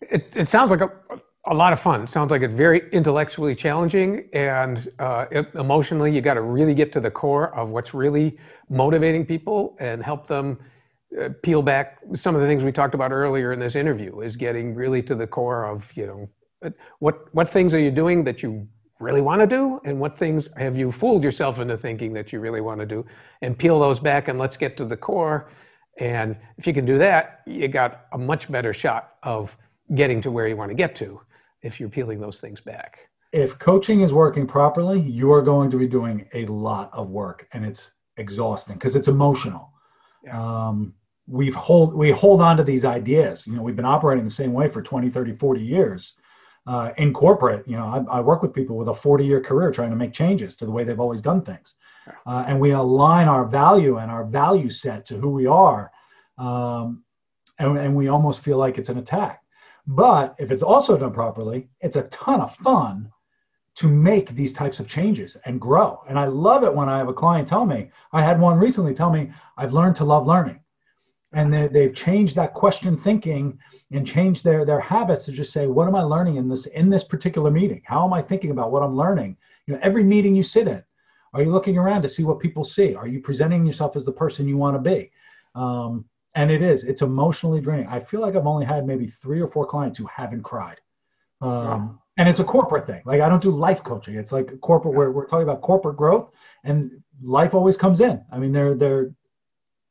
It, 0.00 0.30
it 0.34 0.48
sounds 0.48 0.70
like 0.70 0.80
a, 0.80 0.90
a 1.46 1.54
lot 1.54 1.72
of 1.72 1.80
fun. 1.80 2.02
It 2.02 2.10
sounds 2.10 2.30
like 2.30 2.42
it's 2.42 2.54
very 2.54 2.88
intellectually 2.92 3.54
challenging 3.54 4.28
and 4.32 4.90
uh, 4.98 5.26
emotionally, 5.54 6.14
you 6.14 6.20
got 6.20 6.34
to 6.34 6.42
really 6.42 6.74
get 6.74 6.92
to 6.92 7.00
the 7.00 7.10
core 7.10 7.54
of 7.54 7.70
what's 7.70 7.94
really 7.94 8.38
motivating 8.68 9.26
people 9.26 9.76
and 9.80 10.02
help 10.02 10.26
them 10.26 10.58
uh, 11.20 11.30
peel 11.42 11.62
back 11.62 11.98
some 12.14 12.34
of 12.34 12.40
the 12.40 12.46
things 12.46 12.62
we 12.62 12.72
talked 12.72 12.94
about 12.94 13.12
earlier 13.12 13.52
in 13.52 13.58
this 13.58 13.74
interview 13.74 14.20
is 14.20 14.36
getting 14.36 14.74
really 14.74 15.02
to 15.02 15.14
the 15.14 15.26
core 15.26 15.64
of 15.64 15.88
you 15.94 16.06
know 16.06 16.72
what 16.98 17.32
what 17.32 17.48
things 17.48 17.72
are 17.72 17.78
you 17.78 17.90
doing 17.90 18.24
that 18.24 18.42
you 18.42 18.66
really 19.00 19.20
want 19.20 19.40
to 19.40 19.46
do? 19.46 19.80
And 19.84 19.98
what 19.98 20.16
things 20.16 20.48
have 20.56 20.76
you 20.76 20.92
fooled 20.92 21.24
yourself 21.24 21.60
into 21.60 21.76
thinking 21.76 22.12
that 22.14 22.32
you 22.32 22.40
really 22.40 22.60
want 22.60 22.80
to 22.80 22.86
do? 22.86 23.04
And 23.42 23.58
peel 23.58 23.78
those 23.80 23.98
back 23.98 24.28
and 24.28 24.38
let's 24.38 24.56
get 24.56 24.76
to 24.78 24.84
the 24.84 24.96
core. 24.96 25.48
And 25.98 26.36
if 26.58 26.66
you 26.66 26.74
can 26.74 26.84
do 26.84 26.98
that 26.98 27.42
you 27.46 27.68
got 27.68 28.06
a 28.12 28.18
much 28.18 28.50
better 28.50 28.72
shot 28.72 29.14
of 29.22 29.56
getting 29.94 30.20
to 30.22 30.30
where 30.30 30.48
you 30.48 30.56
want 30.56 30.70
to 30.70 30.74
get 30.74 30.94
to 30.96 31.20
if 31.62 31.78
you're 31.78 31.88
peeling 31.88 32.20
those 32.20 32.40
things 32.40 32.60
back. 32.60 32.98
If 33.32 33.58
coaching 33.58 34.00
is 34.00 34.12
working 34.12 34.46
properly 34.46 35.00
you 35.00 35.32
are 35.32 35.42
going 35.42 35.70
to 35.70 35.78
be 35.78 35.86
doing 35.86 36.26
a 36.34 36.46
lot 36.46 36.90
of 36.92 37.10
work 37.10 37.46
and 37.52 37.64
it's 37.64 37.92
exhausting 38.16 38.74
because 38.74 38.96
it's 38.96 39.08
emotional. 39.08 39.70
Yeah. 40.24 40.40
um, 40.40 40.94
we 41.26 41.50
hold 41.50 41.94
we 41.94 42.10
hold 42.10 42.40
on 42.42 42.56
to 42.56 42.64
these 42.64 42.84
ideas. 42.84 43.46
You 43.46 43.54
know 43.54 43.62
we've 43.62 43.76
been 43.76 43.84
operating 43.84 44.24
the 44.24 44.30
same 44.30 44.52
way 44.52 44.68
for 44.68 44.82
20 44.82 45.10
30 45.10 45.36
40 45.36 45.60
years 45.62 46.14
uh, 46.66 46.90
in 46.96 47.12
corporate, 47.12 47.66
you 47.68 47.76
know, 47.76 47.86
I, 47.86 48.18
I, 48.18 48.20
work 48.20 48.40
with 48.40 48.54
people 48.54 48.76
with 48.76 48.88
a 48.88 48.94
40 48.94 49.24
year 49.24 49.40
career 49.40 49.70
trying 49.70 49.90
to 49.90 49.96
make 49.96 50.12
changes 50.12 50.56
to 50.56 50.64
the 50.64 50.70
way 50.70 50.82
they've 50.82 51.00
always 51.00 51.20
done 51.20 51.42
things. 51.42 51.74
Uh, 52.26 52.44
and 52.46 52.58
we 52.58 52.70
align 52.70 53.28
our 53.28 53.44
value 53.44 53.98
and 53.98 54.10
our 54.10 54.24
value 54.24 54.70
set 54.70 55.04
to 55.06 55.18
who 55.18 55.28
we 55.30 55.46
are. 55.46 55.90
Um, 56.38 57.04
and, 57.58 57.78
and 57.78 57.94
we 57.94 58.08
almost 58.08 58.42
feel 58.42 58.56
like 58.56 58.78
it's 58.78 58.88
an 58.88 58.98
attack. 58.98 59.42
But 59.86 60.34
if 60.38 60.50
it's 60.50 60.62
also 60.62 60.96
done 60.96 61.12
properly, 61.12 61.68
it's 61.80 61.96
a 61.96 62.04
ton 62.04 62.40
of 62.40 62.56
fun 62.56 63.10
to 63.76 63.88
make 63.88 64.30
these 64.30 64.54
types 64.54 64.80
of 64.80 64.86
changes 64.86 65.36
and 65.44 65.60
grow. 65.60 66.02
And 66.08 66.18
I 66.18 66.26
love 66.26 66.64
it 66.64 66.74
when 66.74 66.88
I 66.88 66.98
have 66.98 67.08
a 67.08 67.14
client 67.14 67.46
tell 67.46 67.66
me, 67.66 67.90
I 68.12 68.22
had 68.22 68.40
one 68.40 68.58
recently 68.58 68.94
tell 68.94 69.10
me, 69.10 69.32
I've 69.58 69.72
learned 69.72 69.96
to 69.96 70.04
love 70.04 70.26
learning 70.26 70.60
and 71.34 71.52
they, 71.52 71.66
they've 71.68 71.94
changed 71.94 72.36
that 72.36 72.54
question 72.54 72.96
thinking 72.96 73.58
and 73.92 74.06
changed 74.06 74.44
their 74.44 74.64
their 74.64 74.80
habits 74.80 75.24
to 75.26 75.32
just 75.32 75.52
say 75.52 75.66
what 75.66 75.86
am 75.86 75.94
i 75.94 76.02
learning 76.02 76.36
in 76.36 76.48
this 76.48 76.66
in 76.66 76.88
this 76.88 77.04
particular 77.04 77.50
meeting? 77.50 77.82
How 77.84 78.04
am 78.04 78.12
i 78.12 78.22
thinking 78.22 78.50
about 78.50 78.72
what 78.72 78.82
i'm 78.82 78.96
learning? 78.96 79.36
You 79.66 79.74
know 79.74 79.80
every 79.82 80.04
meeting 80.04 80.34
you 80.34 80.42
sit 80.42 80.68
in 80.68 80.82
are 81.34 81.42
you 81.42 81.50
looking 81.50 81.76
around 81.76 82.02
to 82.02 82.08
see 82.08 82.22
what 82.22 82.38
people 82.38 82.62
see? 82.62 82.94
Are 82.94 83.08
you 83.08 83.20
presenting 83.20 83.66
yourself 83.66 83.96
as 83.96 84.04
the 84.04 84.12
person 84.12 84.46
you 84.46 84.56
want 84.56 84.76
to 84.76 84.80
be? 84.80 85.10
Um, 85.56 86.04
and 86.36 86.50
it 86.50 86.62
is 86.62 86.84
it's 86.84 87.02
emotionally 87.02 87.60
draining. 87.60 87.86
I 87.88 88.00
feel 88.00 88.20
like 88.20 88.36
i've 88.36 88.46
only 88.46 88.66
had 88.66 88.86
maybe 88.86 89.06
three 89.06 89.40
or 89.40 89.48
four 89.48 89.66
clients 89.66 89.98
who 89.98 90.06
haven't 90.06 90.42
cried. 90.42 90.80
Um, 91.40 91.50
wow. 91.50 92.00
and 92.16 92.28
it's 92.28 92.40
a 92.40 92.44
corporate 92.44 92.86
thing. 92.86 93.02
Like 93.04 93.20
i 93.20 93.28
don't 93.28 93.42
do 93.42 93.50
life 93.50 93.82
coaching. 93.82 94.14
It's 94.14 94.32
like 94.32 94.60
corporate 94.60 94.94
where 94.94 95.10
we're 95.10 95.26
talking 95.26 95.42
about 95.44 95.62
corporate 95.62 95.96
growth 95.96 96.30
and 96.64 96.90
life 97.22 97.54
always 97.54 97.76
comes 97.76 98.00
in. 98.00 98.24
I 98.32 98.38
mean 98.38 98.52
they're 98.52 98.74
they're 98.74 99.10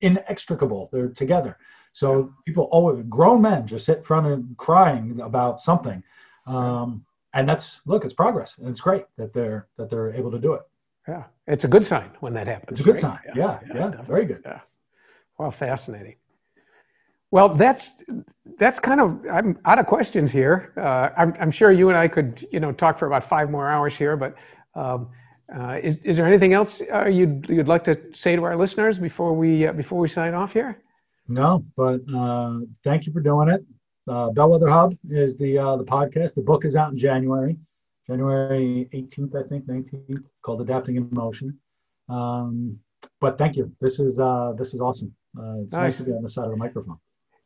inextricable. 0.04 0.90
They're 0.92 1.10
together. 1.10 1.58
So 1.94 2.34
people 2.46 2.66
always, 2.72 3.04
grown 3.10 3.42
men 3.42 3.68
just 3.68 3.86
sit 3.86 4.00
in 4.00 4.04
front 4.04 4.28
and 4.28 4.58
crying 4.58 5.20
about 5.22 5.62
something. 5.62 6.04
Um, 6.46 7.06
and 7.34 7.48
that's, 7.48 7.82
look, 7.86 8.06
it's 8.06 8.14
progress 8.14 8.58
and 8.58 8.68
it's 8.68 8.82
great 8.82 9.06
that 9.18 9.34
they're, 9.34 9.68
that 9.78 9.90
they're 9.90 10.14
able 10.14 10.32
to 10.32 10.40
do 10.40 10.54
it. 10.54 10.62
Yeah. 11.08 11.24
It's 11.48 11.66
a 11.66 11.68
good 11.68 11.86
sign 11.86 12.12
when 12.20 12.34
that 12.34 12.48
happens. 12.48 12.72
It's 12.72 12.82
a 12.82 12.84
good 12.84 12.96
right? 12.96 13.02
sign. 13.02 13.20
Yeah. 13.36 13.60
Yeah. 13.68 13.92
yeah 13.92 14.02
very 14.04 14.26
good. 14.26 14.42
Yeah. 14.46 14.62
Well, 15.38 15.52
fascinating. 15.52 16.16
Well, 17.32 17.50
that's 17.50 17.94
that's 18.60 18.80
kind 18.80 19.02
of 19.02 19.26
I'm 19.26 19.58
out 19.66 19.80
of 19.80 19.88
questions 19.88 20.32
here. 20.32 20.72
Uh, 20.78 21.10
I'm, 21.18 21.34
I'm, 21.40 21.50
sure 21.50 21.72
you 21.72 21.90
and 21.90 21.98
I 21.98 22.08
could 22.08 22.48
you 22.52 22.60
know 22.60 22.72
talk 22.72 23.00
for 23.00 23.08
about 23.08 23.24
five 23.24 23.50
more 23.50 23.68
hours 23.68 23.96
here, 23.96 24.16
but 24.16 24.36
um, 24.76 25.10
uh, 25.58 25.80
is, 25.82 25.98
is 25.98 26.18
there 26.18 26.26
anything 26.26 26.54
else 26.54 26.82
uh, 26.94 27.06
you'd, 27.06 27.46
you'd 27.48 27.68
like 27.68 27.84
to 27.84 28.00
say 28.14 28.36
to 28.36 28.44
our 28.44 28.58
listeners 28.58 28.98
before 28.98 29.34
we, 29.34 29.68
uh, 29.68 29.74
before 29.74 30.00
we 30.00 30.08
sign 30.08 30.34
off 30.34 30.54
here? 30.54 30.82
No, 31.28 31.64
but 31.78 32.02
uh, 32.14 32.60
thank 32.84 33.06
you 33.06 33.14
for 33.14 33.22
doing 33.22 33.50
it. 33.50 33.64
Uh, 34.08 34.32
Bellwether 34.32 34.68
Hub 34.70 34.98
is 35.10 35.38
the, 35.38 35.58
uh, 35.58 35.78
the 35.78 35.84
podcast. 35.84 36.34
The 36.34 36.42
book 36.42 36.66
is 36.66 36.76
out 36.76 36.92
in 36.92 36.98
January, 36.98 37.56
January 38.08 38.90
18th, 38.94 39.36
I 39.36 39.48
think, 39.48 39.66
19th, 39.68 40.24
called 40.42 40.62
Adapting 40.62 40.98
Emotion. 40.98 41.58
Um, 42.10 42.80
but 43.22 43.38
thank 43.38 43.56
you. 43.56 43.72
This 43.80 44.00
is, 44.00 44.18
this 44.58 44.74
is 44.74 44.82
awesome. 44.82 45.14
it's 45.38 45.72
nice. 45.72 45.82
nice 45.82 45.98
to 45.98 46.04
be 46.04 46.12
on 46.12 46.24
the 46.24 46.30
side 46.30 46.46
of 46.46 46.52
the 46.52 46.58
microphone. 46.58 46.98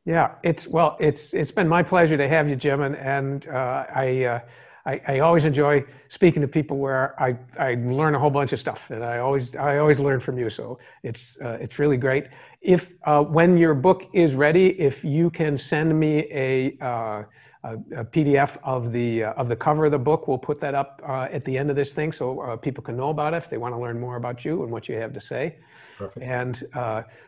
Yeah, 0.05 0.35
it's 0.41 0.65
well, 0.65 0.95
it's 1.01 1.33
it's 1.33 1.51
been 1.51 1.67
my 1.67 1.83
pleasure 1.83 2.15
to 2.15 2.29
have 2.29 2.47
you, 2.47 2.55
Jim, 2.55 2.81
and 2.81 2.95
and 2.95 3.45
I 3.51 4.41
I, 4.87 5.01
I, 5.05 5.19
always 5.19 5.43
enjoy 5.43 5.83
speaking 6.07 6.41
to 6.41 6.47
people 6.47 6.77
where 6.77 7.13
I, 7.21 7.37
I 7.59 7.75
learn 7.75 8.15
a 8.15 8.19
whole 8.19 8.29
bunch 8.29 8.53
of 8.53 8.59
stuff, 8.59 8.89
and 8.89 9.03
I 9.03 9.17
always 9.17 9.53
I 9.57 9.77
always 9.79 9.99
learn 9.99 10.21
from 10.21 10.39
you. 10.39 10.49
So 10.49 10.79
it's 11.03 11.39
uh, 11.41 11.57
it's 11.59 11.77
really 11.77 11.97
great. 11.97 12.27
If 12.61 12.93
uh, 13.03 13.21
when 13.21 13.57
your 13.57 13.73
book 13.73 14.03
is 14.13 14.33
ready, 14.33 14.79
if 14.79 15.03
you 15.03 15.29
can 15.29 15.57
send 15.57 15.99
me 15.99 16.19
a, 16.31 16.77
uh, 16.81 17.23
a, 17.63 17.73
a 17.97 18.05
PDF 18.05 18.57
of 18.63 18.93
the 18.93 19.25
uh, 19.25 19.33
of 19.33 19.49
the 19.49 19.57
cover 19.57 19.85
of 19.85 19.91
the 19.91 19.99
book, 19.99 20.29
we'll 20.29 20.37
put 20.37 20.59
that 20.61 20.73
up 20.73 21.01
uh, 21.05 21.27
at 21.31 21.43
the 21.43 21.57
end 21.57 21.69
of 21.69 21.75
this 21.75 21.91
thing, 21.91 22.13
so 22.13 22.39
uh, 22.39 22.55
people 22.55 22.81
can 22.81 22.95
know 22.95 23.09
about 23.09 23.33
it 23.33 23.37
if 23.37 23.49
they 23.49 23.57
want 23.57 23.75
to 23.75 23.79
learn 23.79 23.99
more 23.99 24.15
about 24.15 24.45
you 24.45 24.63
and 24.63 24.71
what 24.71 24.87
you 24.87 24.95
have 24.95 25.11
to 25.13 25.21
say. 25.21 25.57
Perfect. 25.97 26.25
And 26.25 26.63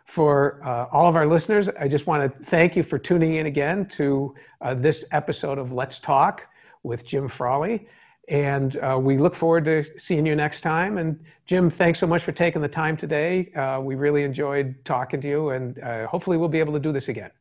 for 0.05 0.62
all 0.91 1.10
of 1.10 1.16
our 1.16 1.26
listeners, 1.26 1.68
I 1.70 1.88
just 1.88 2.05
want 2.07 2.22
to 2.24 2.45
thank 2.45 2.76
you 2.76 2.84
for 2.84 2.99
tuning 2.99 3.36
in 3.36 3.47
again 3.47 3.88
to 3.97 4.36
this 4.76 5.05
episode 5.12 5.57
of 5.57 5.72
Let's 5.74 5.97
Talk 5.97 6.43
with 6.84 7.05
Jim 7.05 7.27
Frawley. 7.27 7.88
And 8.27 8.77
uh, 8.77 8.99
we 9.01 9.17
look 9.17 9.34
forward 9.34 9.65
to 9.65 9.86
seeing 9.97 10.25
you 10.25 10.36
next 10.36 10.61
time. 10.61 10.99
And 10.99 11.19
Jim, 11.47 11.69
thanks 11.69 11.99
so 11.99 12.05
much 12.05 12.23
for 12.23 12.32
taking 12.32 12.61
the 12.61 12.67
time 12.67 12.95
today. 12.95 13.51
Uh, 13.53 13.82
we 13.82 13.95
really 13.95 14.23
enjoyed 14.23 14.75
talking 14.86 15.19
to 15.21 15.27
you, 15.27 15.49
and 15.49 15.80
uh, 15.80 16.05
hopefully 16.05 16.38
we'll 16.38 16.47
be 16.47 16.59
able 16.59 16.73
to 16.73 16.80
do 16.80 16.91
this 16.91 17.09
again. 17.09 17.32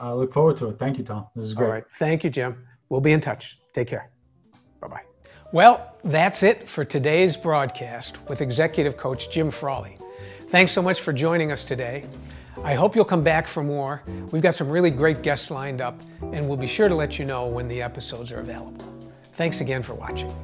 I 0.00 0.12
look 0.12 0.32
forward 0.32 0.56
to 0.58 0.68
it. 0.68 0.78
Thank 0.78 0.98
you, 0.98 1.04
Tom. 1.04 1.26
This 1.34 1.44
is 1.44 1.54
great. 1.54 1.66
All 1.66 1.72
right. 1.72 1.84
Thank 1.98 2.22
you, 2.22 2.30
Jim. 2.30 2.64
We'll 2.88 3.00
be 3.00 3.12
in 3.12 3.20
touch. 3.20 3.58
Take 3.74 3.88
care. 3.88 4.10
Bye 4.80 4.88
bye. 4.88 5.02
Well, 5.52 5.96
that's 6.04 6.44
it 6.44 6.68
for 6.68 6.84
today's 6.84 7.36
broadcast 7.36 8.16
with 8.28 8.40
Executive 8.40 8.96
Coach 8.96 9.30
Jim 9.30 9.50
Frawley. 9.50 9.98
Thanks 10.48 10.72
so 10.72 10.82
much 10.82 11.00
for 11.00 11.12
joining 11.12 11.50
us 11.50 11.64
today. 11.64 12.04
I 12.64 12.74
hope 12.74 12.96
you'll 12.96 13.04
come 13.04 13.22
back 13.22 13.46
for 13.46 13.62
more. 13.62 14.02
We've 14.30 14.42
got 14.42 14.54
some 14.54 14.68
really 14.68 14.90
great 14.90 15.22
guests 15.22 15.50
lined 15.50 15.80
up, 15.80 16.00
and 16.32 16.46
we'll 16.48 16.56
be 16.56 16.66
sure 16.66 16.88
to 16.88 16.94
let 16.94 17.18
you 17.18 17.24
know 17.24 17.46
when 17.46 17.68
the 17.68 17.80
episodes 17.80 18.32
are 18.32 18.40
available. 18.40 18.84
Thanks 19.34 19.60
again 19.60 19.82
for 19.82 19.94
watching. 19.94 20.34